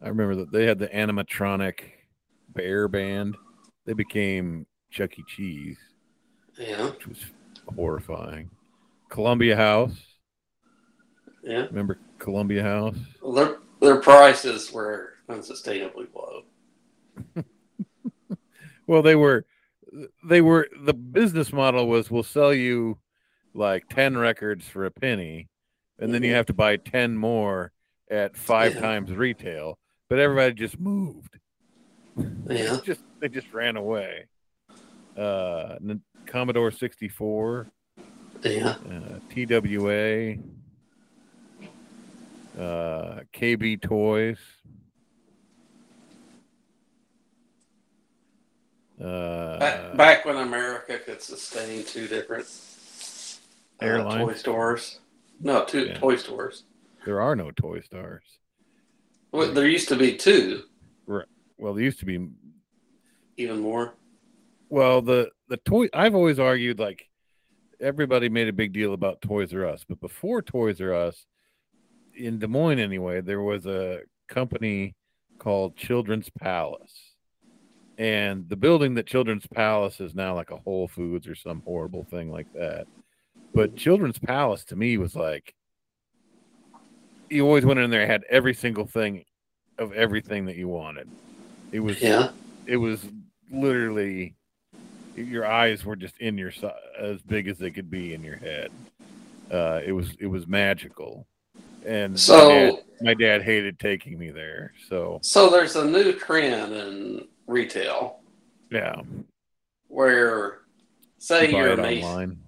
I 0.00 0.08
remember 0.08 0.36
that 0.36 0.52
they 0.52 0.64
had 0.64 0.78
the 0.78 0.88
animatronic 0.88 1.80
bear 2.54 2.88
band. 2.88 3.36
They 3.84 3.92
became 3.92 4.66
Chuck 4.90 5.18
E. 5.18 5.24
Cheese, 5.26 5.76
Yeah. 6.56 6.90
which 6.90 7.06
was 7.06 7.18
horrifying. 7.74 8.50
Columbia 9.08 9.56
House. 9.56 9.96
Yeah. 11.42 11.66
Remember 11.66 11.98
Columbia 12.18 12.62
House? 12.62 12.96
Well, 13.22 13.32
their 13.32 13.56
their 13.80 14.00
prices 14.00 14.72
were 14.72 15.14
unsustainably 15.28 16.06
low. 16.14 16.42
Well, 18.86 19.02
they 19.02 19.16
were, 19.16 19.44
they 20.24 20.40
were. 20.40 20.66
The 20.82 20.94
business 20.94 21.52
model 21.52 21.86
was 21.88 22.10
we'll 22.10 22.22
sell 22.22 22.54
you 22.54 22.98
like 23.52 23.86
ten 23.90 24.16
records 24.16 24.66
for 24.66 24.86
a 24.86 24.90
penny, 24.90 25.48
and 25.98 26.12
then 26.14 26.22
you 26.22 26.32
Mhm. 26.32 26.36
have 26.36 26.46
to 26.46 26.54
buy 26.54 26.76
ten 26.78 27.14
more 27.14 27.70
at 28.10 28.34
five 28.34 28.74
Yeah. 28.74 28.80
times 28.80 29.12
retail. 29.12 29.78
But 30.08 30.20
everybody 30.20 30.54
just 30.54 30.80
moved. 30.80 31.38
Yeah. 32.48 32.78
just 32.84 33.02
they 33.20 33.28
just 33.28 33.52
ran 33.52 33.76
away. 33.76 34.24
Uh, 35.14 35.76
Commodore 36.32 36.70
sixty 36.70 37.08
four, 37.08 37.68
Yeah. 38.44 38.76
uh, 38.86 39.18
TWA, 39.30 40.34
uh, 42.58 43.20
KB 43.32 43.80
Toys. 43.80 44.38
Uh, 49.02 49.58
Back, 49.58 49.96
back 49.96 50.24
when 50.24 50.36
America 50.36 50.98
could 50.98 51.22
sustain 51.22 51.84
two 51.84 52.08
different 52.08 52.46
uh, 53.80 53.84
Airlines? 53.84 54.26
toy 54.32 54.34
stores. 54.34 55.00
No, 55.40 55.64
two 55.64 55.86
Yeah. 55.86 55.94
toy 55.98 56.16
stores. 56.16 56.64
there 57.06 57.20
are 57.20 57.36
no 57.36 57.50
Toy 57.52 57.80
stores. 57.80 58.24
Well, 59.32 59.52
there 59.54 59.68
used 59.68 59.88
to 59.88 59.96
be 59.96 60.16
two, 60.16 60.64
Right. 61.06 61.26
Well, 61.58 61.74
there 61.74 61.84
used 61.84 62.00
to 62.00 62.06
be. 62.06 62.28
even 63.36 63.60
more. 63.60 63.94
Well, 64.68 65.00
the 65.00 65.30
the 65.48 65.56
toy. 65.58 65.88
I've 65.94 66.14
always 66.14 66.38
argued 66.38 66.78
like 66.78 67.08
everybody 67.80 68.28
made 68.28 68.48
a 68.48 68.52
big 68.52 68.72
deal 68.72 68.92
about 68.94 69.20
Toys 69.20 69.54
R 69.54 69.66
Us, 69.66 69.84
but 69.88 70.00
before 70.00 70.42
Toys 70.42 70.80
R 70.80 70.92
Us, 70.94 71.26
in 72.14 72.38
Des 72.38 72.46
Moines 72.46 72.78
anyway, 72.78 73.20
there 73.20 73.42
was 73.42 73.66
a 73.66 74.00
company 74.28 74.94
called 75.38 75.76
Children's 75.76 76.30
Palace, 76.30 77.14
and 77.96 78.48
the 78.48 78.56
building 78.56 78.94
that 78.94 79.06
Children's 79.06 79.46
Palace 79.46 80.00
is 80.00 80.14
now 80.14 80.34
like 80.34 80.50
a 80.50 80.56
Whole 80.56 80.88
Foods 80.88 81.26
or 81.26 81.34
some 81.34 81.62
horrible 81.64 82.04
thing 82.04 82.30
like 82.30 82.52
that. 82.54 82.86
But 83.54 83.76
Children's 83.76 84.18
Palace 84.18 84.64
to 84.66 84.76
me 84.76 84.98
was 84.98 85.14
like 85.16 85.54
you 87.30 87.44
always 87.44 87.64
went 87.64 87.78
in 87.78 87.90
there 87.90 88.06
had 88.06 88.24
every 88.30 88.54
single 88.54 88.86
thing 88.86 89.24
of 89.78 89.92
everything 89.92 90.46
that 90.46 90.56
you 90.56 90.66
wanted. 90.66 91.08
It 91.72 91.80
was 91.80 92.00
Yeah. 92.00 92.30
it 92.66 92.76
was 92.78 93.06
literally 93.50 94.34
your 95.24 95.46
eyes 95.46 95.84
were 95.84 95.96
just 95.96 96.18
in 96.18 96.38
your 96.38 96.52
as 96.98 97.20
big 97.22 97.48
as 97.48 97.58
they 97.58 97.70
could 97.70 97.90
be 97.90 98.14
in 98.14 98.22
your 98.22 98.36
head. 98.36 98.70
Uh, 99.50 99.80
it 99.84 99.92
was 99.92 100.10
it 100.20 100.26
was 100.26 100.46
magical, 100.46 101.26
and 101.86 102.12
my 102.12 102.18
So 102.18 102.48
dad, 102.48 102.74
my 103.00 103.14
dad 103.14 103.42
hated 103.42 103.78
taking 103.78 104.18
me 104.18 104.30
there. 104.30 104.72
So 104.88 105.18
so 105.22 105.50
there's 105.50 105.76
a 105.76 105.84
new 105.84 106.12
trend 106.12 106.72
in 106.72 107.28
retail 107.46 108.20
yeah, 108.70 109.00
where 109.88 110.60
say 111.18 111.50
you 111.50 111.56
you're 111.56 111.68
it 111.68 111.78
online. 111.78 112.38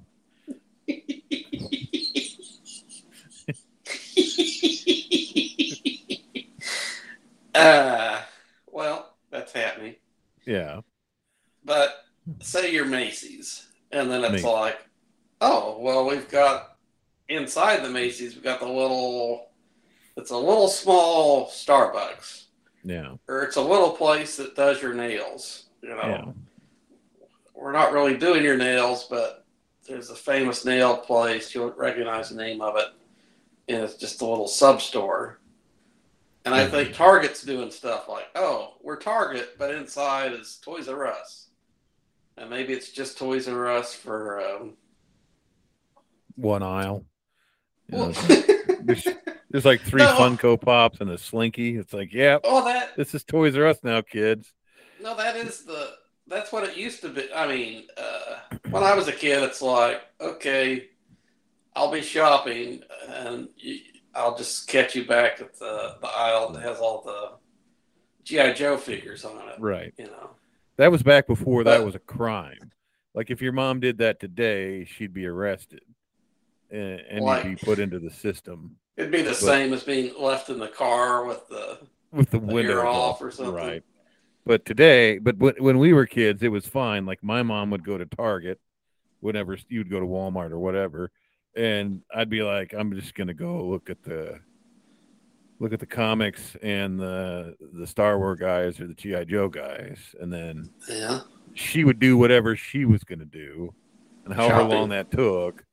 uh, 7.55 8.21
well, 8.71 9.15
that's 9.31 9.53
happening. 9.53 9.97
Yeah, 10.47 10.81
But 11.65 11.95
say 12.41 12.73
you're 12.73 12.85
Macy's, 12.85 13.69
and 13.93 14.11
then 14.11 14.23
it's 14.23 14.33
Macy's. 14.33 14.45
like, 14.45 14.79
oh, 15.41 15.79
well, 15.81 16.07
we've 16.07 16.29
got 16.31 16.77
inside 17.29 17.83
the 17.83 17.91
Macy's, 17.91 18.35
we've 18.35 18.45
got 18.45 18.61
the 18.61 18.69
little, 18.69 19.49
it's 20.17 20.31
a 20.31 20.37
little 20.37 20.69
small 20.69 21.49
Starbucks, 21.49 22.45
yeah, 22.85 23.15
or 23.29 23.43
it's 23.43 23.57
a 23.57 23.63
little 23.63 23.91
place 23.91 24.37
that 24.37 24.57
does 24.57 24.81
your 24.81 24.95
nails. 24.95 25.67
You 25.83 25.91
know, 25.91 25.97
yeah, 25.97 26.25
we're 27.55 27.73
not 27.73 27.93
really 27.93 28.17
doing 28.17 28.43
your 28.43 28.57
nails, 28.57 29.07
but 29.09 29.45
there's 29.87 30.11
a 30.11 30.15
famous 30.15 30.65
nail 30.65 30.97
place. 30.97 31.55
You'll 31.55 31.73
recognize 31.73 32.31
the 32.31 32.37
name 32.37 32.61
of 32.61 32.77
it, 32.77 32.89
and 33.69 33.83
it's 33.83 33.95
just 33.95 34.23
a 34.23 34.27
little 34.27 34.49
sub 34.49 34.81
store. 34.81 35.41
And 36.45 36.55
I 36.55 36.63
mm-hmm. 36.63 36.71
think 36.71 36.95
Target's 36.95 37.43
doing 37.43 37.71
stuff 37.71 38.09
like, 38.09 38.29
oh, 38.35 38.75
we're 38.83 38.97
Target, 38.97 39.59
but 39.59 39.75
inside 39.75 40.33
is 40.33 40.59
Toys 40.63 40.89
R 40.89 41.07
Us, 41.07 41.49
and 42.41 42.51
maybe 42.51 42.73
it's 42.73 42.91
just 42.91 43.19
Toys 43.19 43.47
R 43.47 43.69
Us 43.69 43.95
for. 43.95 44.41
Um, 44.41 44.77
one 46.37 46.63
aisle. 46.63 47.05
You 47.89 47.99
know, 47.99 48.13
there's, 48.83 49.07
there's 49.51 49.65
like 49.65 49.83
three 49.83 50.03
No. 50.03 50.17
Funko 50.17 50.61
Pops 50.61 51.01
and 51.01 51.11
a 51.11 51.19
Slinky. 51.19 51.77
It's 51.77 51.93
like, 51.93 52.13
yeah, 52.13 52.39
oh, 52.43 52.65
that 52.65 52.97
this 52.97 53.15
is 53.15 53.25
Toys 53.25 53.57
R 53.57 53.67
Us 53.67 53.79
now, 53.83 54.01
kids. 54.01 54.53
no, 55.03 55.17
that 55.17 55.37
is 55.37 55.65
the 55.65 55.93
that's 56.27 56.53
what 56.53 56.65
it 56.65 56.77
used 56.77 57.03
to 57.03 57.09
be. 57.11 57.29
I 57.35 57.47
mean, 57.47 57.87
uh, 57.97 58.57
when 58.71 58.83
I 58.83 58.95
was 58.95 59.09
a 59.09 59.13
kid, 59.13 59.43
it's 59.43 59.61
like, 59.61 60.01
okay, 60.21 60.89
I'll 61.75 61.91
be 61.91 62.03
shopping, 62.03 62.83
and 63.09 63.49
you, 63.57 63.81
I'll 64.15 64.37
just 64.37 64.67
catch 64.69 64.95
you 64.95 65.07
back 65.07 65.41
at 65.41 65.59
the, 65.59 65.97
the 66.01 66.09
aisle 66.09 66.53
that 66.53 66.63
has 66.63 66.79
all 66.79 67.03
the 67.03 67.33
GI 68.25 68.55
Joe 68.55 68.77
figures 68.77 69.25
on 69.25 69.37
it. 69.49 69.59
Right. 69.59 69.93
You 69.99 70.07
know. 70.07 70.31
That 70.81 70.91
was 70.91 71.03
back 71.03 71.27
before 71.27 71.63
that 71.65 71.85
was 71.85 71.95
a 71.95 71.99
crime. 71.99 72.73
Like 73.13 73.31
if 73.31 73.43
your 73.43 73.53
mom 73.53 73.81
did 73.81 73.99
that 73.99 74.19
today, 74.19 74.87
she'd 74.87 75.13
be 75.13 75.27
arrested 75.27 75.83
and, 76.71 77.01
and 77.01 77.23
Like- 77.23 77.45
be 77.45 77.55
put 77.55 77.79
into 77.79 77.99
the 77.99 78.09
system 78.09 78.77
It'd 78.97 79.13
be 79.13 79.21
the 79.21 79.35
same 79.35 79.75
as 79.75 79.85
being 79.85 80.15
left 80.19 80.49
in 80.49 80.59
the 80.59 80.69
car 80.69 81.27
with 81.27 81.47
the. 81.49 81.81
with 82.13 82.31
the 82.31 82.39
The 82.39 82.47
windows 82.47 82.77
ear 82.77 82.87
off 82.87 83.17
off 83.17 83.23
or 83.23 83.31
something. 83.31 83.55
Right. 83.55 83.83
But 84.47 84.65
today, 84.65 85.19
but 85.19 85.37
when, 85.37 85.55
when 85.59 85.79
we 85.79 85.93
were 85.93 86.07
kids, 86.07 86.43
it 86.43 86.49
was 86.49 86.67
fine. 86.67 87.05
Like 87.05 87.23
my 87.23 87.43
mom 87.43 87.69
would 87.71 87.85
go 87.85 87.99
to 87.99 88.07
Target, 88.07 88.59
whenever 89.21 89.59
you'd 89.69 89.91
go 89.91 90.01
to 90.01 90.07
Walmart 90.07 90.51
or 90.51 90.59
whatever, 90.59 91.11
and 91.55 92.01
I'd 92.15 92.31
be 92.31 92.43
like, 92.43 92.73
I'm 92.73 92.95
just 92.95 93.15
gonna 93.15 93.35
go 93.35 93.67
look 93.67 93.91
at 93.91 94.03
the 94.03 94.41
look 95.61 95.73
at 95.73 95.79
the 95.81 95.87
comics 95.87 96.57
and 96.63 96.99
the 96.99 97.55
the 97.75 97.87
Star 97.87 98.19
Wars 98.19 98.41
guys 98.41 98.81
or 98.81 98.87
the 98.89 98.95
GI 98.95 99.27
Joe 99.27 99.49
guys, 99.49 99.99
and 100.21 100.33
then 100.33 100.71
Yeah. 100.89 101.21
she 101.55 101.85
would 101.85 101.99
do 102.01 102.17
whatever 102.17 102.57
she 102.57 102.85
was 102.85 103.05
going 103.05 103.19
to 103.21 103.25
do 103.25 103.73
and 104.25 104.35
however 104.35 104.55
Shopping. 104.63 104.69
long 104.77 104.89
that 104.91 105.11
took 105.11 105.65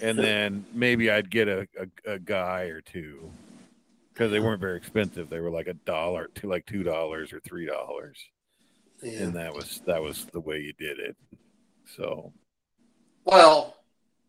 and 0.00 0.18
then 0.18 0.64
maybe 0.72 1.10
i'd 1.10 1.30
get 1.30 1.46
a, 1.46 1.68
a, 2.06 2.12
a 2.14 2.18
guy 2.18 2.62
or 2.62 2.80
two 2.80 3.30
because 4.12 4.30
they 4.32 4.40
weren't 4.40 4.60
very 4.60 4.76
expensive 4.76 5.28
they 5.28 5.38
were 5.38 5.50
like 5.50 5.66
a 5.68 5.74
dollar 5.74 6.28
to 6.34 6.48
like 6.48 6.64
two 6.66 6.82
dollars 6.82 7.32
or 7.32 7.38
three 7.40 7.66
dollars 7.66 8.18
Yeah. 9.02 9.24
and 9.24 9.34
that 9.36 9.52
was 9.54 9.82
that 9.86 10.02
was 10.02 10.24
the 10.32 10.40
way 10.40 10.58
you 10.60 10.72
did 10.78 10.98
it 10.98 11.16
so 11.96 12.32
Well, 13.24 13.76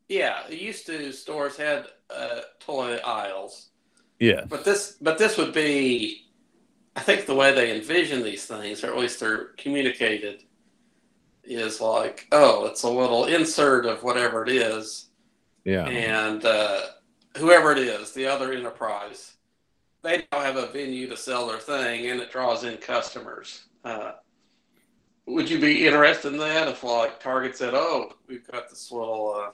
yeah. 0.10 0.46
It 0.50 0.60
used 0.60 0.86
to 0.88 1.12
stores 1.14 1.56
had 1.58 1.88
uh, 2.16 2.42
toy 2.60 2.98
aisles. 2.98 3.70
Yes 4.24 4.46
But 4.50 4.64
this, 4.64 4.98
but 5.02 5.18
this 5.18 5.38
would 5.38 5.54
be, 5.54 6.28
I 6.96 7.02
think 7.02 7.26
the 7.26 7.36
way 7.36 7.54
they 7.54 7.76
envision 7.76 8.24
these 8.24 8.46
things, 8.46 8.84
or 8.84 8.88
at 8.88 8.98
least 8.98 9.20
they're 9.20 9.48
communicated, 9.58 10.44
is 11.44 11.82
like, 11.82 12.28
oh, 12.32 12.66
it's 12.66 12.84
a 12.84 12.90
little 12.90 13.26
insert 13.26 13.86
of 13.86 14.04
whatever 14.04 14.44
it 14.44 14.50
is, 14.50 15.10
yeah. 15.66 15.86
And 15.86 16.44
uh, 16.44 16.82
whoever 17.38 17.72
it 17.72 17.78
is, 17.78 18.12
the 18.12 18.28
other 18.28 18.54
enterprise, 18.54 19.34
they 20.02 20.26
now 20.32 20.42
have 20.42 20.58
a 20.58 20.68
venue 20.68 21.08
to 21.10 21.18
sell 21.18 21.48
their 21.48 21.60
thing, 21.60 22.10
and 22.10 22.20
it 22.20 22.32
draws 22.32 22.64
in 22.66 22.78
customers. 22.78 23.66
Uh, 23.84 24.14
would 25.26 25.50
you 25.50 25.60
be 25.60 25.88
interested 25.88 26.34
in 26.34 26.40
that? 26.40 26.68
If, 26.68 26.84
like, 26.84 27.20
Target 27.22 27.56
said, 27.56 27.74
"Oh, 27.74 28.14
we've 28.28 28.46
got 28.52 28.70
this 28.70 28.92
little 28.92 29.52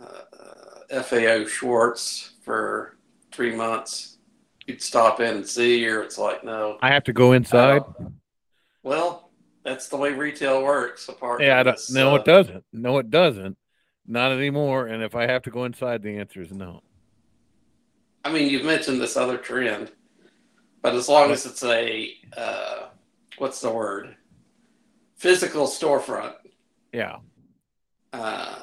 uh, 0.00 0.04
uh, 0.04 1.02
FAO 1.02 1.46
Schwarz 1.46 2.32
for 2.42 2.93
three 3.34 3.54
months"? 3.54 4.18
You'd 4.66 4.80
stop 4.80 5.20
in 5.20 5.36
and 5.36 5.46
see, 5.46 5.86
or 5.86 6.02
it's 6.02 6.16
like, 6.16 6.42
no. 6.44 6.78
i 6.80 6.88
have 6.90 7.04
to 7.04 7.12
go 7.12 7.32
inside 7.32 7.82
Well, 8.82 9.30
that's 9.64 9.88
the 9.88 9.96
way 9.96 10.12
retail 10.12 10.62
works. 10.62 11.08
Apart, 11.08 11.42
yeah 11.42 11.62
this, 11.62 11.92
no 11.92 12.12
uh, 12.12 12.16
it 12.16 12.24
doesn't 12.24 12.64
no 12.72 12.98
it 12.98 13.10
doesn't 13.10 13.56
not 14.06 14.30
anymore 14.32 14.86
and 14.86 15.02
if 15.02 15.14
i 15.16 15.26
have 15.26 15.42
to 15.42 15.50
go 15.50 15.64
inside 15.64 16.02
the 16.02 16.18
answer 16.18 16.40
is 16.42 16.52
no 16.52 16.80
I 18.26 18.32
mean, 18.32 18.48
you've 18.48 18.64
mentioned 18.64 19.02
this 19.02 19.18
other 19.18 19.36
trend, 19.36 19.92
but 20.80 20.94
as 20.94 21.10
long 21.10 21.30
as 21.30 21.44
it's 21.44 21.62
a 21.62 22.10
uh, 22.34 22.86
what's 23.36 23.60
the 23.60 23.70
word? 23.70 24.16
Physical 25.16 25.66
storefront. 25.66 26.34
yeah 26.92 27.16
Uh, 28.14 28.62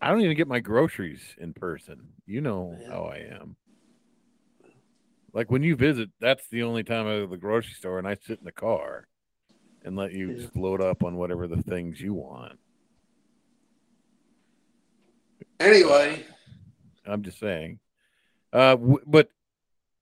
I 0.00 0.10
don't 0.10 0.22
even 0.22 0.36
get 0.36 0.48
my 0.48 0.58
groceries 0.60 1.22
in 1.38 1.52
person. 1.52 2.00
You 2.26 2.40
know 2.40 2.76
Yeah. 2.80 2.88
how 2.90 3.02
I 3.04 3.18
am. 3.18 3.56
Like 5.32 5.50
when 5.50 5.62
you 5.62 5.76
visit, 5.76 6.10
that's 6.20 6.46
the 6.48 6.62
only 6.62 6.82
time 6.82 7.06
I 7.06 7.10
go 7.10 7.20
to 7.22 7.26
the 7.30 7.36
grocery 7.36 7.74
store 7.74 7.98
and 7.98 8.06
I 8.08 8.14
sit 8.14 8.38
in 8.38 8.44
the 8.44 8.52
car 8.52 9.06
and 9.84 9.96
let 9.96 10.12
you 10.12 10.30
Yeah. 10.30 10.36
just 10.42 10.56
load 10.56 10.80
up 10.80 11.02
on 11.04 11.16
whatever 11.16 11.46
the 11.46 11.62
things 11.62 12.00
you 12.00 12.14
want. 12.14 12.58
anyway, 15.58 16.24
I'm 17.04 17.22
just 17.22 17.38
saying. 17.38 17.78
Uh, 18.52 18.76
w- 18.76 19.00
but 19.06 19.28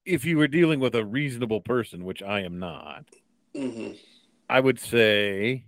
if 0.05 0.25
you 0.25 0.37
were 0.39 0.47
dealing 0.49 0.79
with 0.81 0.95
a 0.95 1.05
reasonable 1.05 1.61
person, 1.61 2.05
which 2.05 2.23
I 2.23 2.41
am 2.43 2.59
not, 2.59 3.05
mhm. 3.55 3.99
I 4.49 4.61
would 4.61 4.79
say 4.79 5.65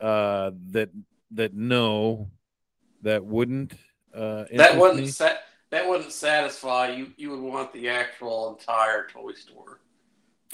uh, 0.00 0.50
that 0.72 0.90
that 1.32 1.54
no, 1.54 2.30
that 3.02 3.24
wouldn't 3.24 3.72
uh, 4.14 4.44
that 4.44 4.50
interest 4.52 4.78
wouldn't 4.78 5.00
me. 5.00 5.06
sa- 5.08 5.36
that 5.72 5.88
wouldn't 5.88 6.12
satisfy 6.12 6.92
you. 6.92 7.12
You 7.16 7.30
would 7.30 7.40
want 7.40 7.72
the 7.72 7.88
actual 7.88 8.50
entire 8.58 9.06
toy 9.08 9.32
store. 9.32 9.80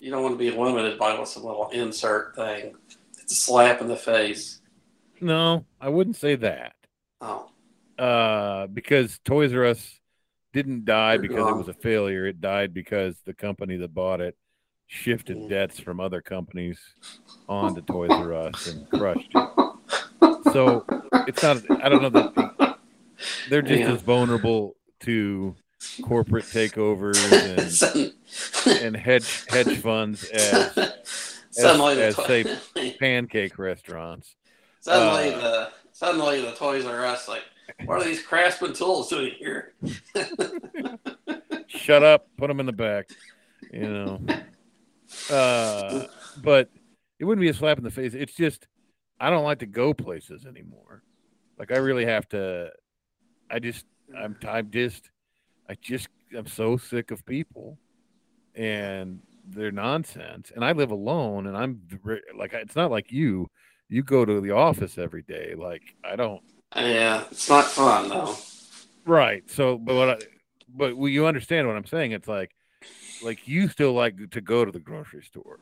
You 0.00 0.12
don't 0.12 0.22
want 0.22 0.34
to 0.34 0.38
be 0.38 0.56
limited 0.56 0.96
by 0.96 1.22
some 1.24 1.42
little 1.42 1.68
insert 1.70 2.36
thing. 2.36 2.76
It's 3.20 3.32
a 3.32 3.34
slap 3.34 3.80
in 3.80 3.88
the 3.88 3.96
face. 3.96 4.60
No, 5.20 5.66
I 5.80 5.88
wouldn't 5.88 6.14
say 6.16 6.36
that. 6.36 6.74
Oh, 7.20 7.50
uh, 7.98 8.68
because 8.68 9.18
Toys 9.24 9.52
R 9.52 9.64
Us 9.66 9.98
didn't 10.52 10.84
die 10.84 11.16
They're 11.16 11.22
because 11.28 11.50
it 11.50 11.56
was 11.56 11.68
a 11.68 11.74
failure. 11.74 12.26
It 12.26 12.40
died 12.40 12.72
because 12.72 13.16
the 13.26 13.34
company 13.34 13.76
that 13.78 13.92
bought 13.92 14.20
it 14.20 14.36
shifted 14.86 15.36
Mm. 15.36 15.48
debts 15.48 15.80
from 15.80 15.98
other 15.98 16.22
companies 16.22 16.78
onto 17.48 17.80
Toys 17.82 18.10
R 18.12 18.32
Us 18.34 18.66
and 18.68 18.88
crushed 18.92 19.34
it. 19.34 20.52
So 20.52 20.84
it's 21.26 21.42
not. 21.42 21.56
I 21.82 21.88
don't 21.88 22.02
know 22.02 22.10
that 22.10 22.78
they're 23.50 23.62
just 23.62 23.80
Yeah. 23.80 23.94
as 23.94 24.02
vulnerable 24.02 24.76
to 25.00 25.54
corporate 26.02 26.44
takeovers 26.52 27.16
and, 28.66 28.76
and 28.84 28.96
hedge 28.96 29.44
hedge 29.48 29.78
funds 29.78 30.24
as 30.24 30.76
as 31.56 32.14
toy- 32.16 32.44
say- 32.44 32.96
pancake 32.98 33.58
restaurants. 33.58 34.34
Suddenly 34.80 35.34
Uh, 35.34 35.40
the 35.40 35.70
suddenly 35.92 36.40
the 36.40 36.52
Toys 36.52 36.84
R 36.84 37.04
Us 37.04 37.28
like, 37.28 37.42
what 37.84 38.00
are 38.00 38.04
these 38.04 38.22
Craftsman 38.22 38.72
tools 38.72 39.08
doing 39.08 39.32
here? 39.38 39.74
shut 41.66 42.02
up, 42.02 42.28
put 42.36 42.48
them 42.48 42.60
in 42.60 42.66
the 42.66 42.72
back, 42.72 43.08
you 43.72 43.88
know. 43.88 44.20
Uh, 45.30 46.04
but 46.42 46.70
it 47.18 47.24
wouldn't 47.24 47.42
be 47.42 47.48
a 47.48 47.54
slap 47.54 47.78
in 47.78 47.84
the 47.84 47.90
face. 47.90 48.14
It's 48.14 48.34
just 48.34 48.66
I 49.20 49.30
don't 49.30 49.44
like 49.44 49.60
to 49.60 49.66
go 49.66 49.94
places 49.94 50.46
anymore. 50.46 51.02
Like 51.58 51.72
I 51.72 51.78
really 51.78 52.04
have 52.04 52.28
to. 52.30 52.70
I 53.50 53.58
just 53.58 53.84
I'm 54.16 54.36
I'm 54.46 54.70
just 54.70 55.10
I 55.68 55.74
just 55.80 56.08
I'm 56.36 56.46
so 56.46 56.76
sick 56.76 57.10
of 57.10 57.24
people 57.26 57.78
and 58.54 59.20
their 59.46 59.70
nonsense. 59.70 60.52
And 60.54 60.64
I 60.64 60.72
live 60.72 60.90
alone, 60.90 61.46
and 61.46 61.56
I'm 61.56 61.80
like 62.36 62.52
it's 62.52 62.76
not 62.76 62.90
like 62.90 63.12
you. 63.12 63.48
You 63.88 64.02
go 64.02 64.24
to 64.26 64.40
the 64.40 64.50
office 64.50 64.98
every 64.98 65.22
day. 65.22 65.54
Like 65.56 65.82
I 66.04 66.16
don't. 66.16 66.42
Yeah, 66.76 67.24
it's 67.30 67.48
not 67.48 67.64
fun 67.64 68.08
though. 68.10 68.36
Right. 69.06 69.48
So, 69.50 69.78
but 69.78 69.94
what 69.94 70.10
I, 70.10 70.16
but 70.68 70.96
you 70.96 71.26
understand 71.26 71.66
what 71.66 71.76
I'm 71.76 71.86
saying? 71.86 72.12
It's 72.12 72.28
like, 72.28 72.54
like 73.22 73.48
you 73.48 73.68
still 73.68 73.94
like 73.94 74.30
to 74.32 74.40
go 74.42 74.64
to 74.66 74.70
the 74.70 74.78
grocery 74.78 75.22
store. 75.22 75.58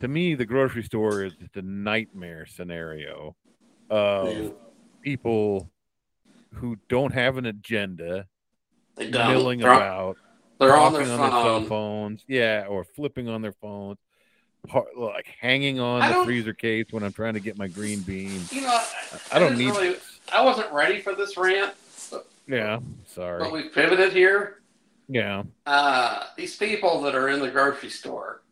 To 0.00 0.08
me, 0.08 0.34
the 0.34 0.46
grocery 0.46 0.82
store 0.82 1.22
is 1.22 1.34
just 1.34 1.56
a 1.56 1.62
nightmare 1.62 2.46
scenario 2.46 3.36
of 3.90 4.36
Yeah. 4.36 4.48
people 5.02 5.70
who 6.54 6.76
don't 6.88 7.12
have 7.14 7.36
an 7.36 7.46
agenda, 7.46 8.26
They 8.96 9.10
don't. 9.10 9.28
milling 9.28 9.60
They're, 9.60 9.70
on- 9.70 10.14
they're 10.58 10.76
on 10.76 10.92
their 10.92 11.02
on 11.02 11.08
their 11.08 11.30
cell 11.30 11.64
phones, 11.64 12.24
yeah, 12.28 12.66
or 12.68 12.84
flipping 12.84 13.28
on 13.28 13.40
their 13.42 13.52
phones, 13.52 13.98
like 14.96 15.26
hanging 15.40 15.80
on 15.80 16.02
I 16.02 16.18
the 16.18 16.24
freezer 16.24 16.52
case 16.52 16.86
when 16.90 17.02
I'm 17.02 17.12
trying 17.12 17.34
to 17.34 17.40
get 17.40 17.56
my 17.56 17.66
green 17.68 18.00
beans. 18.00 18.52
You 18.52 18.62
know, 18.62 18.68
I, 18.68 18.84
I 19.32 19.38
don't 19.38 19.56
need. 19.56 19.70
really- 19.70 19.96
I 20.32 20.44
wasn't 20.44 20.70
ready 20.72 21.00
for 21.00 21.14
this 21.14 21.36
rant, 21.36 21.74
Yeah, 22.46 22.80
sorry. 23.08 23.40
but 23.42 23.52
we 23.52 23.68
pivoted 23.70 24.12
here. 24.12 24.60
Yeah, 25.08 25.42
Uh, 25.66 26.24
these 26.36 26.56
people 26.56 27.00
that 27.02 27.16
are 27.16 27.28
in 27.30 27.40
the 27.40 27.50
grocery 27.50 27.88
store 27.90 28.42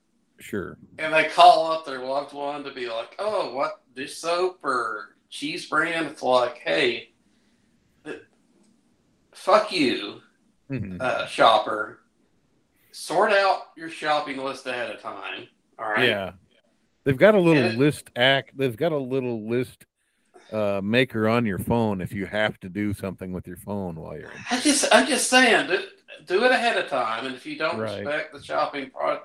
sure. 0.41 0.77
and 0.99 1.13
they 1.15 1.25
call 1.27 1.71
up 1.71 1.85
their 1.87 2.01
loved 2.05 2.33
one 2.33 2.65
to 2.65 2.73
be 2.73 2.89
like, 2.89 3.15
"Oh, 3.21 3.55
what 3.55 3.81
dish 3.95 4.17
soap 4.17 4.59
or 4.65 5.15
cheese 5.31 5.67
brand?" 5.67 6.09
It's 6.09 6.21
like, 6.23 6.59
"Hey, 6.59 7.11
fuck 9.39 9.73
you, 9.73 10.21
Mhm. 10.71 11.01
uh, 11.01 11.27
shopper. 11.27 12.01
Sort 12.93 13.33
out 13.33 13.69
your 13.77 13.89
shopping 13.89 14.39
list 14.39 14.67
ahead 14.67 14.91
of 14.91 15.01
time. 15.01 15.49
All 15.79 15.89
right. 15.91 16.09
Yeah. 16.09 16.33
They've 17.05 17.17
got 17.17 17.35
a 17.35 17.41
little 17.41 17.63
And 17.63 17.79
list 17.79 18.11
act. 18.17 18.57
They've 18.59 18.77
got 18.77 18.93
a 18.93 18.99
little 18.99 19.49
list 19.49 19.85
uh, 20.53 20.81
maker 20.83 21.29
on 21.29 21.45
your 21.47 21.59
phone 21.59 22.01
if 22.01 22.13
you 22.13 22.25
have 22.27 22.59
to 22.61 22.69
do 22.71 22.93
something 22.95 23.33
with 23.33 23.47
your 23.47 23.59
phone 23.59 23.95
while 23.97 24.15
you're 24.19 24.31
in. 24.31 24.39
I 24.51 24.59
just, 24.61 24.87
I'm 24.91 25.07
just 25.07 25.29
saying, 25.29 25.67
do, 25.69 25.85
do 26.27 26.45
it 26.45 26.51
ahead 26.51 26.79
of 26.79 26.89
time, 26.89 27.27
and 27.27 27.35
if 27.35 27.45
you 27.45 27.57
don't 27.59 27.79
Right. 27.79 27.99
respect 27.99 28.33
the 28.33 28.43
shopping 28.43 28.91
pro- 28.91 29.21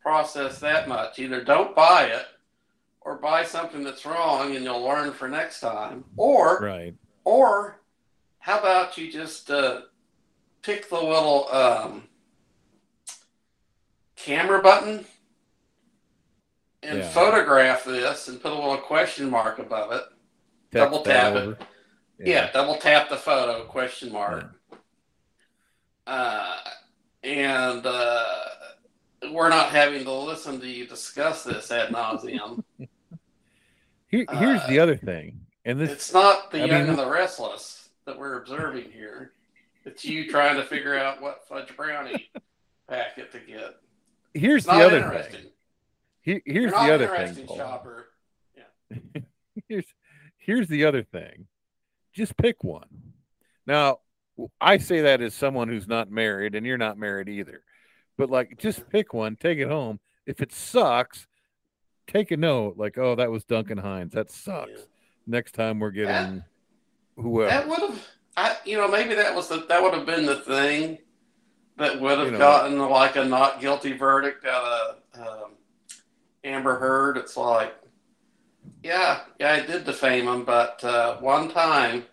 process 0.00 0.60
that 0.60 0.88
much, 0.88 1.18
either 1.18 1.42
don't 1.42 1.74
buy 1.74 2.04
it 2.04 2.26
or 3.00 3.16
buy 3.16 3.42
something 3.44 3.82
that's 3.82 4.06
wrong, 4.06 4.54
and 4.54 4.64
you'll 4.64 4.82
learn 4.82 5.12
for 5.12 5.28
next 5.28 5.58
time. 5.60 6.04
Or, 6.16 6.60
Right. 6.60 6.94
or 7.24 7.80
how 8.48 8.58
about 8.58 8.96
you 8.96 9.12
just 9.12 9.50
uh, 9.50 9.82
pick 10.62 10.88
the 10.88 10.94
little 10.98 11.52
um, 11.52 12.04
camera 14.16 14.62
button 14.62 15.04
and 16.82 17.00
Yeah. 17.00 17.08
photograph 17.10 17.84
this 17.84 18.26
and 18.28 18.40
put 18.40 18.52
a 18.52 18.54
little 18.54 18.78
question 18.78 19.28
mark 19.28 19.58
above 19.58 19.92
it. 19.92 20.02
Double 20.70 21.02
tap 21.02 21.34
it. 21.34 21.42
over. 21.42 21.58
Yeah, 22.18 22.50
double 22.50 22.76
tap 22.76 23.10
the 23.10 23.16
photo 23.18 23.64
question 23.66 24.10
mark. 24.12 24.46
Uh, 26.06 26.56
and 27.22 27.84
uh, 27.84 28.24
we're 29.30 29.50
not 29.50 29.68
having 29.72 30.04
to 30.04 30.12
listen 30.12 30.58
to 30.58 30.66
you 30.66 30.86
discuss 30.86 31.44
this 31.44 31.70
ad 31.70 31.90
nauseum. 31.90 32.64
Here, 34.08 34.24
here's 34.38 34.62
Uh, 34.62 34.66
the 34.68 34.78
other 34.78 34.96
thing, 34.96 35.38
and 35.66 35.78
this 35.78 35.90
it's 35.90 36.14
not 36.14 36.50
the 36.50 36.62
I 36.62 36.64
young 36.64 36.80
mean- 36.80 36.88
and 36.90 36.98
the 36.98 37.10
restless 37.10 37.77
that 38.08 38.18
we're 38.18 38.38
observing 38.38 38.90
here. 38.90 39.32
It's 39.84 40.04
you 40.04 40.30
trying 40.30 40.56
to 40.56 40.64
figure 40.64 40.98
out 40.98 41.20
what 41.20 41.46
fudge 41.46 41.76
brownie 41.76 42.30
packet 42.88 43.30
to 43.32 43.38
get. 43.38 43.76
here's 44.32 44.64
the 44.64 44.72
other 44.72 45.26
thing. 45.30 45.44
Here, 46.22 46.40
here's 46.44 46.72
the 46.72 46.94
other 46.94 47.08
thing. 47.08 47.46
Shopper. 47.46 48.06
here's 49.68 49.84
here's 50.38 50.68
the 50.68 50.86
other 50.86 51.02
thing. 51.02 51.46
Just 52.14 52.36
pick 52.38 52.64
one. 52.64 52.88
Now, 53.66 53.98
I 54.58 54.78
say 54.78 55.02
that 55.02 55.20
as 55.20 55.34
someone 55.34 55.68
who's 55.68 55.86
not 55.86 56.10
married, 56.10 56.54
and 56.54 56.64
you're 56.64 56.78
not 56.78 56.96
married 56.96 57.28
either. 57.28 57.62
But 58.16 58.30
like, 58.30 58.56
just 58.58 58.88
pick 58.88 59.12
one, 59.12 59.36
take 59.36 59.58
it 59.58 59.68
home. 59.68 60.00
If 60.26 60.40
it 60.40 60.54
sucks, 60.54 61.26
take 62.06 62.30
a 62.30 62.38
note. 62.38 62.78
Like, 62.78 62.96
oh, 62.96 63.14
that 63.16 63.30
was 63.30 63.44
Duncan 63.44 63.78
Hines. 63.78 64.14
That 64.14 64.30
sucks. 64.30 64.70
Yeah. 64.74 64.84
Next 65.26 65.52
time 65.52 65.78
we're 65.78 65.90
getting 65.90 66.42
whoever. 67.18 67.50
That 67.50 67.68
would 67.68 67.80
have, 67.90 68.06
I 68.36 68.56
you 68.64 68.76
know, 68.76 68.88
maybe 68.88 69.14
that 69.14 69.34
was 69.34 69.48
the 69.48 69.64
that 69.68 69.82
would 69.82 69.94
have 69.94 70.06
been 70.06 70.26
the 70.26 70.36
thing 70.36 70.98
that 71.76 72.00
would 72.00 72.18
have 72.18 72.26
You 72.28 72.32
know. 72.32 72.38
gotten 72.38 72.78
like 72.78 73.16
a 73.16 73.24
not 73.24 73.60
guilty 73.60 73.92
verdict 73.96 74.44
out 74.46 74.64
of 75.14 75.20
um, 75.20 75.50
Amber 76.44 76.78
Heard. 76.78 77.16
It's 77.16 77.36
like, 77.36 77.74
yeah, 78.82 79.20
yeah, 79.38 79.52
I 79.52 79.60
did 79.66 79.84
defame 79.84 80.26
him, 80.28 80.44
but 80.44 80.82
uh, 80.84 81.16
one 81.18 81.48
time, 81.50 82.04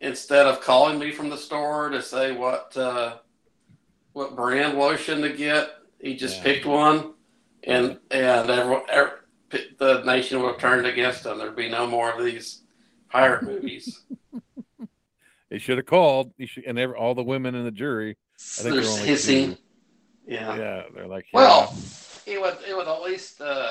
instead 0.00 0.46
of 0.46 0.60
calling 0.60 0.98
me 0.98 1.10
from 1.12 1.30
the 1.30 1.36
store 1.36 1.88
to 1.90 2.02
say 2.02 2.32
what 2.32 2.76
uh, 2.76 3.18
what 4.12 4.36
brand 4.36 4.78
lotion 4.78 5.20
to 5.22 5.32
get, 5.32 5.70
he 6.00 6.16
just 6.16 6.38
Yeah. 6.38 6.42
picked 6.44 6.66
one, 6.66 7.14
and 7.64 7.98
and 8.10 8.50
everyone, 8.50 8.82
every, 8.88 9.12
the 9.78 10.02
nation 10.04 10.40
would 10.42 10.52
have 10.52 10.58
turned 10.60 10.86
against 10.86 11.24
him. 11.26 11.38
There'd 11.38 11.56
be 11.56 11.68
no 11.70 11.86
more 11.86 12.10
of 12.12 12.24
these 12.24 12.63
pirate 13.14 13.42
movies. 13.44 14.02
They 15.50 15.58
should 15.60 15.76
have 15.76 15.86
called. 15.86 16.32
He 16.36 16.46
should, 16.46 16.64
and 16.64 16.76
every, 16.80 16.96
all 16.96 17.14
the 17.14 17.22
women 17.22 17.54
in 17.54 17.64
the 17.64 17.70
jury. 17.70 18.16
I 18.58 18.62
think 18.62 18.74
They're 18.74 18.82
they're 18.82 18.90
only 18.90 19.06
hissing. 19.06 19.50
two. 19.54 19.58
Yeah. 20.26 20.56
Yeah, 20.56 20.82
they're 20.92 21.06
like, 21.06 21.26
Well, 21.32 21.72
it 22.26 22.40
would 22.40 22.56
it 22.68 22.74
would 22.76 22.88
at 22.88 23.02
least 23.02 23.40
uh, 23.40 23.68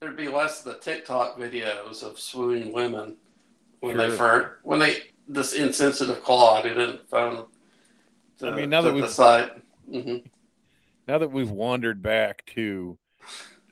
there'd 0.00 0.16
be 0.16 0.26
less 0.26 0.66
of 0.66 0.72
the 0.72 0.78
TikTok 0.80 1.38
videos 1.38 2.02
of 2.02 2.18
swooning 2.18 2.72
women 2.72 3.16
when 3.78 3.96
they 3.96 4.10
first 4.10 4.56
when 4.64 4.80
they 4.80 4.96
this 5.28 5.52
insensitive 5.52 6.24
Claude 6.24 6.64
who 6.64 6.74
didn't 6.74 7.08
phone. 7.08 7.46
To, 8.38 8.48
I 8.48 8.56
mean, 8.56 8.70
now 8.70 8.80
that 8.82 8.88
to 8.88 8.94
the 8.96 9.00
we've- 9.02 9.08
site. 9.12 9.52
hmm 9.92 10.16
now 11.06 11.18
that 11.18 11.30
we've 11.30 11.50
wandered 11.50 12.02
back 12.02 12.44
to 12.56 12.98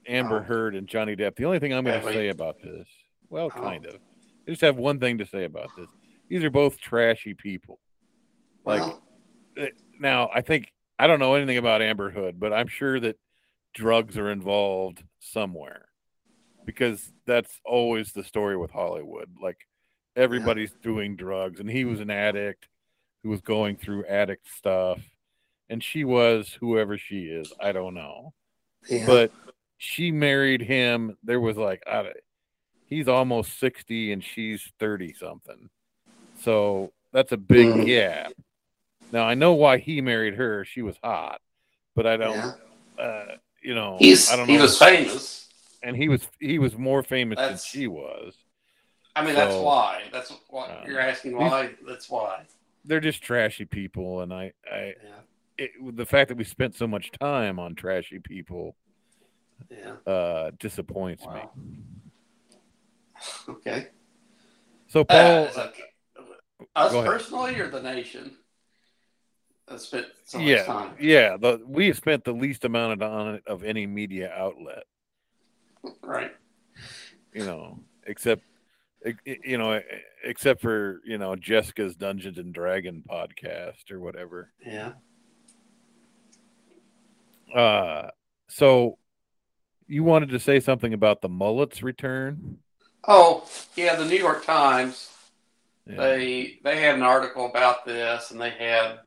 Amber 0.07 0.39
Oh. 0.39 0.43
Heard 0.45 0.77
and 0.77 0.87
Johnny 0.87 1.17
Depp, 1.17 1.35
the 1.35 1.45
only 1.47 1.59
thing 1.59 1.73
I'm 1.75 1.83
going 1.85 2.01
to 2.01 2.13
say 2.13 2.29
about 2.29 2.63
this, 2.63 2.87
well, 3.31 3.51
kind 3.51 3.85
of, 3.87 3.97
I 4.47 4.51
just 4.51 4.63
have 4.63 4.77
one 4.77 5.01
thing 5.01 5.19
to 5.19 5.27
say 5.27 5.45
about 5.45 5.71
this. 5.77 5.89
These 6.29 6.45
are 6.45 6.51
both 6.51 6.79
trashy 6.81 7.35
people. 7.35 7.79
Like 8.65 8.81
Well, 8.81 9.03
eh, 9.57 9.69
now, 10.01 10.31
I 10.35 10.41
think 10.41 10.73
I 10.99 11.07
don't 11.07 11.19
know 11.19 11.35
anything 11.35 11.59
about 11.59 11.83
Amber 11.83 12.11
Hood, 12.11 12.39
but 12.39 12.53
I'm 12.53 12.69
sure 12.69 12.99
that 13.01 13.19
drugs 13.75 14.17
are 14.17 14.31
involved 14.31 15.03
somewhere 15.21 15.87
because 16.65 17.13
that's 17.27 17.61
always 17.65 18.13
the 18.13 18.25
story 18.25 18.57
with 18.57 18.71
Hollywood. 18.71 19.31
Like 19.41 19.59
everybody's 20.17 20.73
doing 20.83 21.17
drugs, 21.17 21.61
and 21.61 21.71
he 21.71 21.85
was 21.85 22.01
an 22.01 22.11
addict 22.11 22.69
who 23.23 23.31
was 23.31 23.41
going 23.41 23.77
through 23.77 24.05
addict 24.07 24.49
stuff, 24.53 25.01
and 25.69 25.83
she 25.83 26.05
was 26.05 26.57
whoever 26.61 26.99
she 26.99 27.25
is. 27.25 27.53
I 27.61 27.73
don't 27.73 27.95
know, 27.95 28.33
yeah. 28.89 29.07
but 29.07 29.33
she 29.79 30.11
married 30.11 30.63
him. 30.63 31.17
There 31.23 31.41
was 31.41 31.57
like, 31.57 31.83
I, 31.87 32.03
don't- 32.03 32.17
he's 32.87 33.09
almost 33.09 33.59
sixty, 33.59 34.13
and 34.13 34.23
she's 34.25 34.73
thirty 34.79 35.13
something. 35.13 35.69
So 36.39 36.93
that's 37.13 37.33
a 37.33 37.37
big 37.37 37.67
Mm. 37.69 37.87
gap. 37.87 38.33
Now 39.13 39.25
I 39.27 39.35
know 39.35 39.53
why 39.55 39.79
he 39.79 40.01
married 40.01 40.35
her. 40.35 40.65
She 40.65 40.83
was 40.83 40.97
hot, 41.03 41.41
but 41.95 42.07
I 42.07 42.17
don't. 42.17 42.37
Yeah. 42.37 42.53
Uh, 43.05 43.37
you 43.63 43.75
know, 43.75 43.97
he's 43.99 44.31
I 44.31 44.37
don't 44.37 44.47
know. 44.47 44.55
he 44.55 44.61
was 44.61 44.79
famous. 44.79 45.49
and 45.83 45.97
he 45.97 46.09
was 46.09 46.27
he 46.41 46.59
was 46.59 46.77
more 46.77 47.03
famous 47.03 47.39
than 47.39 47.59
she 47.59 47.87
was. 47.89 48.35
I 49.15 49.25
mean, 49.25 49.35
that's 49.35 49.55
why. 49.55 50.03
That's 50.13 50.33
what 50.49 50.71
uh, 50.71 50.85
you're 50.87 51.01
asking. 51.01 51.37
Why? 51.37 51.71
That's 51.87 52.11
why. 52.11 52.47
They're 52.85 53.01
just 53.01 53.23
trashy 53.23 53.65
people, 53.65 54.21
and 54.21 54.33
I, 54.33 54.53
I, 54.71 54.95
Yeah. 55.03 55.21
it, 55.59 55.97
the 55.97 56.07
fact 56.07 56.29
that 56.29 56.37
we 56.37 56.45
spent 56.45 56.77
so 56.77 56.87
much 56.87 57.11
time 57.13 57.59
on 57.59 57.75
trashy 57.75 58.19
people 58.21 58.77
Yeah. 59.71 59.97
uh, 60.07 60.51
disappoints 60.59 61.25
Wow. 61.27 61.51
Okay. 63.49 63.89
So 64.89 65.01
Uh, 65.01 65.05
Paul, 65.05 65.47
is 65.47 65.55
that 65.57 65.73
us 66.75 66.93
personally 66.93 67.59
or 67.59 67.69
the 67.69 67.83
nation? 67.83 68.37
I 69.69 69.77
spent 69.79 70.07
so 70.25 70.39
much 70.39 70.47
yeah, 70.47 70.65
time. 70.65 70.95
yeah, 71.01 71.37
the, 71.37 71.61
we 71.67 71.89
have 71.89 71.97
spent 71.97 72.25
the 72.25 72.33
least 72.33 72.65
amount 72.65 73.03
of, 73.03 73.03
on 73.03 73.35
it 73.35 73.43
of 73.47 73.65
any 73.65 73.87
media 73.87 74.33
outlet, 74.33 74.85
Right. 76.03 76.31
you 77.33 77.45
know, 77.45 77.81
except, 78.07 78.43
you 79.25 79.59
know, 79.59 79.81
except 80.23 80.61
for 80.61 81.01
you 81.05 81.19
know 81.19 81.35
Jessica's 81.35 81.97
Dungeons 81.97 82.39
and 82.39 82.55
Dragon 82.55 83.03
podcast 83.09 83.91
or 83.91 83.99
whatever. 84.01 84.53
Yeah. 84.65 84.93
Uh, 87.55 88.11
so 88.49 88.99
You 89.89 90.03
wanted 90.05 90.31
to 90.31 90.41
say 90.41 90.59
something 90.61 90.93
about 90.93 91.23
the 91.23 91.29
mullets 91.29 91.83
return? 91.83 92.59
Oh, 93.07 93.49
yeah, 93.77 93.97
the 93.97 94.05
New 94.05 94.17
York 94.17 94.45
Times. 94.45 95.11
Yeah. 95.87 95.97
They 95.97 96.59
they 96.65 96.81
had 96.81 96.97
an 96.97 97.03
article 97.03 97.47
about 97.47 97.85
this, 97.85 98.33
and 98.33 98.41
they 98.41 98.51
had 98.51 98.99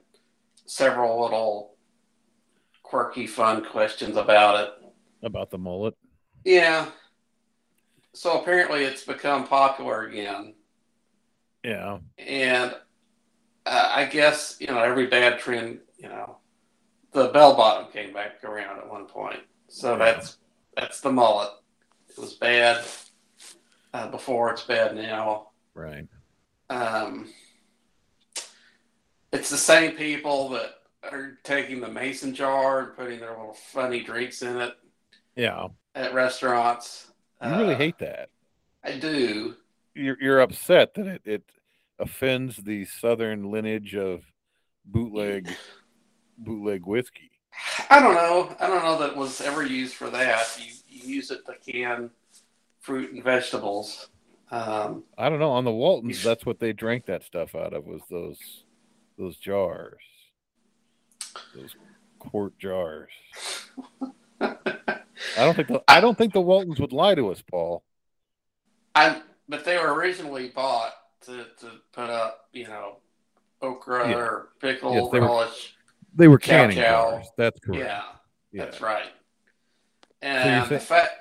several 0.65 1.21
little 1.21 1.75
quirky, 2.83 3.27
fun 3.27 3.65
questions 3.65 4.15
about 4.15 4.63
it. 4.63 4.69
About 5.21 5.49
the 5.49 5.57
mullet. 5.57 5.95
Yeah. 6.45 6.87
So 8.13 8.39
apparently, 8.39 8.85
it's 8.85 9.03
become 9.03 9.45
popular 9.45 10.03
again, 10.07 10.55
Yeah. 11.63 11.99
and 12.17 12.73
uh, 13.65 13.91
I 13.93 14.05
guess 14.05 14.55
you 14.61 14.67
know 14.67 14.79
every 14.79 15.07
bad 15.07 15.39
trend. 15.39 15.79
You 15.97 16.07
know, 16.07 16.37
the 17.11 17.27
bell 17.27 17.55
bottom 17.57 17.91
came 17.91 18.13
back 18.13 18.41
around 18.45 18.79
at 18.79 18.89
one 18.89 19.05
point, 19.05 19.41
so 19.67 19.91
Yeah. 19.91 19.97
that's 19.97 20.37
that's 20.77 21.01
the 21.01 21.11
mullet. 21.11 21.49
It 22.07 22.17
was 22.17 22.35
bad 22.35 22.83
uh, 23.93 24.07
before; 24.09 24.51
it's 24.51 24.63
bad 24.63 24.95
now. 24.95 25.49
Right. 25.73 26.07
Um, 26.69 27.27
it's 29.31 29.49
the 29.49 29.57
same 29.57 29.91
people 29.95 30.49
that 30.49 30.75
are 31.03 31.37
taking 31.43 31.79
the 31.81 31.87
mason 31.87 32.33
jar 32.33 32.79
and 32.81 32.95
putting 32.95 33.19
their 33.19 33.29
little 33.31 33.53
funny 33.53 34.03
drinks 34.03 34.41
in 34.41 34.57
it 34.57 34.73
Yeah. 35.35 35.67
at 35.95 36.13
restaurants. 36.13 37.07
You 37.43 37.49
really 37.51 37.75
Uh, 37.75 37.77
hate 37.77 37.97
that. 37.99 38.29
I 38.83 38.97
do. 38.97 39.55
You're 39.95 40.17
you're 40.21 40.39
upset 40.41 40.93
that 40.95 41.07
it, 41.07 41.21
it 41.25 41.43
offends 41.99 42.57
the 42.57 42.85
southern 42.85 43.49
lineage 43.51 43.95
of 43.95 44.23
bootleg 44.85 45.49
bootleg 46.37 46.85
whiskey. 46.85 47.31
I 47.89 47.99
don't 47.99 48.13
know. 48.15 48.55
I 48.59 48.67
don't 48.67 48.83
know 48.83 48.97
that 48.99 49.11
it 49.11 49.17
was 49.17 49.41
ever 49.41 49.63
used 49.65 49.95
for 49.95 50.09
that. 50.09 50.47
You, 50.59 50.73
you 50.87 51.15
use 51.15 51.31
it 51.31 51.41
to 51.45 51.71
can 51.71 52.09
fruit 52.79 53.11
and 53.13 53.23
vegetables. 53.23 54.09
Um, 54.51 55.03
I 55.17 55.29
don't 55.29 55.39
know. 55.39 55.51
On 55.51 55.63
the 55.65 55.71
Waltons, 55.71 56.23
that's 56.23 56.45
what 56.45 56.59
they 56.59 56.73
drank 56.73 57.05
that 57.05 57.23
stuff 57.23 57.53
out 57.55 57.73
of 57.73 57.85
was 57.85 58.01
those 58.09 58.39
those 59.17 59.37
jars. 59.37 60.01
Those 61.55 61.75
quart 62.17 62.57
jars. 62.57 63.09
I 64.41 64.55
don't 65.37 65.55
think 65.55 65.67
the, 65.67 65.83
I 65.87 66.01
don't 66.01 66.17
think 66.17 66.33
the 66.33 66.41
Waltons 66.41 66.79
would 66.79 66.93
lie 66.93 67.15
to 67.15 67.29
us, 67.29 67.41
Paul. 67.41 67.83
I 68.95 69.21
but 69.47 69.65
they 69.65 69.77
were 69.77 69.93
originally 69.93 70.49
bought 70.49 70.93
to, 71.25 71.45
to 71.59 71.71
put 71.91 72.09
up, 72.09 72.47
you 72.53 72.67
know, 72.67 72.97
okra 73.61 74.09
Yeah. 74.09 74.15
or 74.17 74.49
pickle 74.59 74.93
Yes, 74.93 75.09
they 75.11 75.19
were- 75.19 75.25
relish. 75.27 75.75
They 76.15 76.27
were 76.27 76.39
canning 76.39 76.77
chow. 76.77 77.11
jars. 77.11 77.27
That's 77.37 77.59
correct. 77.59 77.83
Yeah, 77.83 78.03
Yeah. 78.51 78.65
that's 78.65 78.81
right. 78.81 79.11
And 80.21 80.67
saying- 80.67 80.79
the 80.79 80.83
fact 80.83 81.18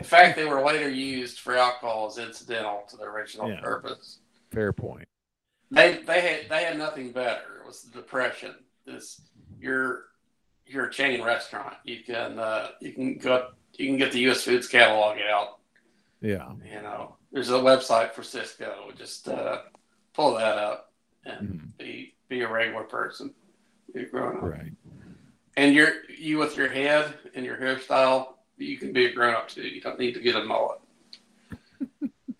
the 0.00 0.08
fact 0.08 0.36
they 0.36 0.44
were 0.46 0.62
later 0.64 0.88
used 0.88 1.38
for 1.40 1.56
alcohol 1.56 2.08
is 2.08 2.18
incidental 2.18 2.84
to 2.88 2.96
the 2.96 3.04
original 3.04 3.48
Yeah. 3.50 3.60
purpose. 3.60 4.18
Fair 4.50 4.72
point. 4.72 5.06
They 5.70 5.98
they 6.02 6.20
had 6.20 6.48
they 6.48 6.64
had 6.64 6.78
nothing 6.78 7.12
better. 7.12 7.60
It 7.62 7.66
was 7.66 7.82
the 7.82 7.90
depression. 8.00 8.54
This 8.86 9.20
you're 9.60 10.06
you're 10.66 10.86
a 10.86 10.90
chain 10.92 11.22
restaurant. 11.22 11.74
You 11.84 12.00
can 12.04 12.38
uh, 12.38 12.68
you 12.80 12.92
can 12.92 13.18
go 13.18 13.50
you 13.74 13.86
can 13.86 13.96
get 13.96 14.12
the 14.12 14.20
U.S. 14.20 14.42
Foods 14.42 14.66
catalog 14.68 15.18
out. 15.30 15.58
Yeah. 16.20 16.50
You 16.64 16.82
know, 16.82 17.16
there's 17.32 17.50
a 17.50 17.54
website 17.54 18.12
for 18.12 18.22
Sysco. 18.22 18.96
Just 18.96 19.28
uh, 19.28 19.62
pull 20.12 20.34
that 20.34 20.58
up 20.58 20.92
and 21.24 21.48
Mhm. 21.48 21.78
be 21.78 22.14
be 22.28 22.40
a 22.40 22.48
regular 22.48 22.84
person. 22.84 23.32
You're 23.94 24.06
growing 24.06 24.38
up. 24.38 24.42
Right. 24.42 24.72
And 25.56 25.74
you're 25.74 26.04
you 26.08 26.38
with 26.38 26.56
your 26.56 26.68
head 26.68 27.14
and 27.34 27.44
your 27.44 27.56
hairstyle, 27.56 28.34
you 28.66 28.78
can 28.78 28.92
be 28.92 29.06
a 29.06 29.12
grown 29.12 29.34
up 29.34 29.48
too. 29.48 29.62
You 29.62 29.80
don't 29.80 29.98
need 29.98 30.14
to 30.14 30.20
get 30.20 30.36
a 30.36 30.44
mullet. 30.44 30.78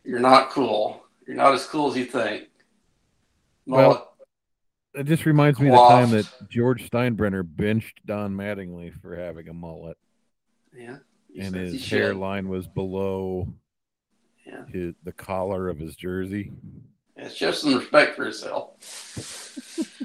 you're 0.05 0.21
not 0.21 0.51
cool. 0.51 1.03
You're 1.27 1.37
not 1.37 1.55
as 1.55 1.67
cool 1.67 1.91
as 1.91 1.97
you 1.97 2.05
think. 2.05 2.49
Well, 3.67 3.89
Mullet. 3.91 4.03
It 4.95 5.05
just 5.05 5.25
reminds 5.25 5.61
me 5.61 5.69
of 5.69 5.75
the 5.75 5.89
time 5.89 6.11
that 6.11 6.49
George 6.49 6.91
Steinbrenner 6.91 7.45
benched 7.47 8.05
Don 8.07 8.35
Mattingly 8.37 8.93
for 9.01 9.15
having 9.15 9.49
a 9.49 9.53
mullet, 9.53 9.97
yeah. 10.77 10.97
And 11.39 11.55
his 11.55 11.89
hairline 11.89 12.49
was 12.49 12.67
below 12.67 13.47
Yeah. 14.45 14.67
his 14.67 14.95
the 15.05 15.13
collar 15.13 15.69
of 15.69 15.79
his 15.79 15.95
jersey. 15.95 16.53
It's 17.15 17.37
just 17.37 17.63
some 17.63 17.75
respect 17.77 18.17
for 18.17 18.25
yourself. 18.25 18.77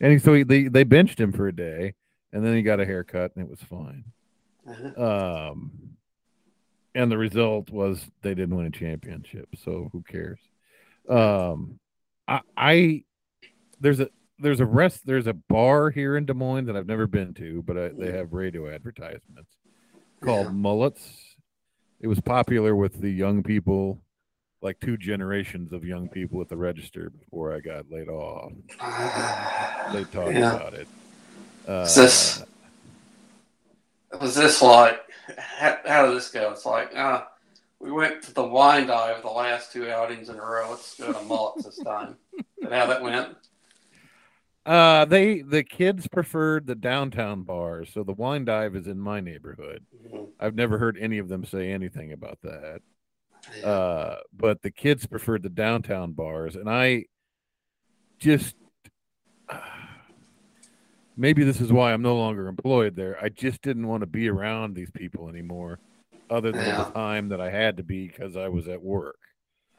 And 0.00 0.22
so 0.22 0.34
he, 0.34 0.42
they 0.44 0.68
they 0.68 0.84
benched 0.84 1.18
him 1.18 1.32
for 1.32 1.48
a 1.48 1.52
day, 1.54 1.94
and 2.32 2.44
then 2.44 2.54
he 2.54 2.62
got 2.62 2.78
a 2.78 2.84
haircut, 2.86 3.32
and 3.34 3.44
it 3.44 3.50
was 3.50 3.60
fine. 3.60 4.04
Uh-huh. 4.68 5.50
Um, 5.50 5.70
and 6.94 7.10
the 7.10 7.18
result 7.18 7.70
was 7.70 8.04
they 8.22 8.34
didn't 8.34 8.56
win 8.56 8.66
a 8.66 8.70
championship. 8.70 9.48
So 9.62 9.88
who 9.92 10.02
cares? 10.02 10.40
Um, 11.08 11.78
I, 12.26 12.40
I 12.56 13.04
there's 13.80 14.00
a 14.00 14.08
there's 14.38 14.60
a 14.60 14.66
rest 14.66 15.06
there's 15.06 15.26
a 15.26 15.32
bar 15.32 15.90
here 15.90 16.16
in 16.16 16.24
Des 16.26 16.34
Moines 16.34 16.66
that 16.66 16.76
I've 16.76 16.86
never 16.86 17.06
been 17.06 17.34
to, 17.34 17.62
but 17.62 17.76
I, 17.78 17.88
they 17.88 18.12
have 18.12 18.32
radio 18.32 18.68
advertisements 18.72 19.50
called 20.22 20.46
Yeah. 20.46 20.52
Mullets. 20.52 21.36
It 22.00 22.06
was 22.08 22.20
popular 22.20 22.76
with 22.76 23.00
the 23.00 23.10
young 23.10 23.42
people, 23.42 24.00
like 24.62 24.78
two 24.80 24.96
generations 24.96 25.72
of 25.72 25.84
young 25.84 26.08
people 26.08 26.40
at 26.40 26.48
the 26.48 26.56
register 26.56 27.10
before 27.10 27.52
I 27.52 27.60
got 27.60 27.90
laid 27.90 28.08
off. 28.08 28.52
They 29.92 30.04
talked 30.04 30.34
Yeah. 30.34 30.54
about 30.56 30.74
it. 30.74 30.88
Uh, 31.66 31.86
Was 34.20 34.34
this 34.34 34.62
like 34.62 35.00
how, 35.36 35.78
how 35.86 36.06
did 36.06 36.16
this 36.16 36.30
go? 36.30 36.50
It's 36.50 36.64
like 36.64 36.94
uh, 36.96 37.24
we 37.80 37.92
went 37.92 38.22
to 38.24 38.34
the 38.34 38.44
wine 38.44 38.86
dive 38.86 39.22
the 39.22 39.28
last 39.28 39.72
two 39.72 39.90
outings 39.90 40.28
in 40.28 40.36
a 40.36 40.44
row. 40.44 40.70
Let's 40.70 40.94
go 40.98 41.12
to 41.12 41.22
mullets 41.22 41.64
this 41.64 41.78
time. 41.78 42.16
And 42.62 42.72
how 42.72 42.86
that 42.86 43.02
went? 43.02 43.36
Uh, 44.64 45.04
they 45.06 45.42
the 45.42 45.62
kids 45.62 46.08
preferred 46.08 46.66
the 46.66 46.74
downtown 46.74 47.42
bars, 47.42 47.90
so 47.92 48.02
the 48.02 48.12
wine 48.12 48.44
dive 48.44 48.76
is 48.76 48.86
in 48.86 48.98
my 48.98 49.20
neighborhood. 49.20 49.84
Mhm. 50.06 50.28
I've 50.38 50.54
never 50.54 50.78
heard 50.78 50.98
any 50.98 51.18
of 51.18 51.28
them 51.28 51.44
say 51.44 51.70
anything 51.72 52.12
about 52.12 52.38
that. 52.42 52.80
Yeah. 53.58 53.66
Uh, 53.66 54.16
but 54.32 54.62
the 54.62 54.70
kids 54.70 55.06
preferred 55.06 55.42
the 55.42 55.48
downtown 55.48 56.12
bars, 56.12 56.56
and 56.56 56.68
I 56.68 57.04
just 58.18 58.56
maybe 61.18 61.44
this 61.44 61.60
is 61.60 61.72
why 61.72 61.92
I'm 61.92 62.00
no 62.00 62.16
longer 62.16 62.46
employed 62.46 62.96
there. 62.96 63.18
I 63.22 63.28
just 63.28 63.60
didn't 63.60 63.86
want 63.88 64.00
to 64.02 64.06
be 64.06 64.28
around 64.30 64.74
these 64.74 64.90
people 64.90 65.28
anymore, 65.28 65.80
other 66.30 66.52
than 66.52 66.64
Yeah. 66.64 66.84
the 66.84 66.90
time 66.92 67.28
that 67.30 67.40
I 67.40 67.50
had 67.50 67.76
to 67.78 67.82
be 67.82 68.06
because 68.06 68.36
I 68.36 68.48
was 68.48 68.68
at 68.68 68.82
work. 68.82 69.18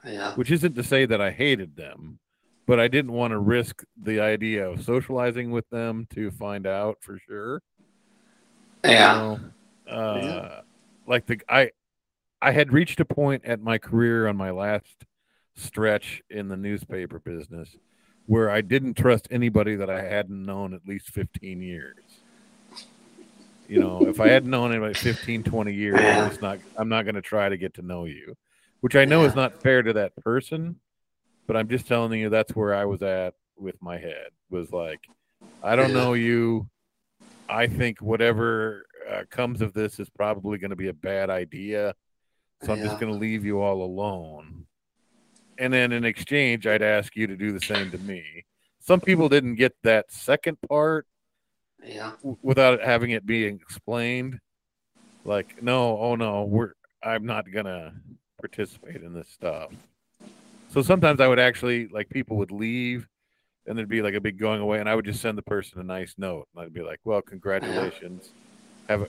yeah. 0.06 0.34
Which 0.36 0.52
isn't 0.52 0.76
to 0.76 0.84
say 0.84 1.06
that 1.06 1.20
I 1.22 1.32
hated 1.32 1.76
them, 1.76 2.20
but 2.66 2.80
I 2.80 2.88
didn't 2.88 3.12
want 3.14 3.32
to 3.32 3.38
risk 3.40 3.84
the 4.02 4.20
idea 4.22 4.70
of 4.70 4.84
socializing 4.84 5.52
with 5.52 5.70
them 5.70 6.08
to 6.12 6.32
find 6.32 6.66
out 6.68 6.98
for 7.02 7.18
sure. 7.20 7.62
you 8.86 8.92
Yeah. 8.92 9.14
know? 9.88 9.92
Uh, 9.94 10.62
like 11.08 11.26
the 11.26 11.42
I, 11.50 11.72
I 12.42 12.52
had 12.52 12.72
reached 12.72 13.00
a 13.02 13.06
point 13.06 13.44
at 13.44 13.60
my 13.60 13.78
career 13.78 14.28
on 14.28 14.38
my 14.38 14.52
last 14.52 15.04
stretch 15.56 16.22
in 16.30 16.48
the 16.48 16.56
newspaper 16.56 17.20
business 17.20 17.76
where 18.30 18.52
I 18.52 18.62
didn't 18.62 18.94
trust 18.94 19.28
anybody 19.32 19.76
that 19.76 19.90
I 19.90 20.04
hadn't 20.04 20.46
known 20.46 20.76
at 20.76 20.82
least 20.86 21.10
15 21.10 21.64
years. 21.64 21.96
You 23.68 23.80
know, 23.80 24.08
if 24.08 24.20
I 24.20 24.28
hadn't 24.28 24.52
known 24.52 24.70
anybody 24.70 24.94
15, 24.94 25.42
20 25.42 25.74
years, 25.74 26.00
Yeah. 26.00 26.30
I'm 26.30 26.40
not 26.40 26.60
I'm 26.78 26.90
not 26.90 27.06
going 27.06 27.16
to 27.16 27.24
try 27.24 27.50
to 27.50 27.58
get 27.58 27.74
to 27.76 27.82
know 27.82 28.06
you, 28.06 28.36
which 28.82 28.96
I 28.96 29.06
know 29.06 29.24
is 29.24 29.34
not 29.34 29.64
fair 29.64 29.82
to 29.82 29.94
that 29.94 30.16
person, 30.18 30.76
but 31.48 31.58
I'm 31.58 31.68
just 31.70 31.88
telling 31.88 32.20
you 32.20 32.30
that's 32.30 32.56
where 32.56 32.76
I 32.76 32.86
was 32.86 33.02
at 33.02 33.34
with 33.58 33.82
my 33.82 33.98
head 33.98 34.28
was 34.52 34.72
like 34.72 35.00
I 35.64 35.76
don't 35.76 35.92
know 35.92 36.14
you. 36.14 36.70
I 37.50 37.66
think 37.66 38.00
whatever 38.00 38.86
uh, 39.10 39.24
comes 39.32 39.64
of 39.64 39.74
this 39.74 40.00
is 40.00 40.08
probably 40.08 40.60
going 40.60 40.70
to 40.70 40.76
be 40.76 40.90
a 40.90 40.94
bad 40.94 41.32
idea. 41.32 41.96
So 42.62 42.74
I'm 42.74 42.84
just 42.84 43.00
going 43.00 43.12
to 43.12 43.18
leave 43.18 43.44
you 43.44 43.60
all 43.60 43.82
alone. 43.82 44.68
And 45.60 45.74
then 45.74 45.92
in 45.92 46.06
exchange, 46.06 46.66
I'd 46.66 46.82
ask 46.82 47.16
you 47.16 47.28
to 47.28 47.36
do 47.36 47.52
the 47.52 47.60
same 47.60 47.92
to 47.92 47.98
me. 48.00 48.46
Some 48.80 49.02
people 49.02 49.28
didn't 49.30 49.56
get 49.56 49.76
that 49.84 50.12
second 50.12 50.58
part 50.68 51.06
Yeah. 51.84 52.14
without 52.42 52.82
having 52.82 53.12
it 53.12 53.26
being 53.26 53.56
explained. 53.56 54.40
Like, 55.26 55.62
no, 55.62 55.98
oh 56.00 56.16
no, 56.16 56.46
we're 56.46 56.74
I'm 57.04 57.26
not 57.26 57.52
gonna 57.52 57.94
participate 58.40 59.04
in 59.04 59.14
this 59.14 59.30
stuff. 59.30 59.72
So 60.70 60.82
sometimes 60.82 61.20
I 61.20 61.28
would 61.28 61.40
actually 61.40 61.88
like 61.88 62.10
people 62.10 62.38
would 62.38 62.52
leave 62.52 63.08
and 63.66 63.78
there'd 63.78 63.90
be 63.90 64.02
like 64.02 64.16
a 64.16 64.22
big 64.22 64.40
going 64.40 64.62
away, 64.62 64.80
and 64.80 64.90
I 64.90 64.96
would 64.96 65.06
just 65.06 65.22
send 65.22 65.38
the 65.38 65.42
person 65.44 65.80
a 65.80 65.84
nice 65.84 66.16
note. 66.18 66.48
And 66.56 66.64
I'd 66.66 66.74
be 66.74 66.82
like, 66.82 67.00
"Well, 67.04 67.22
congratulations. 67.22 68.32
Have 68.88 69.02
a, 69.04 69.08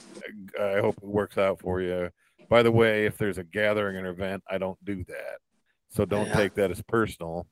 I 0.61 0.79
hope 0.81 0.97
it 0.97 1.03
works 1.07 1.37
out 1.37 1.59
for 1.61 1.81
you. 1.81 2.09
By 2.49 2.61
the 2.61 2.71
way, 2.71 3.05
if 3.05 3.17
there's 3.17 3.37
a 3.39 3.43
gathering 3.43 3.95
or 3.97 4.07
event, 4.09 4.43
I 4.49 4.57
don't 4.59 4.77
do 4.85 5.03
that, 5.05 5.39
so 5.91 6.05
don't 6.05 6.27
Yeah. 6.27 6.33
take 6.33 6.55
that 6.55 6.71
as 6.71 6.81
personal. 6.81 7.47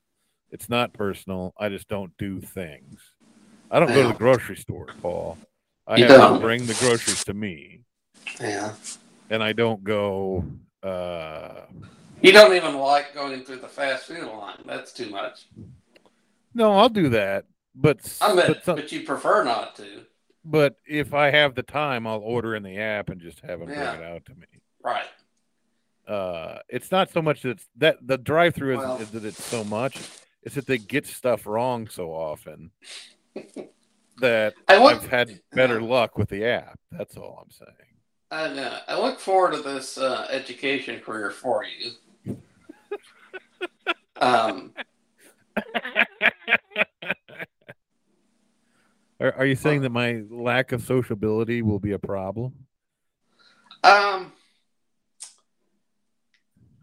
It's 0.50 0.68
not 0.68 0.92
personal. 0.92 1.54
I 1.58 1.68
just 1.68 1.88
don't 1.88 2.16
do 2.18 2.40
things. 2.40 3.00
I 3.70 3.78
don't 3.78 3.88
go 3.88 4.02
to 4.02 4.08
the 4.08 4.14
grocery 4.14 4.56
store, 4.56 4.86
Paul. 5.00 5.38
I 5.86 5.96
You 5.96 6.04
have 6.06 6.16
don't. 6.20 6.32
them 6.34 6.42
bring 6.42 6.66
the 6.66 6.74
groceries 6.74 7.24
to 7.24 7.34
me. 7.34 7.82
Yeah. 8.40 8.74
and 9.30 9.42
I 9.44 9.52
don't 9.52 9.84
go. 9.84 10.44
Uh, 10.82 11.66
You 12.20 12.32
don't 12.32 12.54
even 12.54 12.76
like 12.76 13.14
going 13.14 13.44
through 13.44 13.60
the 13.60 13.68
fast 13.68 14.06
food 14.06 14.24
line. 14.24 14.58
That's 14.66 14.92
too 14.92 15.08
much. 15.10 15.46
no, 16.54 16.72
I'll 16.72 16.88
do 16.88 17.08
that, 17.10 17.44
but 17.76 18.00
I 18.20 18.34
mean, 18.34 18.46
but, 18.48 18.64
some- 18.64 18.76
but 18.76 18.90
you 18.90 19.04
prefer 19.04 19.44
not 19.44 19.76
to. 19.76 20.04
but 20.44 20.76
if 20.86 21.14
I 21.14 21.30
have 21.30 21.54
the 21.54 21.62
time, 21.62 22.06
I'll 22.08 22.18
order 22.18 22.56
in 22.56 22.62
the 22.64 22.78
app 22.78 23.08
and 23.08 23.20
just 23.20 23.38
have 23.40 23.60
them 23.60 23.68
Yeah. 23.68 23.92
bring 23.92 24.02
it 24.02 24.12
out 24.12 24.24
to 24.26 24.34
me. 24.34 24.46
Right. 24.82 25.06
Uh 26.08 26.58
it's 26.68 26.90
not 26.90 27.10
so 27.10 27.22
much 27.22 27.42
that 27.42 27.50
it's, 27.50 27.68
that 27.76 27.98
the 28.02 28.18
drive 28.18 28.54
through 28.54 28.76
Well- 28.78 28.96
is, 28.96 29.02
is 29.02 29.10
that 29.10 29.24
it's 29.24 29.44
so 29.44 29.64
much 29.64 29.98
it's 30.42 30.54
that 30.54 30.66
they 30.66 30.78
get 30.78 31.06
stuff 31.06 31.46
wrong 31.46 31.88
so 31.88 32.10
often 32.10 32.70
that 34.18 34.54
look, 34.68 34.94
i've 34.94 35.06
had 35.06 35.40
better 35.52 35.80
luck 35.80 36.18
with 36.18 36.28
the 36.28 36.44
app 36.44 36.78
that's 36.90 37.16
all 37.16 37.44
i'm 37.44 37.50
saying. 37.50 37.76
I, 38.32 38.44
uh, 38.44 38.80
I 38.86 39.00
look 39.00 39.18
forward 39.18 39.54
to 39.54 39.62
this 39.62 39.98
uh, 39.98 40.28
education 40.30 41.00
career 41.00 41.30
for 41.30 41.64
you. 41.64 42.36
Um, 44.20 44.72
are, 49.18 49.32
are 49.32 49.46
you 49.46 49.54
saying 49.54 49.80
that 49.80 49.90
my 49.90 50.22
lack 50.28 50.72
of 50.72 50.82
sociability 50.82 51.62
will 51.62 51.78
be 51.78 51.92
a 51.92 51.98
problem? 51.98 52.52
Um, 53.82 54.32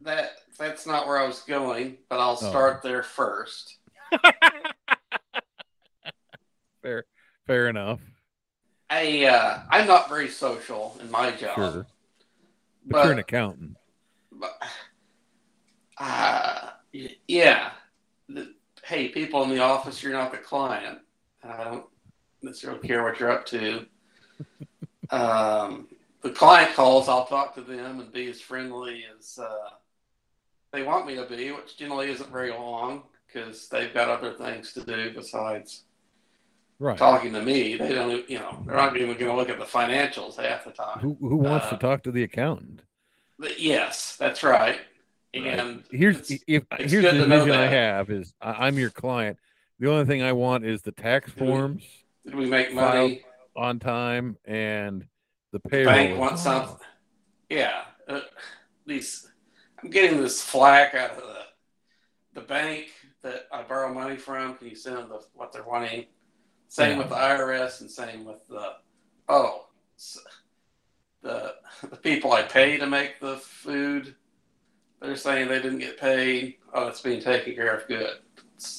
that 0.08 0.32
that's 0.58 0.88
not 0.88 1.08
where 1.08 1.18
I 1.18 1.28
was 1.28 1.42
going, 1.42 1.98
but 2.10 2.20
I'll 2.20 2.40
Oh. 2.42 2.50
start 2.50 2.82
there 2.82 3.04
first. 3.04 3.78
fair 6.82 7.04
fair 7.46 7.68
enough 7.68 8.00
I 8.90 9.26
uh, 9.26 9.64
I'm 9.70 9.86
not 9.86 10.08
very 10.08 10.30
social 10.30 10.98
in 11.02 11.12
my 11.12 11.32
job, 11.32 11.56
sure 11.56 11.88
but, 12.86 12.96
but, 12.96 13.04
you're 13.04 13.14
an 13.14 13.20
accountant 13.20 13.76
but 14.32 14.62
uh, 15.98 16.70
yeah. 17.28 17.72
The, 18.30 18.54
hey, 18.84 19.10
people 19.10 19.44
in 19.44 19.50
the 19.50 19.60
office, 19.60 20.02
you're 20.04 20.14
not 20.14 20.32
the 20.32 20.38
client. 20.38 21.00
I 21.44 21.64
don't 21.64 21.86
necessarily 22.42 22.88
care 22.88 23.04
what 23.04 23.20
you're 23.20 23.32
up 23.32 23.46
to. 23.48 23.86
um, 25.10 25.88
the 26.22 26.30
client 26.30 26.74
calls, 26.76 27.10
I'll 27.10 27.26
talk 27.26 27.56
to 27.56 27.62
them 27.62 28.00
and 28.00 28.12
be 28.12 28.30
as 28.30 28.42
friendly 28.42 29.06
as 29.18 29.40
uh, 29.40 29.70
they 30.78 30.84
want 30.84 31.08
me 31.08 31.16
to 31.16 31.26
be, 31.26 31.52
which 31.52 31.76
generally 31.76 32.12
isn't 32.12 32.32
very 32.32 32.52
long 32.52 33.02
because 33.26 33.68
they've 33.68 33.92
got 33.96 34.10
other 34.10 34.34
things 34.34 34.74
to 34.74 34.84
do 34.84 35.12
besides 35.12 35.86
right 36.78 36.96
talking 37.00 37.34
to 37.34 37.42
me. 37.42 37.76
They 37.78 37.94
don't, 37.96 38.30
you 38.30 38.38
know, 38.38 38.62
they're 38.64 38.76
not 38.76 38.96
even 38.96 39.18
going 39.18 39.32
to 39.32 39.36
look 39.36 39.50
at 39.50 39.58
the 39.58 39.66
financials 39.66 40.36
half 40.40 40.66
the 40.66 40.72
time. 40.72 41.00
who, 41.00 41.18
who 41.20 41.38
wants 41.38 41.68
to 41.70 41.76
Uh, 41.76 41.80
talk 41.80 42.04
to 42.04 42.12
the 42.12 42.22
accountant 42.22 42.82
yes, 43.58 44.16
that's 44.18 44.44
right. 44.44 44.80
And 45.34 45.84
here's 45.92 46.18
it's- 46.32 46.40
if 46.48 46.64
it's 46.80 46.92
here's 46.92 47.04
the 47.12 47.26
vision 47.26 47.52
I 47.52 47.66
have 47.68 48.10
is 48.12 48.34
I, 48.40 48.68
I'm 48.68 48.78
your 48.78 48.90
client. 48.92 49.38
The 49.80 49.90
only 49.92 50.06
thing 50.06 50.22
I 50.22 50.34
want 50.34 50.64
is 50.66 50.82
the 50.84 50.92
tax 50.92 51.36
we- 51.36 51.40
forms 51.48 51.84
did 52.24 52.36
we 52.36 52.46
make 52.46 52.72
money? 52.74 53.24
on 53.56 53.80
time 53.80 54.38
and 54.46 55.02
the 55.52 55.60
The 55.64 55.70
payroll. 55.70 55.94
bank 55.96 56.20
wants 56.20 56.44
something. 56.44 56.78
Yeah, 57.50 57.82
uh, 58.08 58.22
these. 58.86 59.28
I'm 59.84 59.90
getting 59.90 60.22
this 60.22 60.42
flack 60.42 60.94
out 60.96 61.12
of 61.12 61.18
the 61.18 61.38
the 62.34 62.42
bank 62.42 62.88
that 63.24 63.48
I 63.52 63.64
borrow 63.64 63.94
money 63.94 64.16
from. 64.16 64.56
Can 64.56 64.68
you 64.68 64.76
send 64.76 64.98
them 64.98 65.10
the, 65.10 65.22
what 65.34 65.52
they're 65.52 65.64
wanting? 65.64 66.06
Same 66.68 66.92
Yeah. 66.92 66.98
with 67.00 67.10
the 67.10 67.16
IRS 67.16 67.82
and 67.82 67.90
same 67.90 68.26
with 68.26 68.48
the 68.48 68.74
oh 69.28 69.68
the 71.22 71.56
the 71.90 71.96
people 71.98 72.34
I 72.34 72.44
pay 72.44 72.78
to 72.78 72.86
make 72.88 73.20
the 73.20 73.38
food. 73.38 74.16
They're 75.02 75.16
saying 75.16 75.48
they 75.48 75.62
didn't 75.62 75.80
get 75.80 76.00
paid. 76.00 76.56
Oh, 76.74 76.88
it's 76.88 77.02
being 77.02 77.22
taken 77.22 77.54
care 77.56 77.76
of. 77.76 77.88
Good. 77.88 78.18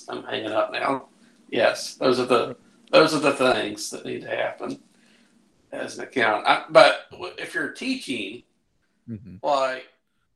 I'm 0.09 0.25
hanging 0.25 0.51
up 0.53 0.73
now. 0.73 1.09
Yes, 1.51 1.95
those 1.95 2.19
are 2.19 2.27
the 2.27 2.57
those 2.91 3.15
are 3.15 3.21
the 3.21 3.33
things 3.35 3.91
that 3.91 4.05
need 4.05 4.23
to 4.23 4.29
happen 4.31 4.81
as 5.73 5.99
an 5.99 6.05
accountant. 6.05 6.47
I, 6.49 6.65
but 6.71 7.07
if 7.39 7.55
you're 7.55 7.71
teaching, 7.73 8.43
Mhm. 9.09 9.41
like 9.43 9.87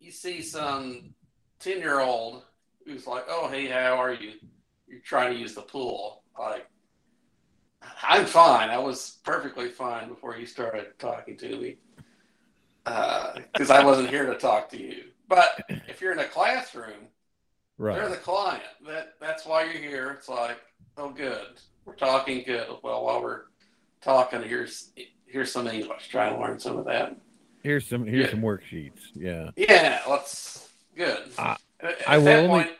you 0.02 0.10
see 0.10 0.42
some 0.42 1.14
ten 1.60 1.78
year 1.78 2.00
old 2.00 2.42
who's 2.84 3.06
like, 3.06 3.24
"Oh, 3.28 3.48
hey, 3.48 3.66
how 3.68 3.94
are 3.94 4.12
you?" 4.12 4.32
You're 4.88 5.00
trying 5.00 5.32
to 5.32 5.38
use 5.38 5.54
the 5.54 5.62
pool. 5.62 6.22
Like, 6.38 6.66
I'm 8.02 8.26
fine. 8.26 8.68
I 8.68 8.78
was 8.78 9.18
perfectly 9.24 9.68
fine 9.68 10.08
before 10.08 10.36
you 10.36 10.44
started 10.46 10.98
talking 10.98 11.36
to 11.38 11.56
me, 11.56 11.76
uh, 12.84 13.34
because 13.52 13.70
I 13.70 13.84
wasn't 13.84 14.10
here 14.10 14.26
to 14.26 14.36
talk 14.38 14.68
to 14.70 14.80
you. 14.80 15.04
But 15.28 15.64
if 15.88 16.00
you're 16.00 16.12
in 16.12 16.18
a 16.18 16.24
classroom, 16.24 17.08
they're 17.96 18.08
the 18.10 18.16
client. 18.16 18.64
That 18.86 19.14
that's 19.20 19.46
why 19.46 19.64
you're 19.64 19.74
here. 19.74 20.10
It's 20.10 20.28
like, 20.28 20.58
oh, 20.98 21.10
good, 21.10 21.60
we're 21.84 21.94
talking 21.94 22.42
good. 22.44 22.66
Well, 22.82 23.04
while 23.04 23.22
we're 23.22 23.42
talking, 24.02 24.42
here's 24.42 24.90
here's 25.26 25.52
some 25.52 25.68
English. 25.68 26.08
Try 26.08 26.28
and 26.28 26.40
learn 26.40 26.58
some 26.58 26.76
of 26.76 26.84
that. 26.86 27.16
Here's 27.62 27.86
some 27.86 28.04
here's 28.06 28.26
Yeah. 28.26 28.30
some 28.30 28.40
worksheets. 28.42 29.00
Yeah. 29.14 29.50
Yeah, 29.56 30.02
let's 30.08 30.68
good. 30.96 31.18
I- 31.38 31.56
at, 31.80 32.00
at 32.08 32.16
will 32.18 32.24
that 32.24 32.38
only- 32.38 32.48
point, 32.64 32.70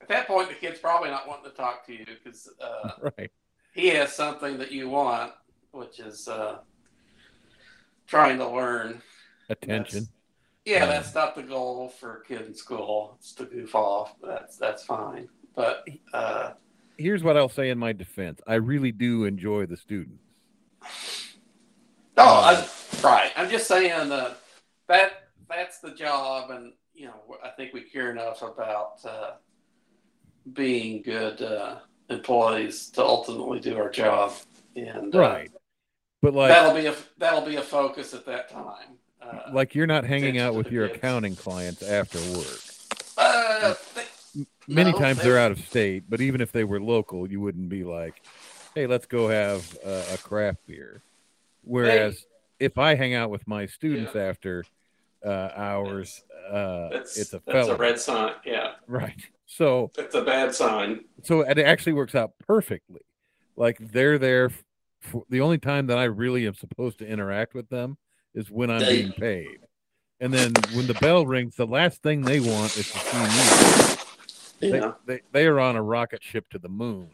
at 0.00 0.08
that 0.08 0.26
point, 0.26 0.48
the 0.48 0.54
kid's 0.54 0.78
probably 0.78 1.10
not 1.10 1.26
wanting 1.28 1.50
to 1.50 1.56
talk 1.56 1.84
to 1.86 1.92
you 1.92 2.06
because 2.06 2.48
uh, 2.60 2.90
Right. 3.18 3.30
he 3.74 3.88
has 3.88 4.14
something 4.14 4.56
that 4.58 4.72
you 4.72 4.88
want, 4.88 5.32
which 5.72 6.00
is 6.00 6.26
uh, 6.28 6.58
trying 8.06 8.38
to 8.38 8.48
learn. 8.48 9.02
Attention. 9.50 10.08
Yeah, 10.64 10.78
Yeah. 10.80 10.86
that's 10.86 11.14
not 11.14 11.34
the 11.36 11.42
goal 11.42 11.88
for 11.90 12.18
a 12.18 12.24
kid 12.24 12.42
in 12.46 12.54
school. 12.54 13.14
It's 13.18 13.32
to 13.34 13.44
goof 13.44 13.74
off. 13.74 14.14
That's 14.22 14.56
that's 14.56 14.84
fine. 14.84 15.28
But 15.54 15.86
uh, 16.12 16.52
Here's 16.98 17.22
what 17.22 17.36
I'll 17.36 17.48
say 17.50 17.68
in 17.70 17.78
my 17.78 17.92
defense. 17.92 18.40
I 18.46 18.54
really 18.54 18.90
do 18.92 19.24
enjoy 19.24 19.66
the 19.66 19.76
students. 19.76 20.22
no, 22.16 22.24
I, 22.24 22.66
right. 23.02 23.32
I'm 23.36 23.48
just 23.50 23.66
saying 23.68 24.08
that 24.08 24.38
that 24.88 25.28
that's 25.48 25.78
the 25.80 25.90
job, 25.92 26.50
and 26.50 26.72
you 26.94 27.06
know, 27.06 27.36
I 27.44 27.50
think 27.50 27.72
we 27.74 27.82
care 27.82 28.10
enough 28.10 28.42
about 28.42 29.04
uh, 29.04 29.32
being 30.52 31.02
good 31.02 31.42
uh, 31.42 31.76
employees 32.10 32.88
to 32.90 33.02
ultimately 33.04 33.60
do 33.60 33.76
our 33.76 33.90
job, 33.90 34.32
and 34.74 35.14
uh, 35.14 35.18
Right. 35.18 35.50
But 36.22 36.34
like 36.34 36.48
that'll 36.48 36.74
be 36.74 36.86
a 36.86 36.94
that'll 37.18 37.42
be 37.44 37.56
a 37.56 37.62
focus 37.62 38.14
at 38.14 38.24
that 38.26 38.48
time. 38.50 38.96
Uh, 39.20 39.40
like 39.52 39.74
you're 39.74 39.86
not 39.86 40.04
hanging 40.04 40.38
out 40.38 40.54
with 40.54 40.70
your 40.72 40.86
kids. 40.88 40.98
accounting 40.98 41.36
clients 41.36 41.82
after 41.82 42.18
work. 42.36 42.58
uh, 43.18 43.74
th- 43.94 44.06
Many 44.68 44.92
No, 44.92 44.98
times 44.98 45.18
they- 45.18 45.24
they're 45.24 45.38
out 45.38 45.52
of 45.52 45.58
state, 45.60 46.04
but 46.08 46.20
even 46.20 46.40
if 46.40 46.52
they 46.52 46.64
were 46.64 46.80
local, 46.80 47.30
you 47.30 47.40
wouldn't 47.40 47.68
be 47.68 47.84
like, 47.84 48.20
"Hey, 48.74 48.86
let's 48.86 49.06
go 49.06 49.28
have 49.28 49.76
a, 49.84 50.04
a 50.14 50.18
craft 50.18 50.66
beer." 50.66 51.02
Whereas 51.62 52.24
if 52.58 52.78
I 52.78 52.94
hang 52.94 53.14
out 53.14 53.30
with 53.30 53.46
my 53.46 53.66
students 53.66 54.16
after 54.16 54.64
uh, 55.24 55.50
hours, 55.56 56.24
uh, 56.50 56.88
that's 56.90 57.18
it's 57.18 57.32
a 57.32 57.42
that's 57.46 57.68
a 57.68 57.76
red 57.76 57.98
sign. 57.98 58.34
Yeah, 58.44 58.72
right. 58.86 59.20
So 59.46 59.90
it's 59.96 60.14
a 60.14 60.22
bad 60.22 60.54
sign. 60.54 61.04
so 61.22 61.40
it 61.42 61.58
actually 61.58 61.92
works 61.92 62.14
out 62.14 62.32
perfectly. 62.46 63.02
Like 63.56 63.78
they're 63.78 64.18
there. 64.18 64.50
For, 65.00 65.24
the 65.28 65.40
only 65.40 65.58
time 65.58 65.86
that 65.88 65.98
I 65.98 66.04
really 66.04 66.46
am 66.46 66.54
supposed 66.54 66.98
to 66.98 67.06
interact 67.06 67.54
with 67.54 67.68
them 67.68 67.96
is 68.34 68.50
when 68.50 68.70
I'm 68.70 68.80
being 68.80 69.12
paid. 69.12 69.58
And 70.18 70.32
then 70.32 70.52
when 70.74 70.86
the 70.86 70.94
bell 70.94 71.26
rings, 71.26 71.56
the 71.56 71.66
last 71.66 72.02
thing 72.02 72.22
they 72.22 72.40
want 72.40 72.76
is 72.76 72.90
to 72.90 72.98
see 72.98 74.70
me. 74.70 74.70
They, 74.72 74.90
they, 75.04 75.20
they 75.32 75.46
are 75.46 75.60
on 75.60 75.76
a 75.76 75.82
rocket 75.82 76.22
ship 76.22 76.48
to 76.50 76.58
the 76.58 76.68
moon. 76.68 77.10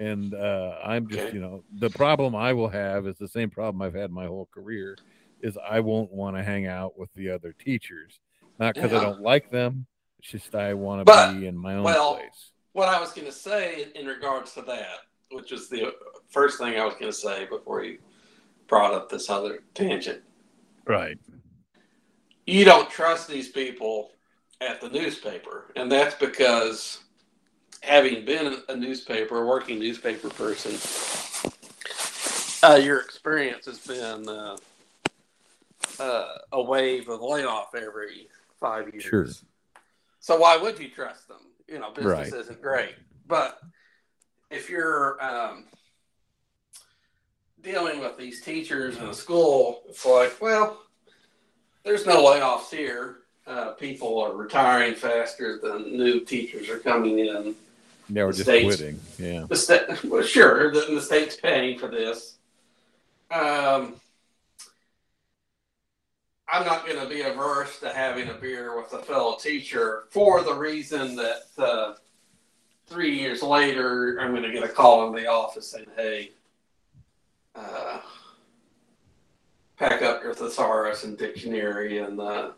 And 0.00 0.34
uh, 0.34 0.76
I'm 0.82 1.06
just, 1.08 1.26
Okay. 1.26 1.34
you 1.34 1.42
know, 1.42 1.62
the 1.78 1.90
problem 1.90 2.34
I 2.34 2.54
will 2.54 2.70
have 2.70 3.06
is 3.06 3.18
the 3.18 3.28
same 3.28 3.50
problem 3.50 3.82
I've 3.82 3.94
had 3.94 4.10
my 4.10 4.24
whole 4.24 4.48
career 4.52 4.96
is 5.42 5.58
I 5.58 5.80
won't 5.80 6.10
want 6.10 6.36
to 6.36 6.42
hang 6.42 6.66
out 6.66 6.98
with 6.98 7.10
the 7.14 7.30
other 7.30 7.54
teachers. 7.58 8.18
Not 8.58 8.74
because 8.74 8.94
I 8.94 9.00
don't 9.00 9.20
like 9.20 9.50
them. 9.50 9.86
It's 10.18 10.30
just 10.30 10.54
I 10.54 10.74
want 10.74 11.06
to 11.06 11.32
be 11.34 11.46
in 11.46 11.56
my 11.56 11.74
own 11.74 11.84
well, 11.84 12.16
place. 12.16 12.52
what 12.72 12.88
I 12.88 12.98
was 12.98 13.12
going 13.12 13.26
to 13.26 13.32
say 13.32 13.88
in 13.94 14.06
regards 14.06 14.52
to 14.54 14.62
that, 14.62 15.00
which 15.30 15.52
is 15.52 15.68
the 15.68 15.94
first 16.30 16.58
thing 16.58 16.78
I 16.78 16.84
was 16.84 16.94
going 16.94 17.12
to 17.12 17.18
say 17.18 17.46
before 17.46 17.84
you 17.84 17.98
brought 18.68 18.94
up 18.94 19.10
this 19.10 19.28
other 19.28 19.62
tangent. 19.74 20.22
Right. 20.86 21.18
You 22.46 22.64
don't 22.64 22.88
trust 22.90 23.28
these 23.28 23.48
people 23.48 24.12
at 24.62 24.80
the 24.80 24.88
newspaper, 24.88 25.72
and 25.76 25.92
that's 25.92 26.14
because 26.14 27.00
having 27.82 28.24
been 28.24 28.56
a 28.68 28.76
newspaper, 28.76 29.42
a 29.42 29.46
working 29.46 29.78
newspaper 29.78 30.28
person, 30.30 30.72
uh, 32.62 32.76
your 32.76 33.00
experience 33.00 33.66
has 33.66 33.78
been 33.78 34.28
uh, 34.28 34.56
uh, 35.98 36.28
a 36.52 36.62
wave 36.62 37.08
of 37.08 37.22
layoff 37.22 37.74
every 37.74 38.28
five 38.58 38.88
years. 38.92 39.04
Sure. 39.04 39.26
So 40.20 40.36
why 40.38 40.56
would 40.56 40.78
you 40.78 40.88
trust 40.88 41.28
them? 41.28 41.38
You 41.66 41.78
know, 41.78 41.90
business 41.90 42.32
Right. 42.32 42.40
isn't 42.40 42.60
great, 42.60 42.94
but 43.26 43.60
if 44.50 44.68
you're 44.68 45.22
um, 45.24 45.64
dealing 47.62 48.00
with 48.00 48.18
these 48.18 48.42
teachers 48.42 48.98
in 48.98 49.04
a 49.06 49.14
school, 49.14 49.82
it's 49.88 50.04
like, 50.04 50.36
well, 50.42 50.82
there's 51.84 52.04
no 52.06 52.22
layoffs 52.24 52.70
here. 52.70 53.18
Uh, 53.46 53.70
people 53.72 54.20
are 54.20 54.32
retiring 54.32 54.94
faster 54.94 55.58
than 55.58 55.96
new 55.96 56.20
teachers 56.20 56.68
are 56.68 56.78
coming 56.78 57.20
in. 57.20 57.54
Yeah, 58.12 58.24
we're 58.24 58.32
The 58.32 58.36
just 58.38 58.48
States. 58.50 58.76
quitting. 58.76 59.00
Yeah. 59.18 59.46
The 59.48 59.56
state, 59.56 60.04
well, 60.04 60.22
sure, 60.22 60.72
the, 60.72 60.94
the 60.94 61.00
state's 61.00 61.36
paying 61.36 61.78
for 61.78 61.88
this. 61.88 62.36
Um, 63.30 63.94
I'm 66.52 66.66
not 66.66 66.84
going 66.84 66.98
to 66.98 67.08
be 67.08 67.20
averse 67.22 67.78
to 67.80 67.90
having 67.92 68.28
a 68.28 68.34
beer 68.34 68.76
with 68.76 68.92
a 68.92 68.98
fellow 69.02 69.36
teacher 69.36 70.04
for 70.10 70.42
the 70.42 70.52
reason 70.54 71.14
that 71.14 71.42
uh, 71.56 71.94
three 72.88 73.16
years 73.16 73.42
later, 73.42 74.18
I'm 74.20 74.32
going 74.32 74.42
to 74.42 74.50
get 74.52 74.64
a 74.64 74.68
call 74.68 75.06
in 75.06 75.14
the 75.14 75.28
office 75.28 75.68
saying, 75.68 75.86
"Hey, 75.96 76.32
uh, 77.54 78.00
pack 79.78 80.02
up 80.02 80.24
your 80.24 80.34
thesaurus 80.34 81.04
and 81.04 81.16
dictionary 81.16 81.98
and 81.98 82.18
the, 82.18 82.54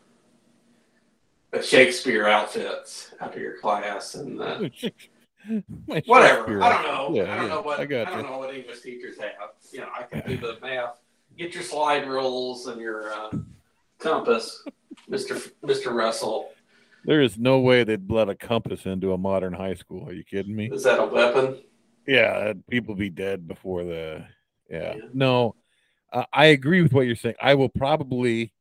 the 1.51 1.61
Shakespeare 1.61 2.25
outfits 2.27 3.13
after 3.21 3.39
your 3.39 3.59
class 3.59 4.15
and." 4.15 4.41
Uh, 4.41 4.69
whatever. 6.05 6.63
I 6.63 6.69
don't 6.69 6.83
know. 6.83 7.09
Yeah, 7.13 7.23
I 7.23 7.35
don't 7.37 7.47
yeah, 7.47 7.55
know 7.55 7.61
what 7.61 7.79
I 7.79 7.83
I, 7.83 7.85
don't 7.85 8.17
you. 8.17 8.23
know 8.23 8.37
what 8.39 8.53
English 8.53 8.81
teachers 8.81 9.17
have. 9.19 9.51
You 9.71 9.81
know, 9.81 9.87
I 9.97 10.03
can 10.03 10.27
do 10.27 10.37
the 10.37 10.57
math. 10.61 10.99
Get 11.37 11.53
your 11.53 11.63
slide 11.63 12.07
rules 12.07 12.67
and 12.67 12.79
your 12.79 13.11
uh, 13.11 13.31
compass, 13.99 14.63
Mister 15.07 15.37
Mister 15.63 15.91
Russell. 15.91 16.49
There 17.05 17.21
is 17.21 17.37
no 17.37 17.59
way 17.59 17.83
they'd 17.83 18.09
let 18.09 18.29
a 18.29 18.35
compass 18.35 18.85
into 18.85 19.11
a 19.13 19.17
modern 19.17 19.53
high 19.53 19.73
school. 19.73 20.07
Are 20.07 20.13
you 20.13 20.23
kidding 20.23 20.55
me? 20.55 20.67
Is 20.67 20.83
that 20.83 20.99
a 20.99 21.05
weapon? 21.05 21.57
Yeah, 22.07 22.53
people 22.69 22.95
be 22.95 23.09
dead 23.09 23.47
before 23.47 23.83
the. 23.83 24.25
Yeah, 24.69 24.95
Yeah. 24.95 25.01
no, 25.13 25.55
uh, 26.11 26.25
I 26.31 26.45
agree 26.47 26.81
with 26.81 26.93
what 26.93 27.01
you're 27.05 27.15
saying. 27.15 27.35
I 27.41 27.55
will 27.55 27.69
probably 27.69 28.53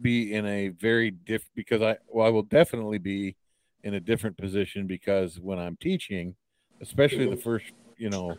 be 0.00 0.32
in 0.32 0.46
a 0.46 0.68
very 0.68 1.10
diff 1.10 1.44
because 1.54 1.82
I 1.82 1.96
well, 2.08 2.26
I 2.26 2.30
will 2.30 2.42
definitely 2.42 2.98
be 2.98 3.36
in 3.84 3.94
a 3.94 4.00
different 4.00 4.36
position 4.36 4.86
because 4.86 5.40
when 5.40 5.58
I'm 5.58 5.76
teaching, 5.76 6.34
especially 6.82 7.26
the 7.26 7.36
first 7.36 7.66
you 7.96 8.10
know 8.10 8.34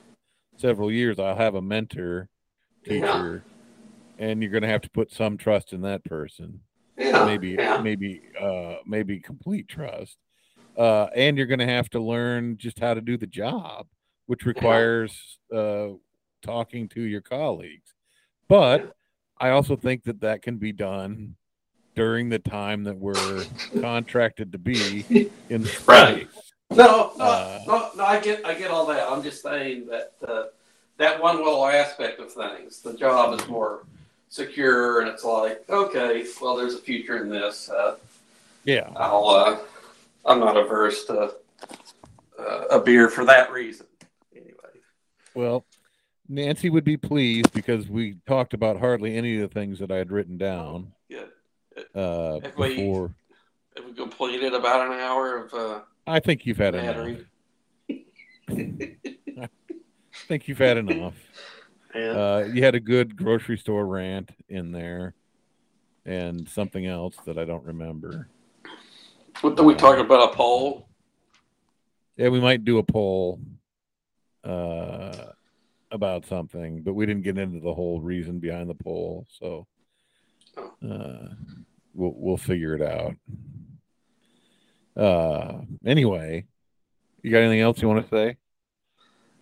several 0.58 0.92
years, 0.92 1.20
I'll 1.20 1.36
have 1.36 1.56
a 1.56 1.62
mentor 1.62 2.30
Yeah. 2.86 2.94
teacher, 3.12 3.46
and 4.18 4.42
you're 4.42 4.52
going 4.52 4.64
to 4.64 4.70
have 4.70 4.82
to 4.82 4.90
put 4.92 5.12
some 5.12 5.38
trust 5.38 5.74
in 5.74 5.82
that 5.82 6.04
person 6.06 6.60
Yeah. 6.98 7.26
maybe 7.26 7.50
Yeah. 7.60 7.82
maybe 7.82 8.22
uh 8.40 8.76
maybe 8.86 9.20
complete 9.20 9.68
trust 9.68 10.18
uh 10.78 11.06
and 11.16 11.38
you're 11.38 11.48
going 11.48 11.60
to 11.60 11.66
have 11.68 11.90
to 11.90 12.00
learn 12.00 12.58
just 12.58 12.80
how 12.80 12.94
to 12.94 13.02
do 13.02 13.18
the 13.18 13.28
job 13.28 13.88
which 14.28 14.46
requires 14.46 15.40
uh 15.54 15.88
talking 16.42 16.88
to 16.90 17.02
your 17.02 17.22
colleagues 17.22 17.94
but 18.48 18.82
Yeah. 18.84 18.90
i 19.40 19.50
also 19.52 19.76
think 19.76 20.04
that 20.04 20.22
that 20.22 20.42
can 20.42 20.58
be 20.58 20.72
done 20.72 21.36
during 21.96 22.30
the 22.30 22.40
time 22.40 22.84
that 22.84 22.98
we're 22.98 23.44
contracted 23.80 24.52
to 24.52 24.58
be 24.58 25.30
in 25.50 25.68
Right. 25.88 26.28
No, 26.70 27.12
no, 27.18 27.26
Uh, 27.26 27.60
no, 27.68 27.90
no. 27.98 28.06
I 28.06 28.20
get, 28.20 28.46
I 28.46 28.54
get 28.54 28.72
all 28.72 28.86
that. 28.86 29.10
I'm 29.10 29.22
just 29.22 29.42
saying 29.44 29.88
that 29.88 30.14
uh, 30.26 30.44
that 30.98 31.22
one 31.22 31.38
little 31.38 31.66
aspect 31.66 32.20
of 32.20 32.32
things, 32.32 32.80
the 32.80 32.94
job 32.94 33.38
is 33.40 33.46
more 33.48 33.86
secure, 34.30 35.02
and 35.02 35.10
it's 35.10 35.26
like, 35.26 35.70
okay, 35.70 36.26
well, 36.42 36.56
there's 36.56 36.76
a 36.76 36.80
future 36.80 37.22
in 37.22 37.30
this. 37.30 37.70
Uh, 37.70 37.98
yeah 38.64 38.90
I'll, 38.96 39.28
uh, 39.28 39.58
I'm 40.26 40.40
not 40.40 40.56
averse 40.56 41.06
to 41.06 41.34
uh, 42.40 42.66
a 42.70 42.80
beer 42.80 43.10
for 43.10 43.26
that 43.26 43.52
reason. 43.52 43.88
Anyway, 44.36 44.54
well 45.34 45.66
nancy 46.32 46.70
would 46.70 46.86
be 46.86 46.98
pleased 46.98 47.52
because 47.54 47.90
we 47.90 48.16
talked 48.26 48.54
about 48.54 48.80
hardly 48.80 49.18
any 49.18 49.36
of 49.36 49.42
the 49.42 49.54
things 49.54 49.80
that 49.80 49.92
i 49.92 49.98
had 49.98 50.12
written 50.12 50.38
down. 50.38 50.94
Uh 51.96 52.40
Have 52.42 52.58
we- 52.58 52.76
Have 53.76 53.86
we 53.86 53.94
completed 53.94 54.54
about 54.54 54.88
an 54.88 55.00
hour 55.00 55.38
of 55.38 55.54
uh, 55.54 55.80
i 56.08 56.20
think 56.20 56.46
you've 56.46 56.58
had 56.58 56.76
enough? 56.76 57.18
I 58.50 59.48
think 60.28 60.48
you've 60.48 60.58
had 60.58 60.78
enough. 60.78 61.16
Yeah. 61.96 62.12
Uh, 62.12 62.50
you 62.54 62.64
had 62.64 62.76
a 62.76 62.80
good 62.80 63.16
grocery 63.16 63.58
store 63.58 63.86
rant 63.86 64.32
in 64.50 64.72
there, 64.72 65.14
and 66.06 66.48
something 66.50 66.86
else 66.86 67.16
that 67.26 67.38
I 67.38 67.46
don't 67.46 67.64
remember. 67.66 68.28
what 69.42 69.56
did 69.56 69.66
we 69.66 69.74
talk 69.76 69.98
about? 69.98 70.32
A 70.32 70.36
poll? 70.36 70.88
Yeah, 72.18 72.30
we 72.30 72.40
might 72.42 72.66
do 72.66 72.78
a 72.78 72.84
poll 72.84 73.40
uh, 74.44 75.28
about 75.92 76.26
something, 76.26 76.82
but 76.82 76.94
we 76.94 77.06
didn't 77.06 77.24
get 77.24 77.38
into 77.38 77.60
the 77.60 77.74
whole 77.74 78.02
reason 78.02 78.40
behind 78.40 78.70
the 78.70 78.76
poll, 78.76 79.26
so. 79.30 79.66
Uh, 80.58 81.28
we'll 81.94 82.14
we'll 82.16 82.38
figure 82.38 82.76
it 82.76 82.82
out. 82.82 83.16
Uh, 84.96 85.62
anyway, 85.86 86.46
you 87.22 87.32
got 87.32 87.40
anything 87.40 87.62
else 87.62 87.82
you 87.82 87.88
want 87.88 88.04
to 88.04 88.16
say? 88.16 88.38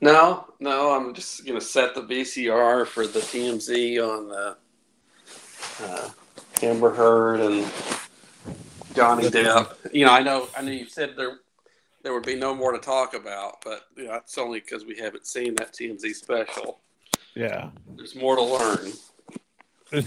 No, 0.02 0.46
no. 0.60 0.92
I'm 0.92 1.14
just 1.14 1.46
gonna 1.46 1.62
set 1.62 1.96
the 1.96 2.02
VCR 2.02 2.86
for 2.86 3.08
the 3.08 3.20
TMZ 3.20 4.00
on 4.00 4.30
the 4.30 4.58
uh, 5.82 6.10
Amber 6.62 6.94
Heard 6.94 7.42
and 7.42 7.72
Johnny 8.96 9.24
Depp. 9.30 9.76
You 9.94 10.06
know, 10.06 10.12
I 10.12 10.22
know, 10.22 10.48
I 10.58 10.62
know 10.62 10.72
you 10.72 10.88
said 10.88 11.16
there 11.18 11.40
there 12.04 12.14
would 12.14 12.26
be 12.26 12.36
no 12.36 12.56
more 12.56 12.72
to 12.72 12.80
talk 12.80 13.14
about, 13.14 13.62
but 13.64 13.82
you 13.98 14.06
know, 14.06 14.12
that's 14.12 14.38
only 14.38 14.60
because 14.60 14.86
we 14.86 14.98
haven't 14.98 15.28
seen 15.28 15.56
that 15.56 15.74
TMZ 15.74 16.14
special. 16.16 16.80
Yeah. 17.36 17.70
There's 17.96 18.16
more 18.16 18.36
to 18.36 18.42
learn. 18.42 18.92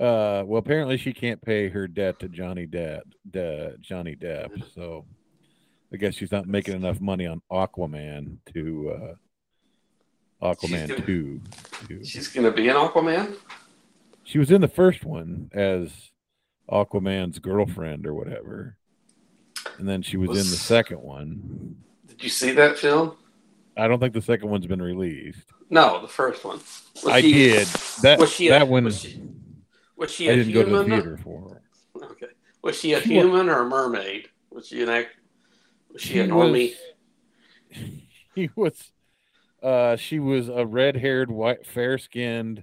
uh, 0.00 0.42
well, 0.46 0.58
apparently 0.58 0.96
she 0.96 1.12
can't 1.12 1.40
pay 1.42 1.68
her 1.68 1.86
debt 1.88 2.18
to 2.20 2.28
Johnny 2.28 2.66
Depp. 2.66 3.02
De, 3.30 3.74
Johnny 3.80 4.14
Depp, 4.16 4.62
so 4.74 5.04
I 5.92 5.96
guess 5.96 6.14
she's 6.14 6.32
not 6.32 6.46
making 6.46 6.74
enough 6.74 7.00
money 7.00 7.26
on 7.26 7.40
Aquaman 7.50 8.36
to 8.52 9.14
uh, 10.42 10.52
Aquaman 10.54 10.88
gonna- 10.88 11.00
two. 11.02 11.40
To, 11.88 12.04
She's 12.04 12.28
gonna 12.28 12.50
be 12.50 12.68
an 12.68 12.76
Aquaman. 12.76 13.36
she 14.24 14.38
was 14.38 14.50
in 14.50 14.60
the 14.60 14.68
first 14.68 15.04
one 15.04 15.50
as 15.54 15.90
Aquaman's 16.70 17.38
girlfriend 17.38 18.06
or 18.06 18.14
whatever, 18.14 18.76
and 19.78 19.88
then 19.88 20.02
she 20.02 20.16
was, 20.16 20.30
in 20.30 20.36
the 20.36 20.42
second 20.44 21.00
one. 21.00 21.76
Did 22.06 22.22
you 22.22 22.28
see 22.30 22.50
that 22.52 22.78
film? 22.78 23.16
I 23.78 23.88
don't 23.88 23.98
think 24.00 24.14
the 24.14 24.22
second 24.22 24.48
one's 24.50 24.66
been 24.66 24.80
released. 24.82 25.44
No, 25.70 26.00
the 26.00 26.08
first 26.08 26.44
one. 26.44 26.56
Was 26.58 27.06
I 27.06 27.20
she- 27.20 27.32
did 27.32 27.66
that. 28.02 28.18
Was 28.18 28.30
she 28.32 28.48
a, 28.48 28.50
that 28.50 28.68
one 28.68 28.84
Was 28.84 29.00
she, 29.00 29.22
was 29.96 30.10
she 30.10 30.28
I 30.28 30.32
a 30.32 30.36
didn't 30.36 30.52
go 30.54 30.64
to 30.64 30.70
the 30.70 30.84
theater 30.84 31.16
for. 31.22 31.48
her. 31.94 32.06
Okay. 32.10 32.26
Was 32.62 32.78
she 32.78 32.92
a 32.94 33.00
She 33.02 33.14
human 33.14 33.48
or 33.48 33.62
a 33.62 33.68
mermaid? 33.68 34.28
Was 34.50 34.68
she 34.68 34.82
an 34.82 34.88
act? 34.88 35.10
Was 35.92 36.02
she, 36.02 36.18
a 36.20 36.24
She 36.26 36.30
normie? 36.30 36.70
was- 36.70 36.76
he 38.34 38.50
was 38.54 38.92
uh 39.62 39.96
she 39.96 40.18
was 40.18 40.48
a 40.48 40.64
red-haired 40.66 41.30
white 41.30 41.66
fair-skinned 41.66 42.62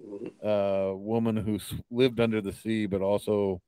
Mhm. 0.00 0.30
uh 0.44 0.96
woman 0.96 1.36
who 1.36 1.58
lived 1.90 2.20
under 2.20 2.40
the 2.40 2.52
sea 2.52 2.86
but 2.86 3.02
also 3.02 3.60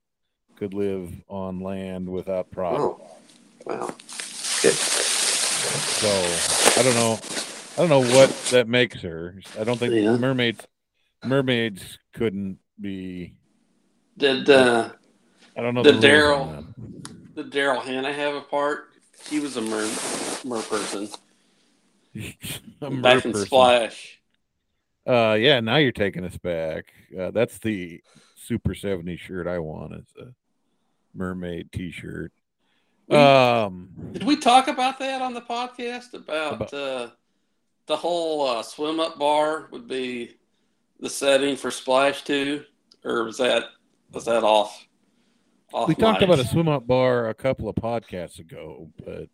could 0.57 0.73
live 0.75 1.13
on 1.29 1.59
land 1.61 2.09
without 2.09 2.51
problem 2.53 2.83
Oh, 2.83 3.11
wow. 3.67 3.87
Good. 4.63 4.75
so 4.75 6.09
i 6.81 6.83
don't 6.85 6.95
know 6.95 7.19
i 7.75 7.77
don't 7.77 7.89
know 7.89 8.17
what 8.17 8.31
that 8.53 8.69
makes 8.69 9.01
her 9.03 9.35
i 9.59 9.65
don't 9.65 9.79
think 9.79 9.93
Yeah. 9.93 10.17
mermaids 10.17 10.65
mermaids 11.25 11.99
couldn't 12.15 12.59
be 12.81 13.35
Did 14.17 14.49
uh, 14.51 14.91
i 15.57 15.61
don't 15.63 15.75
know 15.75 15.83
The 15.83 15.93
the 15.93 16.07
Daryl- 16.07 16.67
did 17.35 17.51
Daryl 17.51 17.83
Hannah 17.83 18.13
have 18.13 18.35
a 18.35 18.41
part? 18.41 18.89
He 19.29 19.41
was 19.41 19.57
a 19.57 19.61
mer 19.63 19.89
mer 20.45 20.63
person. 20.63 21.09
A 22.83 22.91
mer 22.91 23.03
back 23.03 23.25
in. 23.25 23.35
Splash. 23.35 24.21
Uh, 25.07 25.37
yeah, 25.39 25.61
now 25.61 25.77
you're 25.77 25.93
taking 25.93 26.25
us 26.25 26.37
back. 26.39 26.93
Uh, 27.19 27.31
that's 27.31 27.59
the 27.59 28.03
Super 28.35 28.75
70 28.75 29.17
shirt 29.17 29.47
I 29.47 29.59
want. 29.59 29.93
It's 29.95 30.15
a 30.17 30.35
mermaid 31.15 31.71
T-shirt. 31.73 32.33
We- 33.07 33.17
Um, 33.17 33.91
Did 34.13 34.25
we 34.25 34.37
talk 34.37 34.67
about 34.69 34.99
that 34.99 35.23
on 35.23 35.35
the 35.35 35.41
podcast 35.43 36.15
about, 36.15 36.55
About- 36.55 36.75
uh, 36.75 37.11
the 37.87 37.97
whole 37.97 38.47
uh, 38.47 38.63
swim 38.63 38.99
up 39.01 39.19
bar 39.19 39.69
would 39.71 39.87
be 39.89 40.37
the 41.01 41.11
setting 41.11 41.57
for 41.57 41.71
Splash 41.71 42.23
Two, 42.23 42.65
or 43.05 43.25
was 43.25 43.39
that 43.39 43.65
was 44.13 44.25
that 44.27 44.45
off? 44.45 44.87
off 45.73 45.89
we 45.89 45.95
talked 45.95 46.23
about 46.23 46.39
a 46.39 46.45
swim 46.47 46.69
up 46.69 46.87
bar 46.87 47.29
a 47.29 47.35
couple 47.35 47.69
of 47.69 47.75
podcasts 47.77 48.39
ago, 48.39 48.91
but 49.05 49.29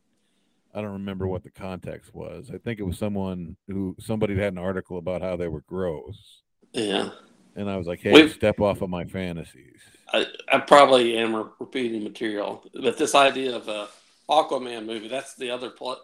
I 0.74 0.80
don't 0.82 0.92
remember 0.92 1.26
what 1.26 1.42
the 1.42 1.50
context 1.50 2.14
was. 2.14 2.50
I 2.52 2.58
think 2.58 2.78
it 2.78 2.84
was 2.84 2.98
someone 2.98 3.56
who 3.68 3.96
somebody 3.98 4.36
had 4.36 4.52
an 4.52 4.58
article 4.58 4.98
about 4.98 5.22
how 5.22 5.36
they 5.36 5.48
were 5.48 5.62
gross, 5.62 6.42
Yeah, 6.72 7.10
and 7.56 7.68
I 7.70 7.76
was 7.76 7.86
like, 7.86 8.00
"Hey, 8.00 8.12
We've- 8.12 8.32
step 8.32 8.60
off 8.60 8.82
of 8.82 8.90
my 8.90 9.04
fantasies." 9.04 9.80
I, 10.12 10.24
I 10.52 10.58
probably 10.60 11.16
am 11.18 11.50
repeating 11.58 12.04
material, 12.04 12.64
but 12.72 12.96
this 12.96 13.16
idea 13.16 13.56
of 13.56 13.66
a 13.68 13.88
Aquaman 14.30 14.86
movie, 14.86 15.08
that's 15.08 15.34
the 15.34 15.50
other 15.50 15.70
plot. 15.70 15.98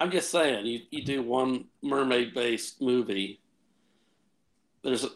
I'm 0.00 0.10
just 0.10 0.30
saying, 0.30 0.66
you, 0.66 0.80
you 0.90 1.04
do 1.04 1.22
one 1.22 1.66
mermaid 1.80 2.34
based 2.34 2.82
movie. 2.82 3.40
There's 4.84 5.06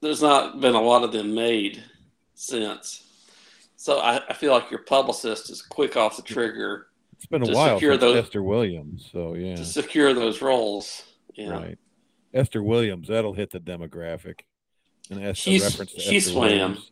there's 0.00 0.22
not 0.22 0.60
been 0.60 0.74
a 0.74 0.80
lot 0.80 1.02
of 1.02 1.12
them 1.12 1.34
made 1.34 1.82
since. 2.34 3.00
So 3.76 3.98
I, 4.00 4.20
I 4.28 4.32
feel 4.34 4.52
like 4.52 4.70
your 4.70 4.82
publicist 4.82 5.50
is 5.50 5.62
quick 5.62 5.96
off 5.96 6.16
the 6.16 6.22
trigger 6.22 6.86
It's 7.16 7.26
been 7.26 7.42
a 7.42 7.52
while 7.52 7.80
since 7.80 8.00
those- 8.00 8.16
Esther 8.24 8.42
Williams, 8.42 9.08
so 9.12 9.34
yeah, 9.34 9.56
to 9.56 9.64
secure 9.64 10.14
those 10.14 10.40
roles. 10.42 11.02
Yeah. 11.34 11.50
right. 11.50 11.78
Esther 12.32 12.62
Williams, 12.62 13.08
that'll 13.08 13.32
hit 13.34 13.50
the 13.50 13.60
demographic. 13.60 14.40
And 15.10 15.22
Esther 15.22 15.34
She's- 15.50 15.62
reference 15.64 15.92
to 15.94 16.00
she 16.00 16.16
Esther 16.18 16.30
swam. 16.32 16.42
Williams. 16.48 16.90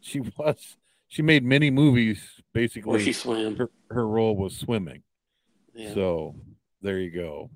She 0.00 0.20
was. 0.20 0.76
She 1.08 1.22
made 1.22 1.44
many 1.44 1.70
movies. 1.70 2.22
Where 2.52 2.62
Basically, 2.62 3.02
she 3.04 3.12
swam. 3.12 3.56
her, 3.56 3.70
her 3.90 4.06
role 4.06 4.36
was 4.36 4.56
swimming. 4.56 5.02
Yeah. 5.74 5.94
So 5.94 6.36
there 6.82 6.98
you 6.98 7.10
go. 7.10 7.50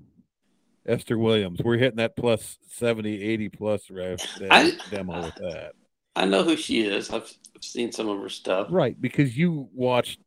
Esther 0.86 1.18
Williams. 1.18 1.60
We're 1.62 1.78
hitting 1.78 1.96
that 1.96 2.16
plus 2.16 2.58
70, 2.68 3.22
80 3.22 3.48
plus 3.48 3.90
ref, 3.90 4.20
I- 4.50 4.72
demo 4.90 5.22
with 5.24 5.34
that. 5.36 5.72
I 6.16 6.26
know 6.26 6.44
who 6.44 6.56
she 6.56 6.82
is. 6.82 7.10
I've, 7.10 7.32
I've 7.56 7.64
seen 7.64 7.90
some 7.90 8.08
of 8.08 8.20
her 8.20 8.28
stuff. 8.28 8.68
Right, 8.70 9.00
because 9.00 9.36
you 9.36 9.68
watched, 9.74 10.20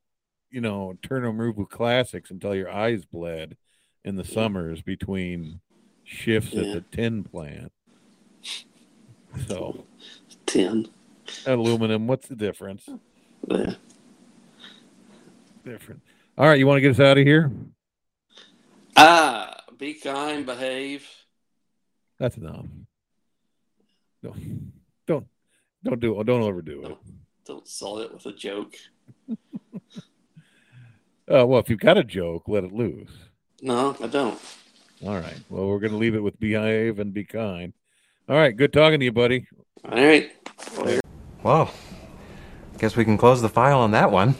you 0.51 0.59
know, 0.59 0.97
Turner 1.01 1.31
Movie 1.31 1.63
classics 1.69 2.29
until 2.31 2.53
your 2.55 2.69
eyes 2.69 3.05
bled 3.05 3.55
in 4.03 4.15
the 4.17 4.23
Yeah. 4.23 4.33
summers 4.33 4.81
between 4.81 5.61
shifts 6.03 6.53
at 6.55 6.73
the 6.73 6.83
tin 6.91 7.23
plant. 7.23 7.71
So 9.47 9.85
tin, 10.45 10.87
aluminum, 11.45 12.07
what's 12.07 12.27
the 12.27 12.35
difference? 12.35 12.87
Yeah. 13.47 13.75
Different. 15.63 16.01
All 16.37 16.47
right, 16.47 16.59
you 16.59 16.67
want 16.67 16.77
to 16.77 16.81
get 16.81 16.91
us 16.91 16.99
out 16.99 17.17
of 17.17 17.25
here? 17.25 17.51
Ah, 18.95 19.55
be 19.77 19.93
kind, 19.93 20.45
behave. 20.45 21.07
That's 22.19 22.37
enough. 22.37 22.65
Don't 24.23 24.71
don't 25.05 25.27
don't 25.83 25.99
do 25.99 26.23
don't 26.23 26.41
overdo 26.41 26.85
it. 26.85 26.97
Don't 27.45 27.67
sell 27.67 27.99
it 27.99 28.13
with 28.13 28.25
a 28.25 28.33
joke. 28.33 28.75
Uh, 31.29 31.45
well, 31.45 31.59
if 31.59 31.69
you've 31.69 31.81
got 31.81 31.97
a 31.97 32.05
joke, 32.05 32.43
let 32.47 32.63
it 32.63 32.71
loose. 32.71 33.11
No, 33.61 33.97
I 34.01 34.07
don't. 34.07 34.39
All 35.05 35.15
right. 35.19 35.35
Well, 35.49 35.67
we're 35.67 35.79
going 35.79 35.91
to 35.91 35.97
leave 35.97 36.15
it 36.15 36.23
with 36.23 36.39
behave 36.39 36.99
and 36.99 37.13
be 37.13 37.25
kind. 37.25 37.73
All 38.29 38.37
right. 38.37 38.55
Good 38.55 38.71
talking 38.71 38.99
to 39.01 39.05
you, 39.05 39.11
buddy. 39.11 39.45
All 39.83 39.91
right. 40.01 40.31
Well, 40.77 40.99
Well, 41.43 41.71
guess 42.77 42.95
we 42.95 43.03
can 43.03 43.17
close 43.17 43.41
the 43.41 43.49
file 43.49 43.81
on 43.81 43.91
that 43.91 44.09
one. 44.09 44.35